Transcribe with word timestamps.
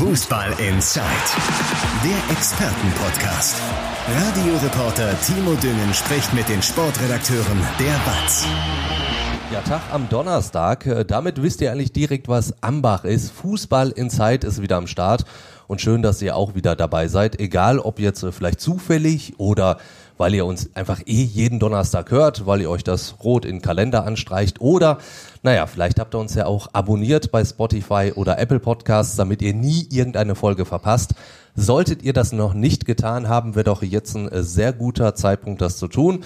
Fußball 0.00 0.52
Inside, 0.52 1.04
der 2.02 2.34
Expertenpodcast. 2.34 3.60
Radioreporter 4.08 5.14
Timo 5.20 5.52
Düngen 5.56 5.92
spricht 5.92 6.32
mit 6.32 6.48
den 6.48 6.62
Sportredakteuren 6.62 7.60
der 7.78 7.92
BATS. 8.06 8.46
Ja, 9.52 9.60
Tag 9.60 9.82
am 9.92 10.08
Donnerstag. 10.08 10.86
Äh, 10.86 11.04
Damit 11.04 11.42
wisst 11.42 11.60
ihr 11.60 11.70
eigentlich 11.70 11.92
direkt, 11.92 12.28
was 12.28 12.62
Ambach 12.62 13.04
ist. 13.04 13.30
Fußball 13.30 13.90
Inside 13.90 14.46
ist 14.46 14.62
wieder 14.62 14.78
am 14.78 14.86
Start. 14.86 15.26
Und 15.66 15.82
schön, 15.82 16.00
dass 16.00 16.22
ihr 16.22 16.34
auch 16.34 16.54
wieder 16.54 16.76
dabei 16.76 17.08
seid. 17.08 17.38
Egal, 17.38 17.78
ob 17.78 17.98
jetzt 17.98 18.22
äh, 18.22 18.32
vielleicht 18.32 18.62
zufällig 18.62 19.34
oder 19.36 19.76
weil 20.20 20.34
ihr 20.34 20.44
uns 20.44 20.68
einfach 20.74 21.00
eh 21.06 21.22
jeden 21.22 21.58
Donnerstag 21.60 22.10
hört, 22.10 22.44
weil 22.44 22.60
ihr 22.60 22.68
euch 22.68 22.84
das 22.84 23.24
rot 23.24 23.46
in 23.46 23.56
den 23.56 23.62
Kalender 23.62 24.04
anstreicht 24.04 24.60
oder, 24.60 24.98
naja, 25.42 25.66
vielleicht 25.66 25.98
habt 25.98 26.14
ihr 26.14 26.18
uns 26.18 26.34
ja 26.34 26.44
auch 26.44 26.68
abonniert 26.74 27.32
bei 27.32 27.42
Spotify 27.42 28.12
oder 28.14 28.38
Apple 28.38 28.60
Podcasts, 28.60 29.16
damit 29.16 29.40
ihr 29.40 29.54
nie 29.54 29.88
irgendeine 29.90 30.34
Folge 30.34 30.66
verpasst. 30.66 31.14
Solltet 31.54 32.02
ihr 32.02 32.12
das 32.12 32.32
noch 32.32 32.52
nicht 32.52 32.84
getan 32.84 33.30
haben, 33.30 33.54
wäre 33.54 33.64
doch 33.64 33.82
jetzt 33.82 34.14
ein 34.14 34.28
äh, 34.28 34.42
sehr 34.42 34.74
guter 34.74 35.14
Zeitpunkt, 35.14 35.62
das 35.62 35.78
zu 35.78 35.88
tun. 35.88 36.22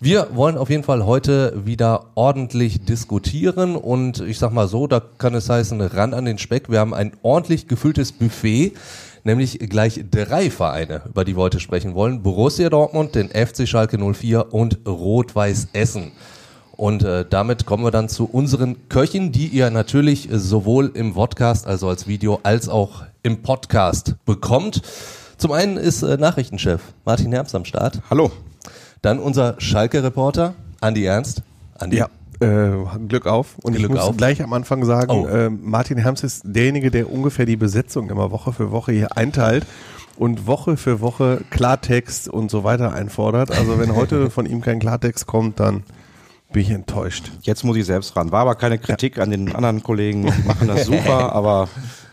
Wir 0.00 0.26
wollen 0.34 0.58
auf 0.58 0.68
jeden 0.68 0.82
Fall 0.82 1.06
heute 1.06 1.64
wieder 1.64 2.06
ordentlich 2.16 2.84
diskutieren 2.84 3.76
und 3.76 4.18
ich 4.22 4.40
sag 4.40 4.52
mal 4.52 4.66
so, 4.66 4.88
da 4.88 5.00
kann 5.18 5.34
es 5.34 5.48
heißen, 5.48 5.80
ran 5.80 6.14
an 6.14 6.24
den 6.24 6.38
Speck. 6.38 6.68
Wir 6.68 6.80
haben 6.80 6.92
ein 6.92 7.12
ordentlich 7.22 7.68
gefülltes 7.68 8.10
Buffet, 8.10 8.72
nämlich 9.26 9.58
gleich 9.58 10.04
drei 10.10 10.50
Vereine, 10.50 11.02
über 11.04 11.24
die 11.24 11.36
wir 11.36 11.42
heute 11.42 11.60
sprechen 11.60 11.94
wollen. 11.94 12.22
Borussia 12.22 12.70
Dortmund, 12.70 13.14
den 13.14 13.28
FC 13.28 13.68
Schalke 13.68 13.98
04 13.98 14.54
und 14.54 14.78
Rot-Weiß 14.86 15.68
Essen. 15.74 16.12
Und 16.76 17.02
äh, 17.02 17.24
damit 17.28 17.66
kommen 17.66 17.84
wir 17.84 17.90
dann 17.90 18.08
zu 18.08 18.26
unseren 18.26 18.88
Köchen, 18.88 19.32
die 19.32 19.48
ihr 19.48 19.70
natürlich 19.70 20.28
sowohl 20.30 20.90
im 20.94 21.14
Podcast, 21.14 21.66
also 21.66 21.88
als 21.88 22.06
Video, 22.06 22.40
als 22.42 22.68
auch 22.68 23.02
im 23.22 23.42
Podcast 23.42 24.14
bekommt. 24.24 24.82
Zum 25.38 25.52
einen 25.52 25.76
ist 25.76 26.02
äh, 26.02 26.16
Nachrichtenchef 26.16 26.80
Martin 27.04 27.32
Herbst 27.32 27.54
am 27.54 27.64
Start. 27.64 28.00
Hallo. 28.08 28.30
Dann 29.02 29.18
unser 29.18 29.56
Schalke-Reporter, 29.58 30.54
Andi 30.80 31.04
Ernst. 31.04 31.42
Andi. 31.78 31.98
Ja. 31.98 32.08
Äh, 32.40 32.70
Glück 33.08 33.26
auf. 33.26 33.56
Und 33.62 33.74
Glück 33.76 33.90
ich 33.90 33.96
muss 33.96 34.04
auf. 34.04 34.16
gleich 34.16 34.42
am 34.42 34.52
Anfang 34.52 34.84
sagen, 34.84 35.10
Oh. 35.10 35.26
äh, 35.26 35.48
Martin 35.50 35.98
Herms 35.98 36.22
ist 36.22 36.42
derjenige, 36.44 36.90
der 36.90 37.10
ungefähr 37.10 37.46
die 37.46 37.56
Besetzung 37.56 38.10
immer 38.10 38.30
Woche 38.30 38.52
für 38.52 38.70
Woche 38.70 38.92
hier 38.92 39.16
einteilt 39.16 39.66
und 40.16 40.46
Woche 40.46 40.76
für 40.76 41.00
Woche 41.00 41.42
Klartext 41.50 42.28
und 42.28 42.50
so 42.50 42.64
weiter 42.64 42.92
einfordert. 42.92 43.50
Also 43.50 43.78
wenn 43.78 43.94
heute 43.94 44.30
von 44.30 44.46
ihm 44.46 44.60
kein 44.60 44.78
Klartext 44.80 45.26
kommt, 45.26 45.60
dann 45.60 45.82
bin 46.52 46.62
ich 46.62 46.70
enttäuscht. 46.70 47.32
Jetzt 47.42 47.64
muss 47.64 47.76
ich 47.76 47.84
selbst 47.84 48.16
ran. 48.16 48.30
War 48.32 48.40
aber 48.42 48.54
keine 48.54 48.78
Kritik 48.78 49.18
an 49.18 49.30
den 49.30 49.54
anderen 49.54 49.82
Kollegen, 49.82 50.24
machen 50.46 50.68
das 50.68 50.86
super, 50.86 51.32
aber 51.34 51.68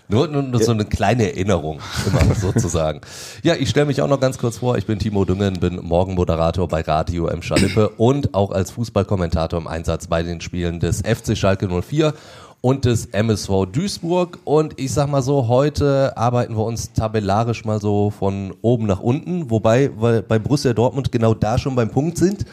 Nur, 0.09 0.27
nur, 0.27 0.43
nur 0.43 0.61
so 0.61 0.71
eine 0.71 0.85
kleine 0.85 1.31
Erinnerung, 1.31 1.79
immer 2.05 2.35
sozusagen. 2.39 3.01
Ja, 3.41 3.55
ich 3.55 3.69
stelle 3.69 3.85
mich 3.85 4.01
auch 4.01 4.07
noch 4.07 4.19
ganz 4.19 4.37
kurz 4.37 4.57
vor. 4.57 4.77
Ich 4.77 4.85
bin 4.85 4.99
Timo 4.99 5.23
Düngen, 5.23 5.59
bin 5.59 5.79
Morgenmoderator 5.81 6.67
bei 6.67 6.81
Radio 6.81 7.27
M. 7.27 7.41
Schalippe 7.41 7.89
und 7.97 8.33
auch 8.33 8.51
als 8.51 8.71
Fußballkommentator 8.71 9.59
im 9.59 9.67
Einsatz 9.67 10.07
bei 10.07 10.21
den 10.21 10.41
Spielen 10.41 10.79
des 10.79 11.01
FC 11.01 11.37
Schalke 11.37 11.69
04 11.69 12.13
und 12.59 12.85
des 12.85 13.07
MSV 13.07 13.65
Duisburg. 13.71 14.39
Und 14.43 14.79
ich 14.79 14.93
sag 14.93 15.09
mal 15.09 15.21
so, 15.21 15.47
heute 15.47 16.17
arbeiten 16.17 16.55
wir 16.55 16.63
uns 16.63 16.93
tabellarisch 16.93 17.65
mal 17.65 17.79
so 17.79 18.09
von 18.09 18.53
oben 18.61 18.85
nach 18.85 18.99
unten, 18.99 19.49
wobei 19.49 19.89
wir 19.97 20.21
bei 20.21 20.37
Borussia 20.37 20.73
Dortmund 20.73 21.11
genau 21.11 21.33
da 21.33 21.57
schon 21.57 21.75
beim 21.75 21.89
Punkt 21.89 22.17
sind. 22.17 22.45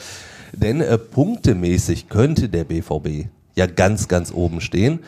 Denn 0.52 0.80
äh, 0.80 0.98
punktemäßig 0.98 2.08
könnte 2.08 2.48
der 2.48 2.64
BVB 2.64 3.28
ja 3.54 3.66
ganz, 3.66 4.08
ganz 4.08 4.32
oben 4.32 4.60
stehen. 4.60 5.00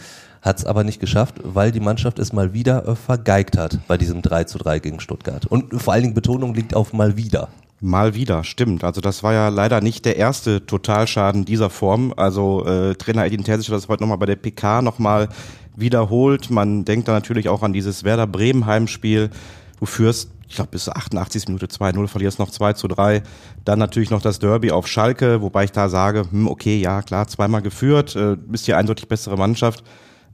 Hat 0.43 0.59
es 0.59 0.67
aber 0.67 0.83
nicht 0.83 1.01
geschafft, 1.01 1.37
weil 1.45 1.71
die 1.71 1.81
Mannschaft 1.81 2.19
es 2.19 2.33
mal 2.33 2.53
wieder 2.53 2.87
äh, 2.87 2.97
vergeigt 2.97 3.57
hat 3.57 3.79
bei 3.87 3.97
diesem 3.97 4.23
3 4.23 4.45
zu 4.45 4.59
3 4.59 4.81
gegen 4.81 4.99
Stuttgart. 4.99 5.47
Und 5.47 5.81
vor 5.81 5.93
allen 5.93 6.03
Dingen 6.03 6.15
Betonung 6.15 6.53
liegt 6.55 6.75
auf 6.75 6.93
mal 6.93 7.17
wieder. 7.17 7.49
mal 7.81 8.15
wieder, 8.15 8.43
stimmt. 8.43 8.83
Also 8.85 9.01
das 9.01 9.23
war 9.23 9.33
ja 9.33 9.49
leider 9.49 9.81
nicht 9.81 10.05
der 10.05 10.17
erste 10.17 10.67
Totalschaden 10.67 11.45
dieser 11.45 11.71
Form. 11.71 12.13
Also 12.17 12.67
äh, 12.67 12.95
Trainer 12.97 13.25
Edin 13.25 13.45
Terzic 13.45 13.69
hat 13.69 13.77
das 13.77 13.89
heute 13.89 14.03
nochmal 14.03 14.19
bei 14.19 14.27
der 14.27 14.37
PK 14.37 14.83
nochmal 14.83 15.29
wiederholt. 15.77 16.51
Man 16.51 16.85
denkt 16.85 17.09
da 17.09 17.13
natürlich 17.13 17.49
auch 17.49 17.63
an 17.63 17.73
dieses 17.73 18.05
Werder 18.05 18.27
Bremen 18.27 18.67
Heimspiel. 18.67 19.31
Du 19.79 19.87
führst, 19.87 20.31
ich 20.49 20.57
glaube, 20.57 20.71
bis 20.73 20.85
zur 20.85 20.97
88. 20.97 21.47
Minute 21.49 21.67
2-0, 21.67 22.09
verlierst 22.09 22.39
noch 22.39 22.51
2 22.51 22.73
zu 22.75 22.89
3. 22.89 23.23
Dann 23.65 23.79
natürlich 23.79 24.11
noch 24.11 24.23
das 24.23 24.39
Derby 24.39 24.71
auf 24.71 24.87
Schalke, 24.89 25.41
wobei 25.41 25.65
ich 25.65 25.73
da 25.73 25.89
sage, 25.89 26.25
hm, 26.31 26.49
okay, 26.49 26.81
ja 26.81 27.03
klar, 27.03 27.27
zweimal 27.29 27.63
geführt, 27.63 28.17
äh, 28.17 28.37
bist 28.37 28.67
die 28.67 28.75
eindeutig 28.75 29.09
bessere 29.09 29.37
Mannschaft, 29.37 29.83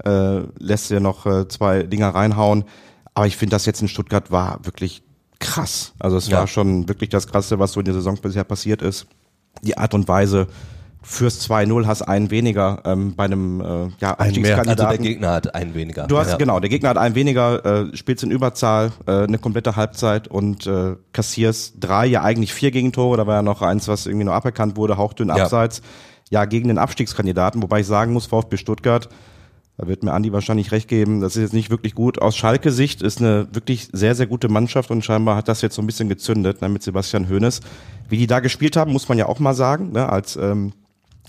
äh, 0.05 0.41
lässt 0.59 0.91
dir 0.91 1.01
noch 1.01 1.27
äh, 1.27 1.49
zwei 1.49 1.83
Dinger 1.85 2.09
reinhauen. 2.11 2.65
Aber 3.15 3.27
ich 3.27 3.37
finde, 3.37 3.57
das 3.57 3.67
jetzt 3.67 3.83
in 3.83 3.89
Stuttgart 3.89 4.31
war 4.31 4.61
wirklich 4.65 5.03
krass. 5.41 5.93
Also 5.99 6.17
es 6.17 6.29
Ja. 6.29 6.39
war 6.41 6.47
schon 6.47 6.89
wirklich 6.89 7.11
das 7.11 7.27
Krasse, 7.27 7.59
was 7.59 7.73
so 7.73 7.81
in 7.81 7.85
der 7.85 7.95
Saison 7.95 8.17
bisher 8.17 8.45
passiert 8.45 8.83
ist. 8.83 9.07
Die 9.63 9.77
Art 9.77 9.95
und 9.95 10.07
Weise, 10.09 10.47
fürs 11.03 11.41
2-0 11.49 11.87
hast 11.87 12.03
einen 12.03 12.31
weniger 12.31 12.83
ähm, 12.85 13.15
bei 13.17 13.25
einem 13.25 13.61
äh, 13.61 13.65
ja, 14.01 14.15
Also 14.15 14.25
Abstiegskandidaten. 14.25 15.03
der 15.03 15.13
Gegner 15.13 15.31
hat 15.31 15.55
einen 15.55 15.75
weniger. 15.75 16.07
Du 16.07 16.19
hast 16.19 16.31
ja. 16.33 16.37
genau, 16.37 16.59
der 16.61 16.69
Gegner 16.69 16.91
hat 16.91 16.99
einen 16.99 17.15
weniger, 17.15 17.65
äh, 17.93 17.97
spielst 17.97 18.25
in 18.25 18.31
Überzahl, 18.33 18.93
äh, 19.07 19.23
eine 19.23 19.39
komplette 19.39 19.77
Halbzeit 19.77 20.29
und 20.29 20.67
äh, 20.67 20.97
kassierst 21.13 21.75
drei, 21.81 22.07
ja 22.07 22.23
eigentlich 22.23 22.53
vier 22.53 22.71
Gegentore. 22.73 23.17
Da 23.17 23.27
war 23.27 23.37
ja 23.37 23.43
noch 23.43 23.63
eins, 23.63 23.87
was 23.89 24.07
irgendwie 24.07 24.25
noch 24.25 24.35
aberkannt 24.35 24.77
wurde, 24.77 24.97
hauchdünn 24.97 25.29
Ja. 25.29 25.37
abseits. 25.45 25.83
Ja, 26.31 26.45
gegen 26.45 26.69
den 26.69 26.79
Abstiegskandidaten, 26.79 27.63
wobei 27.63 27.81
ich 27.81 27.87
sagen 27.87 28.13
muss, 28.13 28.27
VfB 28.27 28.57
Stuttgart, 28.59 29.09
da 29.79 29.87
wird 29.87 30.03
mir 30.03 30.13
Andi 30.13 30.33
wahrscheinlich 30.33 30.73
recht 30.73 30.89
geben, 30.89 31.21
das 31.21 31.37
ist 31.37 31.43
jetzt 31.43 31.55
nicht 31.55 31.71
wirklich 31.71 31.95
gut. 31.95 32.21
Aus 32.21 32.37
Schalke-Sicht 32.37 33.01
ist 33.01 33.21
eine 33.21 33.47
wirklich 33.53 33.89
sehr, 33.93 34.17
sehr 34.17 34.27
gute 34.27 34.49
Mannschaft 34.49 34.91
und 34.91 35.05
scheinbar 35.05 35.37
hat 35.37 35.47
das 35.47 35.63
jetzt 35.63 35.77
so 35.77 35.83
ein 35.83 35.87
bisschen 35.87 36.09
gezündet 36.09 36.61
ne, 36.61 36.69
mit 36.69 36.83
Sebastian 36.83 37.29
Hoeneß. 37.29 37.61
Wie 38.09 38.19
die 38.19 38.27
da 38.27 38.41
gespielt 38.41 38.77
haben, 38.77 38.93
muss 38.93 39.09
man 39.09 39.19
ja 39.19 39.27
auch 39.27 39.39
mal 39.39 39.55
sagen, 39.55 39.93
ne, 39.93 40.09
als 40.09 40.35
ähm, 40.35 40.73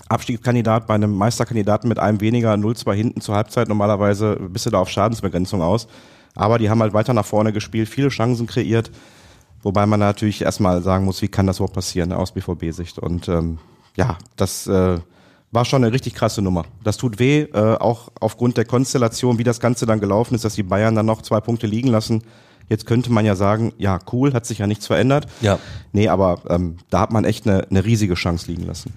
Abstiegskandidat 0.08 0.88
bei 0.88 0.94
einem 0.94 1.14
Meisterkandidaten 1.14 1.88
mit 1.88 2.00
einem 2.00 2.20
weniger 2.20 2.52
0-2 2.54 2.92
hinten 2.92 3.20
zur 3.20 3.36
Halbzeit. 3.36 3.68
Normalerweise 3.68 4.34
bist 4.36 4.66
du 4.66 4.70
da 4.70 4.80
auf 4.80 4.90
Schadensbegrenzung 4.90 5.62
aus. 5.62 5.86
Aber 6.34 6.58
die 6.58 6.70
haben 6.70 6.82
halt 6.82 6.92
weiter 6.92 7.14
nach 7.14 7.26
vorne 7.26 7.52
gespielt, 7.52 7.88
viele 7.88 8.08
Chancen 8.08 8.48
kreiert. 8.48 8.90
Wobei 9.62 9.86
man 9.86 10.00
natürlich 10.00 10.42
erstmal 10.42 10.82
sagen 10.82 11.04
muss, 11.04 11.22
wie 11.22 11.28
kann 11.28 11.46
das 11.46 11.58
überhaupt 11.58 11.74
passieren 11.74 12.08
ne, 12.08 12.18
aus 12.18 12.32
BVB-Sicht. 12.32 12.98
Und 12.98 13.28
ähm, 13.28 13.58
ja, 13.94 14.18
das 14.34 14.66
äh, 14.66 14.98
war 15.52 15.64
schon 15.64 15.82
eine 15.82 15.92
richtig 15.92 16.14
krasse 16.14 16.42
Nummer. 16.42 16.64
Das 16.84 16.96
tut 16.96 17.18
weh, 17.18 17.42
äh, 17.42 17.76
auch 17.76 18.10
aufgrund 18.20 18.56
der 18.56 18.64
Konstellation, 18.64 19.38
wie 19.38 19.44
das 19.44 19.60
Ganze 19.60 19.86
dann 19.86 20.00
gelaufen 20.00 20.34
ist, 20.34 20.44
dass 20.44 20.54
die 20.54 20.62
Bayern 20.62 20.94
dann 20.94 21.06
noch 21.06 21.22
zwei 21.22 21.40
Punkte 21.40 21.66
liegen 21.66 21.88
lassen. 21.88 22.22
Jetzt 22.68 22.86
könnte 22.86 23.10
man 23.10 23.24
ja 23.24 23.34
sagen, 23.34 23.72
ja, 23.78 23.98
cool, 24.12 24.32
hat 24.32 24.46
sich 24.46 24.58
ja 24.58 24.68
nichts 24.68 24.86
verändert. 24.86 25.26
Ja. 25.40 25.58
Nee, 25.92 26.08
aber 26.08 26.40
ähm, 26.48 26.76
da 26.88 27.00
hat 27.00 27.10
man 27.10 27.24
echt 27.24 27.46
eine, 27.46 27.66
eine 27.68 27.84
riesige 27.84 28.14
Chance 28.14 28.46
liegen 28.46 28.64
lassen. 28.64 28.94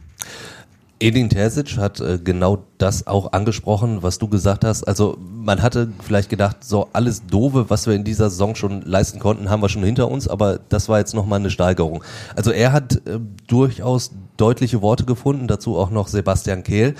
Edin 1.03 1.29
Terzic 1.29 1.75
hat 1.77 1.99
äh, 1.99 2.17
genau 2.23 2.63
das 2.77 3.07
auch 3.07 3.33
angesprochen, 3.33 4.03
was 4.03 4.19
du 4.19 4.29
gesagt 4.29 4.63
hast. 4.63 4.85
Also 4.85 5.17
man 5.19 5.61
hatte 5.61 5.91
vielleicht 6.01 6.29
gedacht, 6.29 6.63
so 6.63 6.87
alles 6.93 7.25
Doofe, 7.25 7.69
was 7.69 7.87
wir 7.87 7.93
in 7.93 8.05
dieser 8.05 8.29
Saison 8.29 8.55
schon 8.55 8.83
leisten 8.83 9.19
konnten, 9.19 9.49
haben 9.49 9.61
wir 9.61 9.67
schon 9.67 9.83
hinter 9.83 10.09
uns, 10.09 10.29
aber 10.29 10.61
das 10.69 10.87
war 10.87 10.99
jetzt 10.99 11.13
nochmal 11.13 11.41
eine 11.41 11.51
Steigerung. 11.51 12.05
Also 12.37 12.51
er 12.51 12.71
hat 12.71 13.05
äh, 13.05 13.19
durchaus 13.47 14.11
deutliche 14.37 14.81
Worte 14.81 15.03
gefunden, 15.03 15.47
dazu 15.47 15.77
auch 15.77 15.89
noch 15.89 16.07
Sebastian 16.07 16.63
Kehl. 16.63 16.95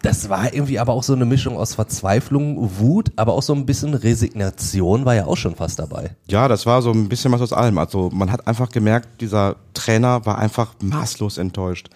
Das 0.00 0.30
war 0.30 0.54
irgendwie 0.54 0.78
aber 0.78 0.94
auch 0.94 1.02
so 1.02 1.12
eine 1.12 1.26
Mischung 1.26 1.58
aus 1.58 1.74
Verzweiflung, 1.74 2.78
Wut, 2.78 3.12
aber 3.16 3.34
auch 3.34 3.42
so 3.42 3.52
ein 3.52 3.66
bisschen 3.66 3.92
Resignation 3.92 5.04
war 5.04 5.14
ja 5.14 5.26
auch 5.26 5.36
schon 5.36 5.54
fast 5.54 5.78
dabei. 5.78 6.16
Ja, 6.30 6.48
das 6.48 6.64
war 6.64 6.80
so 6.80 6.92
ein 6.92 7.10
bisschen 7.10 7.30
was 7.32 7.42
aus 7.42 7.52
allem. 7.52 7.76
Also 7.76 8.08
man 8.10 8.32
hat 8.32 8.46
einfach 8.46 8.70
gemerkt, 8.70 9.20
dieser 9.20 9.56
Trainer 9.74 10.24
war 10.24 10.38
einfach 10.38 10.72
maßlos 10.80 11.36
enttäuscht. 11.36 11.90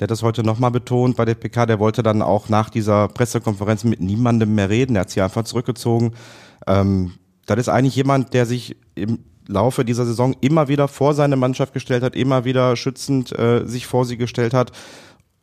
Der 0.00 0.06
hat 0.06 0.10
das 0.10 0.22
heute 0.22 0.42
nochmal 0.42 0.70
betont 0.70 1.16
bei 1.16 1.26
der 1.26 1.34
PK, 1.34 1.66
der 1.66 1.78
wollte 1.78 2.02
dann 2.02 2.22
auch 2.22 2.48
nach 2.48 2.70
dieser 2.70 3.08
Pressekonferenz 3.08 3.84
mit 3.84 4.00
niemandem 4.00 4.54
mehr 4.54 4.70
reden, 4.70 4.94
der 4.94 5.02
hat 5.02 5.10
sich 5.10 5.22
einfach 5.22 5.44
zurückgezogen. 5.44 6.12
Ähm, 6.66 7.12
das 7.44 7.58
ist 7.58 7.68
eigentlich 7.68 7.96
jemand, 7.96 8.32
der 8.32 8.46
sich 8.46 8.76
im 8.94 9.18
Laufe 9.46 9.84
dieser 9.84 10.06
Saison 10.06 10.34
immer 10.40 10.68
wieder 10.68 10.88
vor 10.88 11.12
seine 11.12 11.36
Mannschaft 11.36 11.74
gestellt 11.74 12.02
hat, 12.02 12.16
immer 12.16 12.46
wieder 12.46 12.76
schützend 12.76 13.38
äh, 13.38 13.66
sich 13.66 13.86
vor 13.86 14.06
sie 14.06 14.16
gestellt 14.16 14.54
hat. 14.54 14.72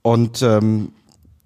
Und 0.02 0.42
ähm, 0.42 0.94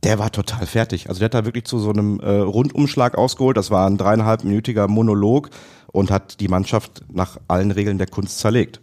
der 0.03 0.17
war 0.17 0.31
total 0.31 0.65
fertig. 0.65 1.09
Also 1.09 1.19
der 1.19 1.25
hat 1.25 1.33
da 1.33 1.45
wirklich 1.45 1.65
zu 1.65 1.79
so 1.79 1.89
einem 1.89 2.19
äh, 2.21 2.29
Rundumschlag 2.29 3.17
ausgeholt. 3.17 3.57
Das 3.57 3.71
war 3.71 3.87
ein 3.87 3.97
dreieinhalbminütiger 3.97 4.87
Monolog 4.87 5.49
und 5.91 6.11
hat 6.11 6.39
die 6.39 6.47
Mannschaft 6.47 7.03
nach 7.11 7.37
allen 7.47 7.71
Regeln 7.71 7.97
der 7.97 8.07
Kunst 8.07 8.39
zerlegt. 8.39 8.79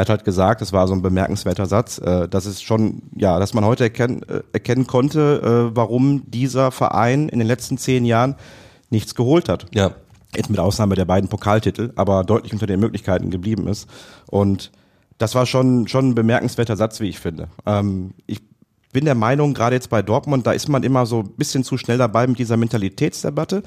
Er 0.00 0.04
hat 0.04 0.08
halt 0.08 0.24
gesagt, 0.24 0.62
das 0.62 0.72
war 0.72 0.88
so 0.88 0.94
ein 0.94 1.02
bemerkenswerter 1.02 1.66
Satz, 1.66 1.98
äh, 1.98 2.26
dass 2.26 2.46
es 2.46 2.62
schon, 2.62 3.02
ja, 3.14 3.38
dass 3.38 3.52
man 3.52 3.66
heute 3.66 3.84
erkennen, 3.84 4.22
äh, 4.22 4.40
erkennen 4.54 4.86
konnte, 4.86 5.68
äh, 5.72 5.76
warum 5.76 6.22
dieser 6.30 6.70
Verein 6.70 7.28
in 7.28 7.38
den 7.38 7.46
letzten 7.46 7.76
zehn 7.76 8.06
Jahren 8.06 8.34
nichts 8.88 9.14
geholt 9.14 9.50
hat 9.50 9.66
Ja. 9.74 9.90
jetzt 10.34 10.48
mit 10.48 10.58
Ausnahme 10.58 10.94
der 10.94 11.04
beiden 11.04 11.28
Pokaltitel, 11.28 11.92
aber 11.96 12.24
deutlich 12.24 12.54
unter 12.54 12.66
den 12.66 12.80
Möglichkeiten 12.80 13.28
geblieben 13.28 13.66
ist. 13.66 13.90
Und 14.30 14.72
das 15.18 15.34
war 15.34 15.44
schon, 15.44 15.86
schon 15.86 16.08
ein 16.08 16.14
bemerkenswerter 16.14 16.78
Satz, 16.78 17.00
wie 17.00 17.08
ich 17.10 17.18
finde. 17.20 17.48
Ähm, 17.66 18.12
ich 18.26 18.40
bin 18.94 19.04
der 19.04 19.14
Meinung, 19.14 19.52
gerade 19.52 19.76
jetzt 19.76 19.90
bei 19.90 20.00
Dortmund, 20.00 20.46
da 20.46 20.52
ist 20.52 20.70
man 20.70 20.82
immer 20.82 21.04
so 21.04 21.20
ein 21.20 21.32
bisschen 21.36 21.62
zu 21.62 21.76
schnell 21.76 21.98
dabei 21.98 22.26
mit 22.26 22.38
dieser 22.38 22.56
Mentalitätsdebatte. 22.56 23.62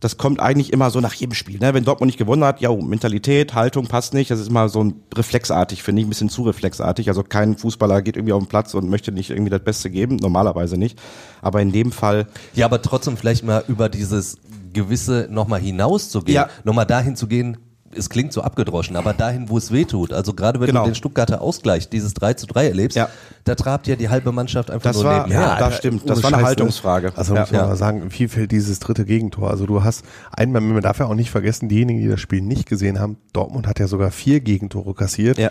Das 0.00 0.16
kommt 0.16 0.38
eigentlich 0.38 0.72
immer 0.72 0.90
so 0.90 1.00
nach 1.00 1.12
jedem 1.14 1.34
Spiel. 1.34 1.58
Ne? 1.58 1.74
Wenn 1.74 1.84
Dortmund 1.84 2.06
nicht 2.08 2.18
gewonnen 2.18 2.44
hat, 2.44 2.60
ja, 2.60 2.72
Mentalität, 2.72 3.54
Haltung 3.54 3.86
passt 3.88 4.14
nicht. 4.14 4.30
Das 4.30 4.38
ist 4.38 4.48
immer 4.48 4.68
so 4.68 4.82
ein 4.84 4.94
reflexartig, 5.14 5.82
finde 5.82 6.00
ich, 6.02 6.06
ein 6.06 6.08
bisschen 6.08 6.28
zu 6.28 6.42
reflexartig. 6.42 7.08
Also 7.08 7.24
kein 7.24 7.56
Fußballer 7.56 8.02
geht 8.02 8.16
irgendwie 8.16 8.32
auf 8.32 8.42
den 8.42 8.48
Platz 8.48 8.74
und 8.74 8.88
möchte 8.88 9.10
nicht 9.10 9.30
irgendwie 9.30 9.50
das 9.50 9.62
Beste 9.62 9.90
geben, 9.90 10.16
normalerweise 10.16 10.76
nicht. 10.76 11.00
Aber 11.42 11.60
in 11.60 11.72
dem 11.72 11.90
Fall. 11.90 12.28
Ja, 12.54 12.66
aber 12.66 12.80
trotzdem 12.80 13.16
vielleicht 13.16 13.44
mal 13.44 13.64
über 13.66 13.88
dieses 13.88 14.36
gewisse 14.72 15.26
nochmal 15.30 15.60
hinauszugehen, 15.60 16.34
Ja. 16.36 16.48
nochmal 16.62 16.86
dahin 16.86 17.16
zu 17.16 17.26
gehen, 17.26 17.56
es 17.94 18.10
klingt 18.10 18.32
so 18.32 18.42
abgedroschen, 18.42 18.96
aber 18.96 19.14
dahin, 19.14 19.48
wo 19.48 19.56
es 19.58 19.72
weh 19.72 19.84
tut. 19.84 20.12
Also 20.12 20.34
gerade 20.34 20.60
wenn 20.60 20.66
Genau. 20.68 20.84
du 20.84 20.90
den 20.90 20.94
Stuttgarter 20.94 21.40
Ausgleich, 21.40 21.88
dieses 21.88 22.14
3 22.14 22.34
zu 22.34 22.46
3 22.46 22.68
erlebst, 22.68 22.96
Ja. 22.96 23.08
da 23.44 23.54
trabt 23.54 23.86
ja 23.86 23.96
die 23.96 24.08
halbe 24.08 24.30
Mannschaft 24.32 24.70
einfach 24.70 24.90
Das 24.90 24.96
nur 24.96 25.04
war, 25.06 25.26
nebenher. 25.26 25.40
ja, 25.40 25.58
das 25.58 25.76
stimmt. 25.78 26.08
Das 26.08 26.22
war 26.22 26.28
eine 26.32 26.42
ne? 26.42 26.46
Haltungsfrage. 26.46 27.12
Also 27.16 27.34
ja. 27.34 27.40
muss 27.42 27.50
man 27.52 27.60
Ja. 27.62 27.66
mal 27.66 27.76
sagen, 27.76 28.06
wie 28.10 28.28
fällt 28.28 28.52
dieses 28.52 28.78
dritte 28.80 29.04
Gegentor? 29.04 29.50
Also 29.50 29.66
du 29.66 29.82
hast 29.84 30.04
einmal, 30.30 30.60
man 30.60 30.82
darf 30.82 30.98
ja 30.98 31.06
auch 31.06 31.14
nicht 31.14 31.30
vergessen, 31.30 31.68
diejenigen, 31.68 32.00
die 32.00 32.08
das 32.08 32.20
Spiel 32.20 32.42
nicht 32.42 32.66
gesehen 32.68 32.98
haben, 33.00 33.16
Dortmund 33.32 33.66
hat 33.66 33.78
ja 33.78 33.86
sogar 33.88 34.10
vier 34.10 34.40
Gegentore 34.40 34.94
kassiert. 34.94 35.38
Ja. 35.38 35.50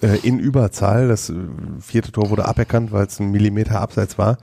Äh, 0.00 0.16
in 0.22 0.38
Überzahl. 0.40 1.08
Das 1.08 1.30
äh, 1.30 1.34
vierte 1.80 2.10
Tor 2.12 2.30
wurde 2.30 2.46
aberkannt, 2.46 2.90
weil 2.92 3.06
es 3.06 3.20
ein 3.20 3.30
Millimeter 3.30 3.80
abseits 3.80 4.18
war. 4.18 4.38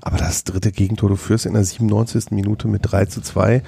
Aber 0.00 0.16
das 0.16 0.44
dritte 0.44 0.70
Gegentor, 0.72 1.08
du 1.08 1.16
führst 1.16 1.44
in 1.44 1.54
der 1.54 1.64
97. 1.64 2.30
Minute 2.30 2.68
mit 2.68 2.82
3 2.84 3.06
zu 3.06 3.20
2. 3.20 3.62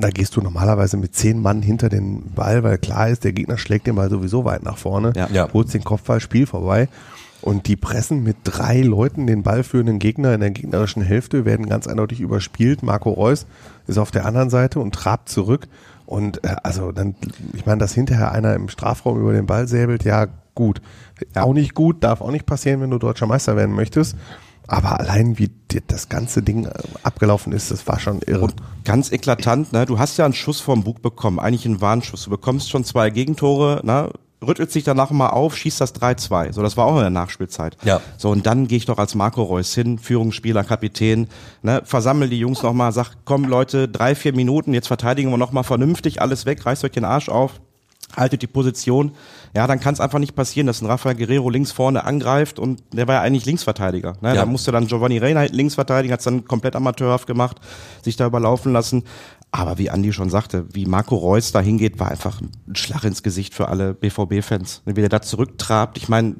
Da 0.00 0.10
gehst 0.10 0.36
du 0.36 0.40
normalerweise 0.40 0.96
mit 0.96 1.14
zehn 1.14 1.42
Mann 1.42 1.60
hinter 1.60 1.88
den 1.88 2.32
Ball, 2.34 2.62
weil 2.62 2.78
klar 2.78 3.08
ist, 3.08 3.24
der 3.24 3.32
Gegner 3.32 3.58
schlägt 3.58 3.86
den 3.86 3.96
Ball 3.96 4.08
sowieso 4.10 4.44
weit 4.44 4.62
nach 4.62 4.78
vorne, 4.78 5.12
Ja. 5.16 5.28
Ja. 5.32 5.52
holst 5.52 5.74
den 5.74 5.82
Kopfball, 5.84 6.20
Spiel 6.20 6.46
vorbei. 6.46 6.88
Und 7.40 7.66
die 7.66 7.74
pressen 7.74 8.22
mit 8.22 8.36
drei 8.44 8.82
Leuten 8.82 9.26
den 9.26 9.42
ballführenden 9.42 9.98
Gegner 9.98 10.32
in 10.34 10.40
der 10.40 10.52
gegnerischen 10.52 11.02
Hälfte, 11.02 11.44
werden 11.44 11.68
ganz 11.68 11.88
eindeutig 11.88 12.20
überspielt. 12.20 12.84
Marco 12.84 13.10
Reus 13.10 13.46
ist 13.88 13.98
auf 13.98 14.12
der 14.12 14.24
anderen 14.26 14.48
Seite 14.50 14.78
und 14.78 14.94
trabt 14.94 15.28
zurück. 15.28 15.66
Und 16.06 16.44
äh, 16.44 16.54
also 16.62 16.92
dann, 16.92 17.16
ich 17.52 17.66
meine, 17.66 17.78
dass 17.78 17.92
hinterher 17.92 18.30
einer 18.30 18.54
im 18.54 18.68
Strafraum 18.68 19.20
über 19.20 19.32
den 19.32 19.46
Ball 19.46 19.66
säbelt, 19.66 20.04
ja 20.04 20.28
gut. 20.54 20.80
Auch 21.34 21.52
nicht 21.52 21.74
gut, 21.74 22.04
darf 22.04 22.20
auch 22.20 22.30
nicht 22.30 22.46
passieren, 22.46 22.80
wenn 22.80 22.90
du 22.90 22.98
deutscher 22.98 23.26
Meister 23.26 23.56
werden 23.56 23.74
möchtest. 23.74 24.14
Aber 24.68 25.00
allein 25.00 25.38
wie 25.38 25.50
das 25.86 26.08
ganze 26.08 26.42
Ding 26.42 26.66
äh, 26.66 26.70
abgelaufen 27.02 27.52
ist, 27.52 27.70
das 27.70 27.86
war 27.86 27.98
schon 27.98 28.20
irre. 28.22 28.42
Und 28.42 28.54
ganz 28.84 29.10
eklatant, 29.10 29.72
ne? 29.72 29.86
Du 29.86 29.98
hast 29.98 30.16
ja 30.16 30.24
einen 30.24 30.34
Schuss 30.34 30.60
vom 30.60 30.84
Bug 30.84 31.02
bekommen, 31.02 31.38
eigentlich 31.38 31.66
einen 31.66 31.80
Warnschuss. 31.80 32.24
Du 32.24 32.30
bekommst 32.30 32.70
schon 32.70 32.84
zwei 32.84 33.10
Gegentore, 33.10 33.80
ne? 33.84 34.10
Rüttelt 34.44 34.72
sich 34.72 34.82
danach 34.82 35.12
mal 35.12 35.28
auf, 35.28 35.56
schießt 35.56 35.80
das 35.80 35.94
3-2. 35.94 36.52
So, 36.52 36.62
das 36.62 36.76
war 36.76 36.86
auch 36.86 36.96
in 36.96 37.02
der 37.02 37.10
Nachspielzeit. 37.10 37.76
Ja. 37.84 38.00
So, 38.18 38.30
und 38.30 38.44
dann 38.44 38.66
gehe 38.66 38.78
ich 38.78 38.86
doch 38.86 38.98
als 38.98 39.14
Marco 39.14 39.42
Reus 39.42 39.72
hin, 39.72 39.98
Führungsspieler, 39.98 40.64
Kapitän, 40.64 41.28
ne? 41.62 41.82
Versammel 41.84 42.28
die 42.28 42.38
Jungs 42.38 42.62
nochmal, 42.62 42.92
sag, 42.92 43.14
komm 43.24 43.44
Leute, 43.44 43.88
drei, 43.88 44.14
vier 44.14 44.34
Minuten, 44.34 44.74
jetzt 44.74 44.88
verteidigen 44.88 45.30
wir 45.30 45.38
nochmal 45.38 45.64
vernünftig, 45.64 46.20
alles 46.20 46.46
weg, 46.46 46.64
reißt 46.64 46.84
euch 46.84 46.92
den 46.92 47.04
Arsch 47.04 47.28
auf, 47.28 47.60
haltet 48.16 48.42
die 48.42 48.46
Position. 48.46 49.12
Ja, 49.54 49.66
dann 49.66 49.80
kann 49.80 49.94
es 49.94 50.00
einfach 50.00 50.18
nicht 50.18 50.34
passieren, 50.34 50.66
dass 50.66 50.80
ein 50.80 50.86
Rafael 50.86 51.14
Guerrero 51.14 51.50
links 51.50 51.72
vorne 51.72 52.04
angreift 52.04 52.58
und 52.58 52.82
der 52.92 53.08
war 53.08 53.16
ja 53.16 53.20
eigentlich 53.22 53.44
Linksverteidiger. 53.44 54.14
Ne? 54.20 54.30
Ja. 54.30 54.34
Da 54.34 54.46
musste 54.46 54.72
dann 54.72 54.86
Giovanni 54.86 55.18
Reina 55.18 55.40
halt 55.40 55.52
links 55.52 55.74
verteidigen, 55.74 56.12
hat's 56.12 56.24
dann 56.24 56.44
komplett 56.44 56.76
amateurhaft 56.76 57.26
gemacht, 57.26 57.58
sich 58.02 58.16
da 58.16 58.26
überlaufen 58.26 58.72
lassen. 58.72 59.04
Aber 59.50 59.76
wie 59.76 59.90
Andi 59.90 60.12
schon 60.12 60.30
sagte, 60.30 60.66
wie 60.72 60.86
Marco 60.86 61.14
Reus 61.14 61.52
da 61.52 61.60
hingeht, 61.60 62.00
war 62.00 62.10
einfach 62.10 62.40
ein 62.40 62.74
Schlag 62.74 63.04
ins 63.04 63.22
Gesicht 63.22 63.52
für 63.52 63.68
alle 63.68 63.92
BVB-Fans. 63.92 64.82
Wie 64.86 64.94
der 64.94 65.10
da 65.10 65.20
zurücktrabt, 65.20 65.98
ich 65.98 66.08
meine, 66.08 66.36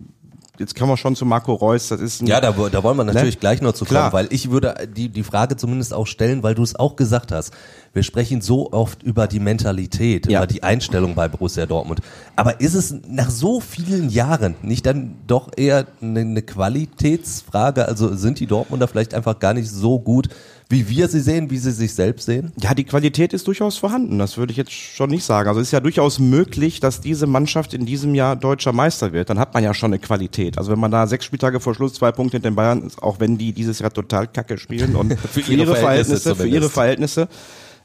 jetzt 0.62 0.79
kommen 0.79 0.91
wir 0.93 0.97
schon 0.97 1.17
zu 1.17 1.26
Marco 1.26 1.53
Reus, 1.55 1.88
das 1.88 2.00
ist 2.00 2.23
ein 2.23 2.26
Ja, 2.29 2.41
da, 2.41 2.53
da 2.53 2.82
wollen 2.82 2.97
wir 2.97 3.05
natürlich 3.05 3.35
Ne? 3.35 3.41
gleich 3.41 3.61
noch 3.61 3.73
zu 3.73 3.85
Klar. 3.85 4.11
kommen, 4.11 4.12
weil 4.12 4.29
ich 4.32 4.50
würde 4.50 4.75
die, 4.97 5.09
die 5.09 5.23
Frage 5.25 5.56
zumindest 5.56 5.93
auch 5.93 6.06
stellen, 6.06 6.43
weil 6.43 6.55
du 6.55 6.62
es 6.62 6.76
auch 6.76 6.94
gesagt 6.97 7.32
hast. 7.32 7.53
Wir 7.93 8.03
sprechen 8.05 8.41
so 8.41 8.73
oft 8.73 9.03
über 9.03 9.26
die 9.26 9.41
Mentalität, 9.41 10.26
Ja. 10.31 10.38
über 10.38 10.47
die 10.47 10.62
Einstellung 10.62 11.14
bei 11.14 11.29
Borussia 11.29 11.67
Dortmund. 11.67 12.00
Aber 12.37 12.61
ist 12.61 12.75
es 12.75 12.94
nach 13.09 13.29
so 13.29 13.61
vielen 13.61 14.09
Jahren 14.09 14.55
nicht 14.62 14.87
dann 14.87 15.17
doch 15.26 15.50
eher 15.56 15.87
eine, 16.00 16.20
eine 16.20 16.43
Qualitätsfrage? 16.43 17.87
Also 17.87 18.14
sind 18.14 18.41
die 18.41 18.47
Dortmunder 18.47 18.88
vielleicht 18.88 19.14
einfach 19.14 19.38
gar 19.38 19.55
nicht 19.55 19.70
so 19.70 19.99
gut, 19.99 20.29
wie 20.73 20.89
wir 20.89 21.07
sie 21.07 21.21
sehen, 21.21 21.51
wie 21.51 21.59
sie 21.59 21.71
sich 21.71 21.95
selbst 21.95 22.25
sehen? 22.25 22.51
Ja, 22.59 22.75
die 22.75 22.85
Qualität 22.85 23.35
ist 23.35 23.47
durchaus 23.47 23.77
vorhanden. 23.77 24.19
Das 24.19 24.39
würde 24.39 24.53
ich 24.53 24.57
jetzt 24.57 24.73
schon 24.73 25.11
nicht 25.11 25.23
sagen. 25.23 25.47
Also 25.49 25.61
es 25.61 25.69
ist 25.69 25.73
ja 25.73 25.81
durchaus 25.81 26.19
möglich, 26.19 26.81
dass 26.81 27.03
diese 27.03 27.27
Mannschaft 27.27 27.75
in 27.75 27.85
diesem 27.85 28.15
Jahr 28.15 28.37
deutscher 28.37 28.73
Meister 28.73 29.13
wird. 29.13 29.29
Dann 29.29 29.39
hat 29.39 29.53
man 29.53 29.63
ja 29.63 29.75
schon 29.75 29.91
eine 29.93 29.99
Qualität. 29.99 30.57
Also 30.57 30.73
wenn 30.73 30.81
man 30.81 30.91
da 30.91 31.07
sechs 31.07 31.27
Spieltage 31.27 31.61
vor 31.61 31.75
Schluss 31.75 31.93
zwei 31.93 32.11
Punkte 32.11 32.39
hinter 32.39 32.51
den 32.51 32.57
Bayern 32.57 32.83
ist, 32.83 33.03
auch 33.03 33.21
wenn 33.21 33.37
die 33.37 33.53
dieses 33.53 33.81
Jahr 33.81 33.93
total 33.93 34.27
kacke 34.27 34.57
spielen 34.57 34.97
und 34.97 35.13
für, 35.33 35.41
ihre 35.53 35.77
Verhältnisse 35.77 36.35
für 36.35 36.49
ihre. 36.49 36.71
Verhältnisse, 36.71 37.29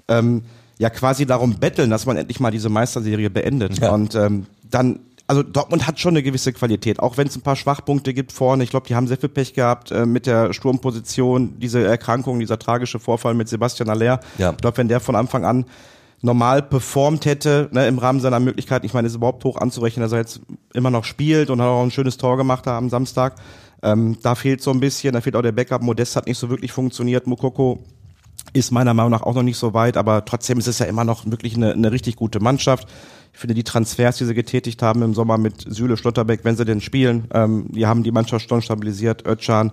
ähm, 0.07 0.44
ja 0.78 0.89
quasi 0.89 1.25
darum 1.25 1.56
betteln, 1.56 1.89
dass 1.89 2.06
man 2.06 2.16
endlich 2.16 2.39
mal 2.39 2.51
diese 2.51 2.69
Meisterserie 2.69 3.30
beendet. 3.30 3.80
Ja. 3.80 3.92
Und 3.92 4.16
ähm, 4.16 4.45
dann 4.63 5.00
also 5.27 5.44
Dortmund 5.44 5.85
hat 5.85 6.00
schon 6.00 6.13
eine 6.13 6.24
gewisse 6.24 6.53
Qualität, 6.53 7.00
auch 7.00 7.18
wenn 7.18 7.27
es 7.27 7.35
ein 7.35 7.41
paar 7.41 7.57
Schwachpunkte 7.57 8.13
gibt 8.13 8.31
vorne. 8.31 8.63
Ich 8.63 8.69
glaube, 8.69 8.88
die 8.88 8.95
haben 8.95 9.07
sehr 9.07 9.18
viel 9.18 9.29
Pech 9.29 9.53
gehabt 9.53 9.91
äh, 9.91 10.06
mit 10.06 10.25
der 10.25 10.53
Sturmposition, 10.53 11.59
diese 11.59 11.83
Erkrankung, 11.83 12.39
dieser 12.39 12.57
tragische 12.57 12.97
Vorfall 12.97 13.33
mit 13.33 13.50
Sebastian 13.50 13.89
Aller. 13.89 14.21
Ja. 14.38 14.51
Ich 14.51 14.57
glaube, 14.57 14.77
wenn 14.77 14.88
der 14.88 15.01
von 15.01 15.15
Anfang 15.15 15.44
an 15.44 15.65
normal 16.21 16.63
performt 16.63 17.25
hätte, 17.25 17.69
ne, 17.71 17.88
im 17.88 18.00
Rahmen 18.00 18.21
seiner 18.21 18.39
Möglichkeiten, 18.39 18.85
ich 18.85 18.94
meine, 18.94 19.07
ist 19.07 19.15
überhaupt 19.15 19.44
hoch 19.44 19.57
anzurechnen, 19.57 20.01
dass 20.01 20.13
er 20.13 20.19
jetzt 20.19 20.39
immer 20.74 20.89
noch 20.89 21.03
spielt 21.03 21.50
und 21.50 21.62
hat 21.62 21.68
auch 21.68 21.83
ein 21.83 21.91
schönes 21.91 22.18
Tor 22.18 22.38
gemacht 22.38 22.65
da 22.65 22.77
am 22.77 22.89
Samstag. 22.89 23.35
Ähm, 23.83 24.18
da 24.24 24.33
fehlt 24.33 24.62
so 24.62 24.71
ein 24.71 24.79
bisschen, 24.79 25.13
da 25.13 25.21
fehlt 25.21 25.35
auch 25.35 25.41
der 25.41 25.51
Backup. 25.51 25.81
Modest 25.81 26.15
hat 26.15 26.25
nicht 26.25 26.39
so 26.39 26.50
wirklich 26.50 26.71
funktioniert. 26.71 27.27
Mukoko 27.27 27.83
ist 28.53 28.71
meiner 28.71 28.94
Meinung 28.94 29.12
nach 29.12 29.24
auch 29.24 29.35
noch 29.35 29.44
nicht 29.44 29.57
so 29.57 29.74
weit, 29.74 29.97
aber 29.97 30.25
trotzdem 30.25 30.57
ist 30.57 30.68
es 30.68 30.79
ja 30.79 30.85
immer 30.85 31.03
noch 31.03 31.25
wirklich 31.25 31.56
eine, 31.56 31.74
eine 31.74 31.91
richtig 31.91 32.15
gute 32.15 32.39
Mannschaft. 32.39 32.88
Ich 33.38 33.42
finde 33.42 33.54
die 33.54 33.63
Transfers, 33.63 34.18
die 34.18 34.25
sie 34.25 34.34
getätigt 34.34 34.81
haben 34.81 35.04
im 35.04 35.13
Sommer 35.13 35.38
mit 35.38 35.63
Süle, 35.68 35.95
Schlotterbeck, 35.95 36.39
wenn 36.42 36.56
sie 36.57 36.66
denn 36.66 36.81
spielen, 36.81 37.28
ähm, 37.36 37.68
die 37.69 37.86
haben 37.86 38.01
die 38.01 38.10
Mannschaft 38.10 38.50
schon 38.50 38.63
stabilisiert. 38.63 39.28
Özcan, 39.28 39.72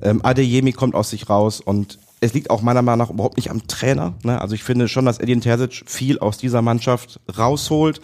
ähm, 0.00 0.24
Adeyemi 0.24 0.72
kommt 0.72 0.94
aus 0.94 1.10
sich 1.10 1.28
raus 1.28 1.60
und 1.60 1.98
es 2.20 2.32
liegt 2.32 2.48
auch 2.48 2.62
meiner 2.62 2.80
Meinung 2.80 3.06
nach 3.06 3.12
überhaupt 3.12 3.36
nicht 3.36 3.50
am 3.50 3.66
Trainer. 3.66 4.14
Ne? 4.22 4.40
Also 4.40 4.54
ich 4.54 4.64
finde 4.64 4.88
schon, 4.88 5.04
dass 5.04 5.20
Edin 5.20 5.42
Terzic 5.42 5.82
viel 5.84 6.20
aus 6.20 6.38
dieser 6.38 6.62
Mannschaft 6.62 7.20
rausholt. 7.36 8.00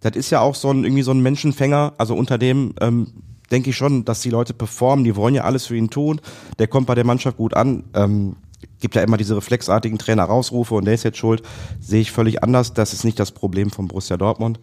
Das 0.00 0.14
ist 0.14 0.30
ja 0.30 0.38
auch 0.38 0.54
so 0.54 0.70
ein 0.70 0.84
irgendwie 0.84 1.02
so 1.02 1.10
ein 1.10 1.22
Menschenfänger. 1.22 1.94
Also 1.98 2.14
unter 2.14 2.38
dem 2.38 2.74
ähm, 2.80 3.08
denke 3.50 3.70
ich 3.70 3.76
schon, 3.76 4.04
dass 4.04 4.20
die 4.20 4.30
Leute 4.30 4.54
performen. 4.54 5.04
Die 5.04 5.16
wollen 5.16 5.34
ja 5.34 5.42
alles 5.42 5.66
für 5.66 5.76
ihn 5.76 5.90
tun. 5.90 6.20
Der 6.60 6.68
kommt 6.68 6.86
bei 6.86 6.94
der 6.94 7.04
Mannschaft 7.04 7.36
gut 7.36 7.54
an. 7.54 7.82
Ähm, 7.94 8.36
gibt 8.80 8.94
ja 8.94 9.02
immer 9.02 9.16
diese 9.16 9.36
reflexartigen 9.36 9.98
Trainer-Rausrufe 9.98 10.74
und 10.74 10.84
der 10.84 10.94
ist 10.94 11.04
jetzt 11.04 11.18
schuld. 11.18 11.42
Sehe 11.80 12.00
ich 12.00 12.12
völlig 12.12 12.42
anders. 12.42 12.74
Das 12.74 12.92
ist 12.92 13.04
nicht 13.04 13.18
das 13.18 13.32
Problem 13.32 13.70
von 13.70 13.88
Borussia 13.88 14.16
Dortmund. 14.16 14.60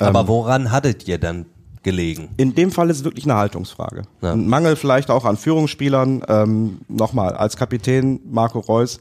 Ähm. 0.00 0.08
Aber 0.08 0.28
woran 0.28 0.72
hattet 0.72 1.06
ihr 1.08 1.18
dann 1.18 1.46
gelegen? 1.82 2.30
In 2.36 2.54
dem 2.54 2.70
Fall 2.70 2.90
ist 2.90 2.98
es 2.98 3.04
wirklich 3.04 3.24
eine 3.24 3.36
Haltungsfrage. 3.36 4.02
Ja. 4.20 4.32
Ein 4.32 4.48
Mangel 4.48 4.76
vielleicht 4.76 5.10
auch 5.10 5.24
an 5.24 5.36
Führungsspielern. 5.36 6.22
Ähm, 6.28 6.78
Nochmal, 6.88 7.34
als 7.34 7.56
Kapitän 7.56 8.20
Marco 8.30 8.60
Reus 8.60 9.00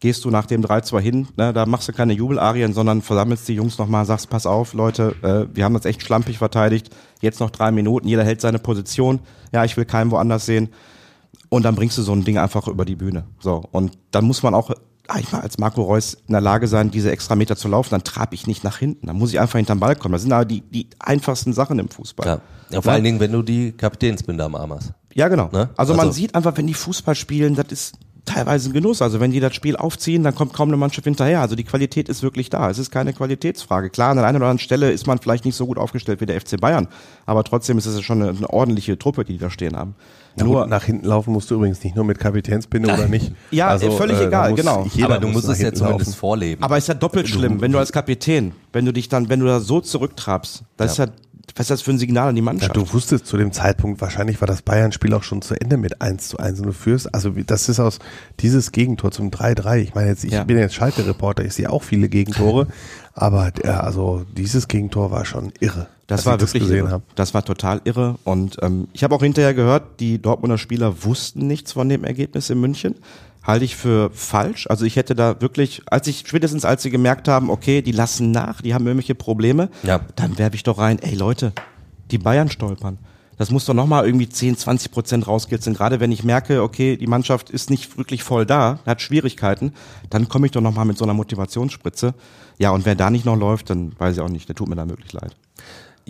gehst 0.00 0.24
du 0.24 0.30
nach 0.30 0.46
dem 0.46 0.62
3-2 0.62 1.00
hin, 1.00 1.28
ne, 1.36 1.52
da 1.52 1.66
machst 1.66 1.86
du 1.86 1.92
keine 1.92 2.14
Jubelarien, 2.14 2.72
sondern 2.72 3.02
versammelst 3.02 3.46
die 3.48 3.54
Jungs 3.54 3.76
nochmal, 3.76 4.06
sagst, 4.06 4.30
pass 4.30 4.46
auf, 4.46 4.72
Leute, 4.72 5.14
äh, 5.22 5.54
wir 5.54 5.64
haben 5.64 5.74
das 5.74 5.84
echt 5.84 6.02
schlampig 6.02 6.38
verteidigt, 6.38 6.88
jetzt 7.20 7.38
noch 7.38 7.50
drei 7.50 7.70
Minuten, 7.70 8.08
jeder 8.08 8.24
hält 8.24 8.40
seine 8.40 8.58
Position, 8.58 9.20
ja, 9.52 9.62
ich 9.64 9.76
will 9.76 9.84
keinen 9.84 10.10
woanders 10.10 10.46
sehen. 10.46 10.70
Und 11.50 11.64
dann 11.64 11.74
bringst 11.74 11.98
du 11.98 12.02
so 12.02 12.12
ein 12.12 12.24
Ding 12.24 12.38
einfach 12.38 12.66
über 12.68 12.84
die 12.84 12.96
Bühne. 12.96 13.24
So, 13.40 13.62
und 13.72 13.98
dann 14.12 14.24
muss 14.24 14.42
man 14.42 14.54
auch 14.54 14.70
eigentlich 15.08 15.32
mal 15.32 15.40
als 15.40 15.58
Marco 15.58 15.82
Reus 15.82 16.14
in 16.14 16.32
der 16.32 16.40
Lage 16.40 16.68
sein, 16.68 16.90
diese 16.90 17.10
extra 17.10 17.34
Meter 17.34 17.56
zu 17.56 17.68
laufen, 17.68 17.90
dann 17.90 18.04
trab 18.04 18.32
ich 18.32 18.46
nicht 18.46 18.62
nach 18.64 18.78
hinten, 18.78 19.08
dann 19.08 19.16
muss 19.16 19.32
ich 19.32 19.40
einfach 19.40 19.58
hinterm 19.58 19.80
Ball 19.80 19.96
kommen. 19.96 20.12
Das 20.12 20.22
sind 20.22 20.32
aber 20.32 20.44
die, 20.44 20.60
die 20.60 20.86
einfachsten 21.00 21.52
Sachen 21.52 21.78
im 21.78 21.88
Fußball. 21.88 22.26
Ja. 22.26 22.40
ja 22.70 22.80
vor 22.80 22.92
allen 22.92 23.04
Dingen, 23.04 23.20
wenn 23.20 23.32
du 23.32 23.42
die 23.42 23.72
Kapitänsbinde 23.72 24.44
am 24.44 24.54
Arm 24.54 24.72
hast. 24.72 24.92
Ja, 25.12 25.26
genau. 25.28 25.48
Ne? 25.52 25.70
Also, 25.76 25.94
man 25.94 26.06
Also- 26.06 26.12
sieht 26.12 26.34
einfach, 26.34 26.56
wenn 26.56 26.68
die 26.68 26.74
Fußball 26.74 27.16
spielen, 27.16 27.56
das 27.56 27.66
ist 27.70 27.94
teilweise 28.24 28.70
ein 28.70 28.72
Genuss. 28.72 29.02
Also 29.02 29.18
wenn 29.18 29.30
die 29.32 29.40
das 29.40 29.54
Spiel 29.54 29.76
aufziehen, 29.76 30.22
dann 30.22 30.34
kommt 30.34 30.52
kaum 30.52 30.68
eine 30.68 30.76
Mannschaft 30.76 31.04
hinterher. 31.04 31.40
Also 31.40 31.56
die 31.56 31.64
Qualität 31.64 32.08
ist 32.08 32.22
wirklich 32.22 32.50
da. 32.50 32.70
Es 32.70 32.78
ist 32.78 32.90
keine 32.90 33.12
Qualitätsfrage. 33.12 33.90
Klar, 33.90 34.10
an 34.10 34.18
der 34.18 34.26
einen 34.26 34.36
oder 34.36 34.46
anderen 34.46 34.58
Stelle 34.58 34.90
ist 34.92 35.06
man 35.06 35.18
vielleicht 35.18 35.44
nicht 35.44 35.56
so 35.56 35.66
gut 35.66 35.78
aufgestellt 35.78 36.20
wie 36.20 36.26
der 36.26 36.40
FC 36.40 36.60
Bayern, 36.60 36.88
aber 37.26 37.44
trotzdem 37.44 37.78
ist 37.78 37.86
es 37.86 37.96
ja 37.96 38.02
schon 38.02 38.22
eine, 38.22 38.30
eine 38.36 38.50
ordentliche 38.50 38.98
Truppe, 38.98 39.24
die 39.24 39.38
da 39.38 39.50
stehen 39.50 39.76
haben. 39.76 39.94
Ja, 40.40 40.46
Nur 40.46 40.66
nach 40.66 40.84
hinten 40.84 41.06
laufen 41.06 41.32
musst 41.32 41.50
du 41.50 41.54
übrigens 41.54 41.82
nicht 41.84 41.96
nur 41.96 42.04
mit 42.04 42.18
Kapitänsbinde 42.18 42.92
oder 42.92 43.06
nicht. 43.08 43.32
Ja, 43.50 43.78
völlig 43.78 44.18
da 44.18 44.26
egal, 44.26 44.54
genau. 44.54 44.86
jeder 44.92 45.06
Aber 45.06 45.18
du 45.18 45.28
muss 45.28 45.44
musst 45.46 45.48
es 45.56 45.60
ja 45.62 45.72
zumindest 45.72 46.10
laufen. 46.10 46.18
vorleben. 46.18 46.62
Aber 46.62 46.78
ist 46.78 46.88
ja 46.88 46.94
doppelt 46.94 47.28
schlimm, 47.28 47.60
wenn 47.60 47.72
du 47.72 47.78
als 47.78 47.92
Kapitän, 47.92 48.52
wenn 48.72 48.84
du 48.84 48.92
dich 48.92 49.08
dann, 49.08 49.28
wenn 49.28 49.40
du 49.40 49.46
da 49.46 49.60
so 49.60 49.80
zurücktrabst, 49.80 50.64
das 50.76 50.96
Ja. 50.98 51.04
ist 51.04 51.10
ja, 51.10 51.16
was 51.56 51.64
ist 51.64 51.70
das 51.70 51.82
für 51.82 51.90
ein 51.90 51.98
Signal 51.98 52.28
an 52.28 52.34
die 52.36 52.40
Ja, 52.40 52.44
Mannschaft? 52.44 52.76
du 52.76 52.92
wusstest 52.92 53.26
zu 53.26 53.36
dem 53.36 53.50
Zeitpunkt, 53.52 54.00
wahrscheinlich 54.00 54.40
war 54.40 54.46
das 54.46 54.62
Bayern-Spiel 54.62 55.12
auch 55.14 55.24
schon 55.24 55.42
zu 55.42 55.54
Ende 55.60 55.76
mit 55.78 56.00
1 56.00 56.28
zu 56.28 56.38
1 56.38 56.60
und 56.60 56.66
du 56.66 56.72
führst, 56.72 57.12
also 57.12 57.34
wie- 57.34 57.42
das 57.44 57.68
ist 57.68 57.80
aus 57.80 57.98
dieses 58.38 58.70
Gegentor 58.70 59.10
zum 59.10 59.30
3-3. 59.32 59.78
Ich 59.82 59.94
meine 59.94 60.08
jetzt, 60.10 60.22
ich 60.24 60.32
Ja. 60.32 60.44
bin 60.44 60.58
jetzt 60.58 60.74
Schalke-Reporter, 60.76 61.44
ich 61.44 61.52
sehe 61.54 61.68
auch 61.68 61.82
viele 61.82 62.08
Gegentore, 62.08 62.68
aber 63.14 63.50
der, 63.50 63.82
also 63.82 64.24
dieses 64.36 64.68
Gegentor 64.68 65.10
war 65.10 65.24
schon 65.24 65.52
irre. 65.58 65.88
Das 66.10 66.26
war 66.26 66.34
ich 66.36 66.40
wirklich 66.42 66.62
gesehen 66.64 66.78
irre. 66.86 66.90
habe. 66.90 67.02
Das 67.14 67.32
war 67.34 67.44
total 67.44 67.80
irre. 67.84 68.16
Und 68.24 68.56
ähm, 68.62 68.88
ich 68.92 69.02
habe 69.04 69.14
auch 69.14 69.22
hinterher 69.22 69.54
gehört, 69.54 70.00
die 70.00 70.20
Dortmunder 70.20 70.58
Spieler 70.58 71.04
wussten 71.04 71.46
nichts 71.46 71.72
von 71.72 71.88
dem 71.88 72.04
Ergebnis 72.04 72.50
in 72.50 72.60
München. 72.60 72.96
halte 73.42 73.64
ich 73.64 73.74
für 73.76 74.10
falsch. 74.12 74.66
Also 74.68 74.84
ich 74.84 74.96
hätte 74.96 75.14
da 75.14 75.40
wirklich, 75.40 75.82
als 75.86 76.06
ich 76.06 76.24
spätestens 76.26 76.64
als 76.66 76.82
sie 76.82 76.90
gemerkt 76.90 77.26
haben, 77.28 77.48
okay, 77.50 77.80
die 77.82 77.92
lassen 77.92 78.30
nach, 78.30 78.60
die 78.60 78.74
haben 78.74 78.86
irgendwelche 78.86 79.14
Probleme, 79.14 79.70
Ja. 79.82 80.00
dann 80.16 80.36
werfe 80.38 80.56
ich 80.56 80.62
doch 80.62 80.76
rein, 80.78 80.98
ey 80.98 81.14
Leute, 81.14 81.52
die 82.10 82.18
Bayern 82.18 82.50
stolpern. 82.50 82.98
Das 83.38 83.50
muss 83.50 83.64
doch 83.64 83.72
nochmal 83.72 84.04
irgendwie 84.04 84.28
10, 84.28 84.58
20 84.58 84.92
Prozent 84.92 85.26
rauskitzeln. 85.26 85.74
Gerade 85.74 85.98
wenn 86.00 86.12
ich 86.12 86.22
merke, 86.24 86.62
okay, 86.62 86.98
die 86.98 87.06
Mannschaft 87.06 87.48
ist 87.48 87.70
nicht 87.70 87.96
wirklich 87.96 88.22
voll 88.22 88.44
da, 88.44 88.80
hat 88.84 89.00
Schwierigkeiten, 89.00 89.72
dann 90.10 90.28
komme 90.28 90.44
ich 90.44 90.52
doch 90.52 90.60
nochmal 90.60 90.84
mit 90.84 90.98
so 90.98 91.04
einer 91.06 91.14
Motivationsspritze. 91.14 92.12
Ja, 92.58 92.72
und 92.72 92.84
wer 92.84 92.94
da 92.96 93.08
nicht 93.08 93.24
noch 93.24 93.36
läuft, 93.36 93.70
dann 93.70 93.92
weiß 93.98 94.16
ich 94.16 94.20
auch 94.20 94.28
nicht, 94.28 94.46
der 94.50 94.56
tut 94.56 94.68
mir 94.68 94.76
da 94.76 94.86
wirklich 94.86 95.14
leid. 95.14 95.34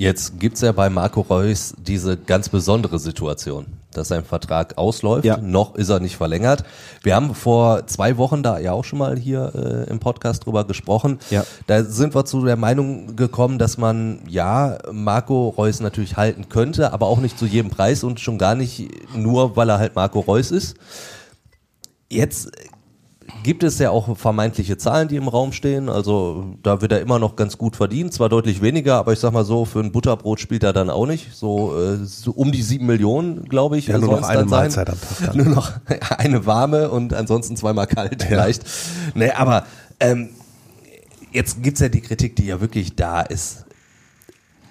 Jetzt 0.01 0.41
gibt's 0.41 0.63
ja 0.63 0.73
bei 0.73 0.89
Marco 0.89 1.21
Reus 1.21 1.75
diese 1.77 2.17
ganz 2.17 2.49
besondere 2.49 2.99
Situation, 2.99 3.67
dass 3.93 4.09
sein 4.09 4.25
Vertrag 4.25 4.79
ausläuft. 4.79 5.27
Ja. 5.27 5.37
Noch 5.37 5.75
ist 5.75 5.91
er 5.91 6.01
nicht 6.01 6.17
verlängert. 6.17 6.65
Wir 7.03 7.15
haben 7.15 7.35
vor 7.35 7.87
zwei 7.87 8.17
Wochen 8.17 8.43
da 8.43 8.59
ja 8.59 8.73
auch 8.73 8.85
schon 8.85 8.99
mal 8.99 9.19
hier 9.19 9.53
äh, 9.55 9.91
im 9.91 10.01
Podcast 10.01 10.47
drüber 10.47 10.65
gesprochen. 10.65 11.19
Ja. 11.29 11.45
Da 11.67 11.85
sind 11.85 12.15
wir 12.15 12.25
zu 12.25 12.43
der 12.47 12.57
Meinung 12.57 13.15
gekommen, 13.15 13.59
dass 13.59 13.77
man 13.77 14.21
ja 14.27 14.79
Marco 14.91 15.51
Reus 15.51 15.81
natürlich 15.81 16.17
halten 16.17 16.49
könnte, 16.49 16.95
aber 16.95 17.07
auch 17.07 17.21
nicht 17.21 17.39
zu 17.39 17.45
jedem 17.45 17.71
Preis 17.71 18.03
und 18.03 18.21
schon 18.21 18.39
gar 18.39 18.55
nicht 18.55 18.89
nur, 19.15 19.55
weil 19.55 19.69
er 19.69 19.79
halt 19.79 19.97
Marco 19.97 20.21
Reus 20.21 20.51
ist. 20.51 20.79
Jetzt 22.09 22.51
gibt 23.43 23.63
es 23.63 23.79
ja 23.79 23.91
auch 23.91 24.17
vermeintliche 24.17 24.77
Zahlen, 24.77 25.09
die 25.09 25.17
im 25.17 25.29
Raum 25.29 25.53
stehen. 25.53 25.89
Also 25.89 26.57
da 26.63 26.81
wird 26.81 26.93
er 26.93 27.01
immer 27.01 27.19
noch 27.19 27.37
ganz 27.37 27.59
gut 27.59 27.77
verdient, 27.77 28.13
zwar 28.13 28.29
deutlich 28.29 28.63
weniger, 28.63 28.97
aber 28.97 29.13
ich 29.13 29.19
sag 29.19 29.33
mal 29.33 29.45
so, 29.45 29.65
für 29.65 29.81
ein 29.81 29.93
Butterbrot 29.93 30.41
spielt 30.41 30.63
er 30.63 30.73
dann 30.73 30.91
auch 30.91 31.07
nicht. 31.07 31.35
So, 31.35 31.79
äh, 31.79 32.05
so 32.05 32.33
um 32.33 32.53
die 32.53 32.63
sieben 32.63 32.87
Millionen, 32.87 33.45
glaube 33.45 33.79
ich. 33.79 33.87
Ja, 33.87 33.99
nur 33.99 34.21
noch 34.21 34.29
eine 34.29 34.41
sein. 34.41 34.49
Mahlzeit 34.49 34.91
am 34.91 35.01
Tag 35.01 35.27
dann. 35.27 35.37
Nur 35.45 35.55
noch 35.55 35.73
eine 36.19 36.47
warme 36.47 36.91
und 36.91 37.15
ansonsten 37.15 37.57
zweimal 37.57 37.87
kalt 37.87 38.23
vielleicht. 38.23 38.65
Nee, 39.15 39.31
aber 39.31 39.65
ähm, 39.99 40.31
jetzt 41.33 41.63
gibt's 41.63 41.81
ja 41.81 41.89
die 41.89 42.01
Kritik, 42.01 42.37
die 42.37 42.47
ja 42.47 42.61
wirklich 42.61 42.97
da 42.97 43.23
ist. 43.23 43.65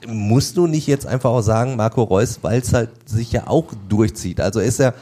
Musst 0.07 0.55
du 0.55 0.67
nicht 0.67 0.87
jetzt 0.87 1.05
einfach 1.05 1.29
auch 1.29 1.41
sagen, 1.41 1.75
Marco 1.75 2.03
Reus, 2.03 2.39
weil 2.41 2.61
es 2.61 2.71
halt 2.71 2.89
sich 3.05 3.31
ja 3.31 3.47
auch 3.47 3.65
durchzieht. 3.89 4.39
Also 4.39 4.61
ist 4.61 4.79
er 4.79 4.93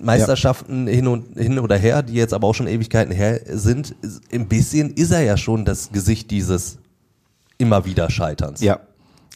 Meisterschaften 0.00 0.86
hin 0.86 1.06
und 1.06 1.36
hin 1.36 1.58
oder 1.58 1.76
her, 1.76 2.02
die 2.02 2.14
jetzt 2.14 2.32
aber 2.32 2.46
auch 2.46 2.54
schon 2.54 2.66
Ewigkeiten 2.68 3.12
her 3.12 3.40
sind, 3.46 3.94
ein 4.32 4.48
bisschen 4.48 4.90
ist 4.94 5.10
er 5.10 5.22
ja 5.22 5.36
schon 5.36 5.64
das 5.64 5.90
Gesicht 5.90 6.30
dieses 6.30 6.78
immer 7.58 7.84
wieder 7.84 8.08
Scheiterns. 8.10 8.60
Ja. 8.60 8.80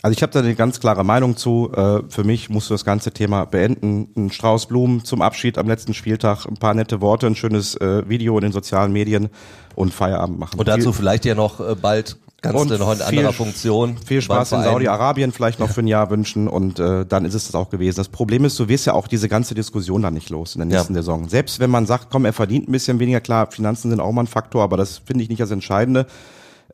Also 0.05 0.17
ich 0.17 0.23
habe 0.23 0.33
da 0.33 0.41
eine 0.41 0.57
ganz 0.57 0.81
klare 0.81 1.05
Meinung 1.05 1.37
zu. 1.37 1.71
Äh, 1.73 2.03
für 2.09 2.25
mich 2.25 2.51
musst 2.51 2.69
du 2.69 2.75
das 2.75 2.85
ganze 2.85 3.13
Thema 3.13 3.45
beenden. 3.45 4.09
Ein 4.17 4.33
Strauß 4.33 4.67
Blumen 4.67 5.05
zum 5.05 5.23
Abschied 5.23 5.59
am 5.59 5.69
letzten 5.69 5.95
Spieltag, 5.95 6.45
ein 6.47 6.57
paar 6.57 6.75
nette 6.75 7.01
Worte, 7.01 7.29
ein 7.29 7.37
schönes 7.37 7.77
äh, 7.77 8.09
Video 8.09 8.37
in 8.37 8.43
den 8.43 8.53
sozialen 8.53 8.93
Medien 8.93 9.29
und 9.77 9.95
Feierabend 9.95 10.41
machen. 10.41 10.59
Und 10.59 10.67
dazu 10.67 10.93
Viel- 10.93 11.01
vielleicht 11.01 11.25
ja 11.25 11.37
noch 11.37 11.61
äh, 11.61 11.77
bald 11.77 12.19
kannst 12.43 12.61
Und 12.61 12.71
du 12.71 12.79
noch 12.79 12.91
in 12.93 12.99
viel- 12.99 13.07
anderer 13.19 13.33
Funktion. 13.33 13.97
Viel 14.05 14.21
Spaß 14.21 14.53
in. 14.53 14.63
Saudi-Arabien 14.63 15.33
vielleicht 15.33 15.59
noch 15.61 15.71
für 15.71 15.81
ein 15.81 15.87
Jahr 15.87 16.11
wünschen 16.11 16.49
und 16.49 16.79
äh, 16.79 17.07
dann 17.07 17.25
ist 17.25 17.35
es 17.35 17.47
das 17.47 17.55
auch 17.55 17.71
gewesen. 17.71 17.97
Das 17.97 18.09
Problem 18.09 18.45
ist, 18.45 18.59
du 18.59 18.69
wirst 18.69 18.85
ja 18.87 18.93
auch 18.95 19.07
diese 19.09 19.29
ganze 19.29 19.55
Diskussion 19.55 20.03
dann 20.03 20.15
nicht 20.15 20.29
los 20.29 20.55
in 20.55 20.59
der 20.59 20.67
nächsten 20.67 20.95
Ja. 20.95 21.01
Saison. 21.01 21.29
Selbst 21.29 21.61
wenn 21.61 21.71
man 21.71 21.87
sagt, 21.87 22.09
komm, 22.11 22.25
er 22.25 22.33
verdient 22.33 22.69
ein 22.69 22.73
bisschen 22.73 22.99
weniger, 22.99 23.21
klar, 23.21 23.51
Finanzen 23.51 23.91
sind 23.91 24.01
auch 24.01 24.13
mal 24.13 24.25
ein 24.25 24.27
Faktor, 24.27 24.63
aber 24.63 24.77
das 24.77 24.99
finde 24.99 25.23
ich 25.23 25.29
nicht 25.31 25.41
das 25.41 25.51
Entscheidende. 25.51 26.07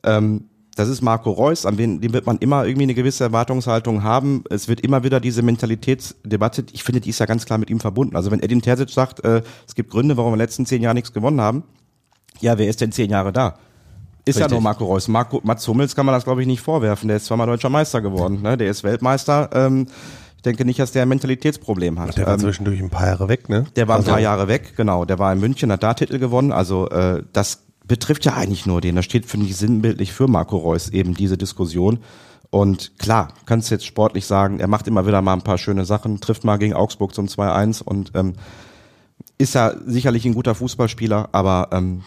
Ähm, 0.03 0.45
das 0.75 0.87
ist 0.87 1.01
Marco 1.01 1.31
Reus, 1.31 1.65
an 1.65 1.77
wen, 1.77 1.99
dem 1.99 2.13
wird 2.13 2.25
man 2.25 2.37
immer 2.37 2.65
irgendwie 2.65 2.83
eine 2.83 2.93
gewisse 2.93 3.25
Erwartungshaltung 3.25 4.01
haben. 4.03 4.45
Es 4.49 4.69
wird 4.69 4.79
immer 4.79 5.03
wieder 5.03 5.19
diese 5.19 5.41
Mentalitätsdebatte, 5.41 6.63
ich 6.71 6.83
finde, 6.83 7.01
die 7.01 7.09
ist 7.09 7.19
ja 7.19 7.25
ganz 7.25 7.45
klar 7.45 7.59
mit 7.59 7.69
ihm 7.69 7.79
verbunden. 7.81 8.15
Also 8.15 8.31
wenn 8.31 8.41
Edin 8.41 8.61
Terzic 8.61 8.89
sagt, 8.89 9.23
äh, 9.25 9.41
es 9.67 9.75
gibt 9.75 9.89
Gründe, 9.91 10.15
warum 10.15 10.31
wir 10.31 10.35
in 10.35 10.39
den 10.39 10.45
letzten 10.45 10.65
zehn 10.65 10.81
Jahren 10.81 10.95
nichts 10.95 11.11
gewonnen 11.11 11.41
haben, 11.41 11.63
ja, 12.39 12.57
wer 12.57 12.69
ist 12.69 12.79
denn 12.79 12.91
zehn 12.93 13.09
Jahre 13.09 13.33
da? 13.33 13.55
Ist 14.29 14.39
ja 14.39 14.47
nur 14.47 14.61
Marco 14.61 14.85
Reus. 14.85 15.07
Marco, 15.07 15.41
Mats 15.43 15.67
Hummels 15.67 15.95
kann 15.95 16.05
man 16.05 16.13
das, 16.13 16.23
glaube 16.23 16.41
ich, 16.41 16.47
nicht 16.47 16.61
vorwerfen. 16.61 17.07
Der 17.07 17.17
ist 17.17 17.25
zweimal 17.25 17.47
deutscher 17.47 17.69
Meister 17.69 18.01
geworden. 18.01 18.41
Ne? 18.41 18.57
Der 18.57 18.69
ist 18.69 18.83
Weltmeister. 18.83 19.49
Ähm, 19.53 19.87
ich 20.37 20.43
denke 20.43 20.63
nicht, 20.63 20.79
dass 20.79 20.91
der 20.93 21.01
ein 21.03 21.09
Mentalitätsproblem 21.09 21.99
hat. 21.99 22.17
Der 22.17 22.25
war 22.25 22.35
ähm, 22.35 22.39
zwischendurch 22.39 22.79
ein 22.79 22.89
paar 22.89 23.07
Jahre 23.07 23.27
weg, 23.27 23.49
ne? 23.49 23.65
der 23.75 23.87
war 23.87 23.95
ein 23.95 23.99
Also, 23.99 24.11
paar 24.11 24.21
Jahre 24.21 24.47
weg, 24.47 24.73
genau. 24.77 25.03
Der 25.03 25.19
war 25.19 25.33
in 25.33 25.39
München, 25.39 25.71
hat 25.71 25.83
da 25.83 25.93
Titel 25.93 26.17
gewonnen. 26.17 26.53
Also 26.53 26.89
äh, 26.89 27.23
das 27.33 27.63
betrifft 27.85 28.23
ja 28.23 28.35
eigentlich 28.35 28.65
nur 28.65 28.79
den. 28.79 28.95
Das 28.95 29.03
steht, 29.05 29.25
finde 29.25 29.47
ich, 29.47 29.57
sinnbildlich 29.57 30.13
für 30.13 30.27
Marco 30.27 30.55
Reus 30.55 30.89
eben 30.89 31.13
diese 31.13 31.37
Diskussion. 31.37 31.99
Und 32.51 32.97
klar, 32.97 33.33
kannst 33.45 33.69
jetzt 33.69 33.85
sportlich 33.85 34.25
sagen, 34.25 34.59
er 34.59 34.67
macht 34.67 34.87
immer 34.87 35.05
wieder 35.05 35.21
mal 35.21 35.33
ein 35.33 35.41
paar 35.41 35.57
schöne 35.57 35.85
Sachen, 35.85 36.19
trifft 36.19 36.43
mal 36.45 36.57
gegen 36.57 36.73
Augsburg 36.73 37.13
zum 37.13 37.27
2-1 37.27 37.83
und 37.83 38.11
ähm, 38.15 38.33
ist 39.37 39.55
ja 39.55 39.73
sicherlich 39.85 40.25
ein 40.25 40.33
guter 40.33 40.55
Fußballspieler, 40.55 41.29
aber 41.31 41.69
ähm, 41.71 42.03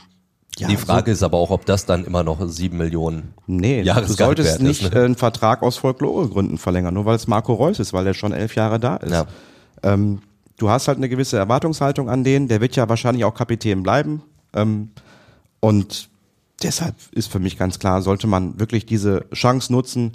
ja, 0.59 0.69
Die 0.69 0.77
Frage 0.77 1.11
ist 1.11 1.23
aber 1.23 1.39
auch, 1.39 1.51
ob 1.51 1.65
das 1.65 1.87
dann 1.87 2.05
immer 2.05 2.23
noch 2.23 2.47
sieben 2.49 2.77
Millionen 2.77 3.35
Nee, 3.47 3.81
du 3.81 3.87
Jahresgehalt 3.87 4.37
solltest 4.37 4.51
wert 4.53 4.63
nicht 4.63 4.83
ist, 4.83 4.93
äh, 4.93 4.99
ne? 4.99 5.05
einen 5.07 5.17
Vertrag 5.17 5.63
aus 5.63 5.79
Folklore-Gründen 5.79 6.59
verlängern, 6.59 6.95
nur 6.95 7.07
weil 7.07 7.17
es 7.17 7.27
Marco 7.27 7.55
Reus 7.55 7.79
ist, 7.79 7.93
weil 7.93 8.07
er 8.07 8.15
schon 8.15 8.33
elf 8.33 8.55
Jahre 8.55 8.79
da 8.79 8.97
ist. 8.97 9.13
Ja. 9.13 9.27
Ähm, 9.83 10.21
du 10.59 10.69
hast 10.69 10.89
halt 10.89 10.99
eine 10.99 11.09
gewisse 11.09 11.39
Erwartungshaltung 11.39 12.11
an 12.11 12.23
den, 12.23 12.49
der 12.49 12.61
wird 12.61 12.77
ja 12.77 12.89
wahrscheinlich 12.89 13.25
auch 13.25 13.35
Kapitän 13.35 13.83
bleiben. 13.83 14.23
Ähm, 14.55 14.91
und 15.61 16.11
deshalb 16.63 16.97
ist 17.13 17.31
für 17.33 17.39
mich 17.39 17.57
ganz 17.57 17.79
klar, 17.79 18.03
sollte 18.03 18.27
man 18.27 18.61
wirklich 18.61 18.85
diese 18.85 19.25
Chance 19.33 19.73
nutzen, 19.73 20.13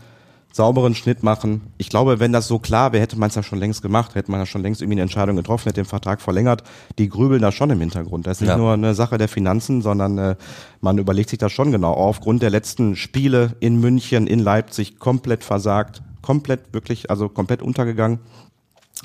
sauberen 0.57 0.93
Schnitt 0.95 1.23
machen. 1.23 1.61
Ich 1.77 1.87
glaube, 1.89 2.19
wenn 2.19 2.33
das 2.33 2.47
so 2.49 2.59
klar 2.59 2.91
wäre, 2.91 3.01
hätte 3.01 3.17
man 3.17 3.29
es 3.29 3.35
ja 3.35 3.43
schon 3.43 3.59
längst 3.59 3.81
gemacht, 3.81 4.15
hätte 4.15 4.29
man 4.29 4.41
ja 4.41 4.45
schon 4.45 4.61
längst 4.61 4.81
irgendwie 4.81 4.95
eine 4.95 5.03
Entscheidung 5.03 5.37
getroffen, 5.37 5.63
hätte 5.69 5.81
den 5.81 5.85
Vertrag 5.85 6.19
verlängert. 6.19 6.63
Die 6.97 7.07
grübeln 7.07 7.41
da 7.41 7.53
schon 7.53 7.69
im 7.69 7.79
Hintergrund. 7.79 8.27
Das 8.27 8.37
ist 8.37 8.41
nicht 8.41 8.49
Ja. 8.49 8.57
nur 8.57 8.73
eine 8.73 8.93
Sache 8.93 9.17
der 9.17 9.29
Finanzen, 9.29 9.81
sondern 9.81 10.17
äh, 10.17 10.35
man 10.81 10.97
überlegt 10.97 11.29
sich 11.29 11.39
das 11.39 11.53
schon 11.53 11.71
genau. 11.71 11.93
Aufgrund 11.93 12.41
der 12.41 12.49
letzten 12.49 12.97
Spiele 12.97 13.55
in 13.61 13.79
München, 13.79 14.27
in 14.27 14.39
Leipzig 14.39 14.99
komplett 14.99 15.45
versagt, 15.45 16.01
komplett 16.21 16.73
wirklich, 16.73 17.09
also 17.09 17.29
komplett 17.29 17.61
untergegangen. 17.61 18.19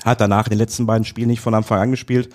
Hat 0.03 0.19
danach 0.19 0.47
in 0.47 0.51
den 0.51 0.59
letzten 0.59 0.85
beiden 0.85 1.05
Spielen 1.05 1.29
nicht 1.29 1.39
von 1.41 1.53
Anfang 1.53 1.79
an 1.79 1.91
gespielt. 1.91 2.29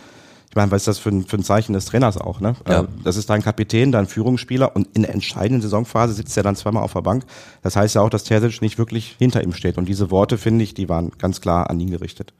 Ich 0.50 0.56
meine, 0.56 0.70
was 0.70 0.82
ist 0.82 0.88
das 0.88 0.98
für 0.98 1.10
ein, 1.10 1.26
für 1.26 1.36
ein 1.36 1.42
Zeichen 1.42 1.74
des 1.74 1.84
Trainers 1.84 2.16
auch, 2.16 2.40
ne? 2.40 2.54
Ja. 2.66 2.80
Äh, 2.82 2.86
Das 3.04 3.16
ist 3.16 3.28
dein 3.28 3.42
Kapitän, 3.42 3.92
dein 3.92 4.06
Führungsspieler 4.06 4.74
und 4.74 4.88
in 4.96 5.02
der 5.02 5.12
entscheidenden 5.12 5.60
Saisonphase 5.60 6.14
sitzt 6.14 6.36
er 6.36 6.42
dann 6.42 6.56
zweimal 6.56 6.82
auf 6.82 6.94
der 6.94 7.02
Bank. 7.02 7.24
Das 7.62 7.76
heißt 7.76 7.94
ja 7.94 8.00
auch, 8.00 8.10
dass 8.10 8.24
Terzic 8.24 8.62
nicht 8.62 8.78
wirklich 8.78 9.16
hinter 9.18 9.42
ihm 9.42 9.52
steht. 9.52 9.76
Und 9.76 9.88
diese 9.88 10.10
Worte, 10.10 10.38
finde 10.38 10.64
ich, 10.64 10.74
die 10.74 10.88
waren 10.88 11.12
ganz 11.18 11.40
klar 11.40 11.68
an 11.68 11.78
ihn 11.80 11.90
gerichtet. 11.90 12.32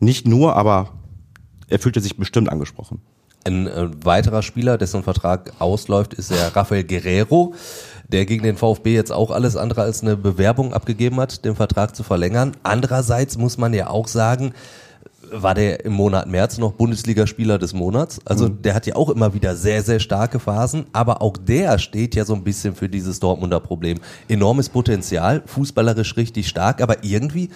Nicht 0.00 0.26
nur, 0.26 0.56
aber 0.56 0.90
er 1.68 1.78
fühlte 1.78 2.00
sich 2.00 2.16
bestimmt 2.16 2.50
angesprochen. 2.50 3.00
Ein 3.44 3.68
äh, 3.68 3.88
weiterer 4.04 4.42
Spieler, 4.42 4.76
dessen 4.76 5.04
Vertrag 5.04 5.52
ausläuft, 5.60 6.14
ist 6.14 6.32
der 6.32 6.54
Rafael 6.56 6.82
Guerrero, 6.82 7.54
der 8.08 8.26
gegen 8.26 8.42
den 8.42 8.56
VfB 8.56 8.92
jetzt 8.92 9.12
auch 9.12 9.30
alles 9.30 9.56
andere 9.56 9.82
als 9.82 10.02
eine 10.02 10.16
Bewerbung 10.16 10.74
abgegeben 10.74 11.20
hat, 11.20 11.44
den 11.44 11.54
Vertrag 11.54 11.94
zu 11.94 12.02
verlängern. 12.02 12.52
Andererseits 12.64 13.38
muss 13.38 13.56
man 13.56 13.72
ja 13.72 13.88
auch 13.88 14.08
sagen, 14.08 14.52
war 15.32 15.54
der 15.54 15.84
im 15.84 15.92
Monat 15.92 16.26
März 16.28 16.58
noch 16.58 16.72
Bundesligaspieler 16.72 17.58
des 17.58 17.72
Monats. 17.74 18.20
Also 18.24 18.48
der 18.48 18.74
hat 18.74 18.86
ja 18.86 18.96
auch 18.96 19.10
immer 19.10 19.34
wieder 19.34 19.56
sehr, 19.56 19.82
sehr 19.82 20.00
starke 20.00 20.38
Phasen, 20.38 20.86
aber 20.92 21.22
auch 21.22 21.36
der 21.36 21.78
steht 21.78 22.14
ja 22.14 22.24
so 22.24 22.34
ein 22.34 22.44
bisschen 22.44 22.74
für 22.74 22.88
dieses 22.88 23.20
Dortmunder 23.20 23.60
Problem. 23.60 23.98
Enormes 24.28 24.68
Potenzial, 24.68 25.42
fußballerisch 25.46 26.16
richtig 26.16 26.48
stark, 26.48 26.80
aber 26.80 27.04
irgendwie 27.04 27.50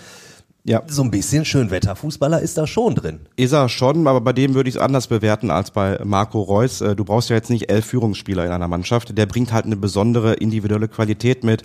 Ja. 0.65 0.83
so 0.87 1.03
ein 1.03 1.11
bisschen 1.11 1.45
Schönwetterfußballer 1.45 2.41
ist 2.41 2.59
da 2.59 2.67
schon 2.67 2.95
drin. 2.95 3.21
Ist 3.37 3.53
er 3.53 3.69
schon, 3.69 4.07
aber 4.07 4.21
bei 4.21 4.33
dem 4.35 4.55
würde 4.55 4.69
ich 4.69 4.77
es 4.77 4.81
anders 4.81 5.07
bewerten 5.07 5.51
als 5.51 5.71
bei 5.71 5.99
Marco 6.05 6.43
Reus. 6.43 6.81
Äh, 6.83 6.95
Du 6.97 7.05
brauchst 7.05 7.31
ja 7.31 7.37
jetzt 7.37 7.51
nicht 7.51 7.71
elf 7.71 7.87
Führungsspieler 7.87 8.45
in 8.45 8.53
einer 8.53 8.69
Mannschaft. 8.69 9.17
Der 9.17 9.27
bringt 9.27 9.53
halt 9.53 9.65
eine 9.65 9.77
besondere 9.77 10.35
individuelle 10.35 10.89
Qualität 10.89 11.45
mit. 11.45 11.63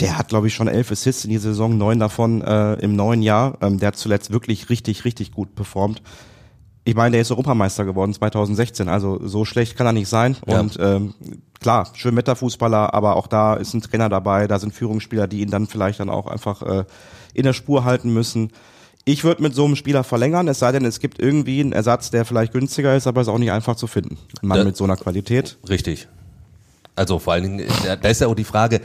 Der 0.00 0.16
hat, 0.16 0.28
glaube 0.28 0.46
ich, 0.46 0.54
schon 0.54 0.68
elf 0.68 0.92
Assists 0.92 1.24
in 1.24 1.30
die 1.30 1.38
Saison, 1.38 1.76
neun 1.76 1.98
davon 1.98 2.40
äh, 2.42 2.74
im 2.74 2.94
neuen 2.94 3.20
Jahr. 3.22 3.58
Ähm, 3.60 3.78
der 3.80 3.88
hat 3.88 3.96
zuletzt 3.96 4.30
wirklich 4.30 4.70
richtig, 4.70 5.04
richtig 5.04 5.32
gut 5.32 5.54
performt. 5.56 6.02
Ich 6.84 6.94
meine, 6.94 7.12
der 7.12 7.20
ist 7.20 7.30
Europameister 7.30 7.84
geworden 7.84 8.14
2016, 8.14 8.88
also 8.88 9.20
so 9.26 9.44
schlecht 9.44 9.76
kann 9.76 9.86
er 9.86 9.92
nicht 9.92 10.08
sein. 10.08 10.36
Ja. 10.46 10.60
Und 10.60 10.78
ähm, 10.80 11.14
klar, 11.60 11.88
schön 11.94 12.16
Wetterfußballer, 12.16 12.94
aber 12.94 13.16
auch 13.16 13.26
da 13.26 13.54
ist 13.54 13.74
ein 13.74 13.82
Trainer 13.82 14.08
dabei, 14.08 14.46
da 14.46 14.58
sind 14.58 14.72
Führungsspieler, 14.72 15.26
die 15.26 15.40
ihn 15.40 15.50
dann 15.50 15.66
vielleicht 15.66 16.00
dann 16.00 16.08
auch 16.08 16.26
einfach 16.28 16.62
äh, 16.62 16.84
in 17.34 17.42
der 17.42 17.52
Spur 17.52 17.84
halten 17.84 18.14
müssen. 18.14 18.52
Ich 19.04 19.24
würde 19.24 19.42
mit 19.42 19.54
so 19.54 19.64
einem 19.64 19.76
Spieler 19.76 20.04
verlängern, 20.04 20.48
es 20.48 20.60
sei 20.60 20.70
denn, 20.72 20.84
es 20.84 21.00
gibt 21.00 21.18
irgendwie 21.20 21.60
einen 21.60 21.72
Ersatz, 21.72 22.10
der 22.10 22.24
vielleicht 22.24 22.52
günstiger 22.52 22.96
ist, 22.96 23.06
aber 23.06 23.20
ist 23.20 23.28
auch 23.28 23.38
nicht 23.38 23.52
einfach 23.52 23.76
zu 23.76 23.86
finden. 23.86 24.16
Ein 24.42 24.48
Mann 24.48 24.58
Da- 24.58 24.64
mit 24.64 24.76
so 24.76 24.84
einer 24.84 24.96
Qualität. 24.96 25.58
Richtig. 25.68 26.08
Also 26.98 27.18
vor 27.18 27.32
allen 27.32 27.44
Dingen, 27.44 27.66
da- 28.02 28.08
ist 28.08 28.20
ja 28.20 28.26
auch 28.26 28.34
die 28.34 28.44
Frage, 28.44 28.76
äh, 28.76 28.80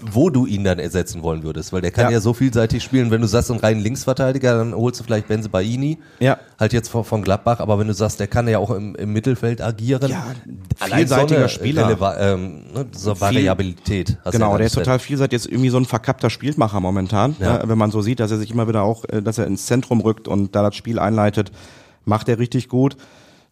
wo 0.00 0.30
du 0.30 0.46
ihn 0.46 0.62
dann 0.64 0.78
ersetzen 0.78 1.22
wollen 1.22 1.42
würdest, 1.42 1.72
weil 1.72 1.80
der 1.80 1.90
kann 1.90 2.04
ja, 2.06 2.10
Ja. 2.12 2.20
so 2.20 2.32
vielseitig 2.34 2.82
spielen. 2.84 3.10
Wenn 3.10 3.20
du 3.22 3.26
sagst, 3.26 3.50
einen 3.50 3.60
reinen 3.60 3.80
Linksverteidiger, 3.80 4.58
dann 4.58 4.74
holst 4.74 5.00
du 5.00 5.04
vielleicht 5.04 5.28
Benze 5.28 5.48
Baini, 5.48 5.98
Ja. 6.18 6.38
halt 6.58 6.72
jetzt 6.72 6.88
von, 6.88 7.04
von 7.04 7.22
Gladbach, 7.22 7.60
aber 7.60 7.78
wenn 7.78 7.88
du 7.88 7.94
sagst, 7.94 8.20
der 8.20 8.26
kann 8.26 8.46
ja 8.48 8.58
auch 8.58 8.70
im, 8.70 8.94
im 8.94 9.12
Mittelfeld 9.12 9.60
agieren, 9.62 10.10
Ja, 10.10 10.24
vielseitiger 10.78 11.28
so 11.28 11.34
eine 11.36 11.48
Spieler. 11.48 11.86
Releva 11.86 12.16
ähm, 12.18 12.64
ne, 12.74 12.86
so 12.92 13.14
Viel- 13.14 13.20
Variabilität. 13.22 14.18
hast 14.24 14.26
du 14.34 14.38
Genau, 14.38 14.52
ja 14.52 14.58
der 14.58 14.66
ist 14.66 14.74
total 14.74 14.98
vielseitig, 14.98 15.32
jetzt 15.42 15.46
irgendwie 15.50 15.70
so 15.70 15.78
ein 15.78 15.86
verkappter 15.86 16.30
Spielmacher 16.30 16.80
momentan. 16.80 17.36
Ja. 17.38 17.58
Ja. 17.58 17.68
wenn 17.68 17.78
man 17.78 17.90
so 17.90 18.02
sieht, 18.02 18.20
dass 18.20 18.30
er 18.30 18.38
sich 18.38 18.50
immer 18.50 18.68
wieder 18.68 18.82
auch, 18.82 19.04
äh, 19.08 19.22
dass 19.22 19.38
er 19.38 19.46
ins 19.46 19.66
Zentrum 19.66 20.00
rückt 20.00 20.28
und 20.28 20.54
da 20.54 20.62
das 20.62 20.74
Spiel 20.76 20.98
einleitet, 20.98 21.52
macht 22.04 22.28
er 22.28 22.38
richtig 22.38 22.68
gut. 22.68 22.96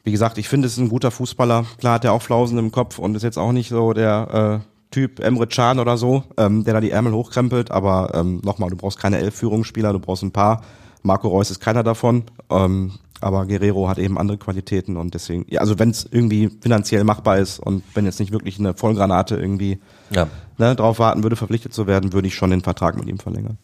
Wie 0.04 0.12
gesagt, 0.12 0.38
ich 0.38 0.48
finde, 0.48 0.66
es 0.66 0.72
ist 0.74 0.78
ein 0.78 0.88
guter 0.88 1.10
Fußballer. 1.10 1.66
Klar 1.78 1.94
hat 1.94 2.04
er 2.04 2.12
auch 2.12 2.22
Flausen 2.22 2.58
im 2.58 2.72
Kopf 2.72 2.98
und 2.98 3.14
ist 3.14 3.22
jetzt 3.22 3.38
auch 3.38 3.52
nicht 3.52 3.68
so 3.68 3.92
der 3.92 4.62
äh, 4.62 4.66
Typ 4.90 5.20
Emre 5.20 5.46
Can 5.46 5.80
oder 5.80 5.98
so, 5.98 6.24
ähm, 6.38 6.64
der 6.64 6.74
da 6.74 6.80
die 6.80 6.90
Ärmel 6.90 7.12
hochkrempelt. 7.12 7.70
Aber 7.70 8.12
ähm, 8.14 8.40
nochmal, 8.42 8.70
du 8.70 8.76
brauchst 8.76 8.98
keine 8.98 9.18
elf 9.18 9.34
Führungsspieler, 9.34 9.92
du 9.92 9.98
brauchst 9.98 10.22
ein 10.22 10.32
paar. 10.32 10.62
Marco 11.02 11.28
Reus 11.28 11.50
ist 11.50 11.60
keiner 11.60 11.82
davon. 11.82 12.24
Ähm, 12.50 12.92
aber 13.20 13.46
Guerrero 13.46 13.88
hat 13.88 13.98
eben 13.98 14.16
andere 14.16 14.38
Qualitäten 14.38 14.96
und 14.96 15.12
deswegen, 15.12 15.44
ja, 15.48 15.60
also 15.60 15.78
wenn 15.78 15.90
es 15.90 16.08
irgendwie 16.08 16.50
finanziell 16.60 17.02
machbar 17.02 17.38
ist 17.38 17.58
und 17.58 17.82
wenn 17.94 18.04
jetzt 18.04 18.20
nicht 18.20 18.30
wirklich 18.32 18.60
eine 18.60 18.74
Vollgranate 18.74 19.36
irgendwie 19.36 19.80
Ja. 20.10 20.28
ne, 20.56 20.76
drauf 20.76 21.00
warten 21.00 21.24
würde, 21.24 21.34
verpflichtet 21.34 21.74
zu 21.74 21.88
werden, 21.88 22.12
würde 22.12 22.28
ich 22.28 22.36
schon 22.36 22.50
den 22.50 22.60
Vertrag 22.60 22.96
mit 22.96 23.08
ihm 23.08 23.18
verlängern. 23.18 23.58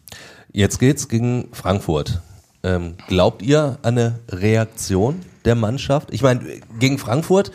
Jetzt 0.51 0.79
geht's 0.79 1.07
gegen 1.07 1.47
Frankfurt. 1.53 2.21
Ähm, 2.65 2.95
glaubt 3.07 3.43
ihr 3.43 3.77
an 3.83 3.97
eine 3.97 4.19
Reaktion 4.29 5.21
der 5.45 5.53
Mannschaft? 5.53 6.09
Ich 6.11 6.23
meine, 6.23 6.41
gegen 6.79 6.97
Frankfurt 6.97 7.51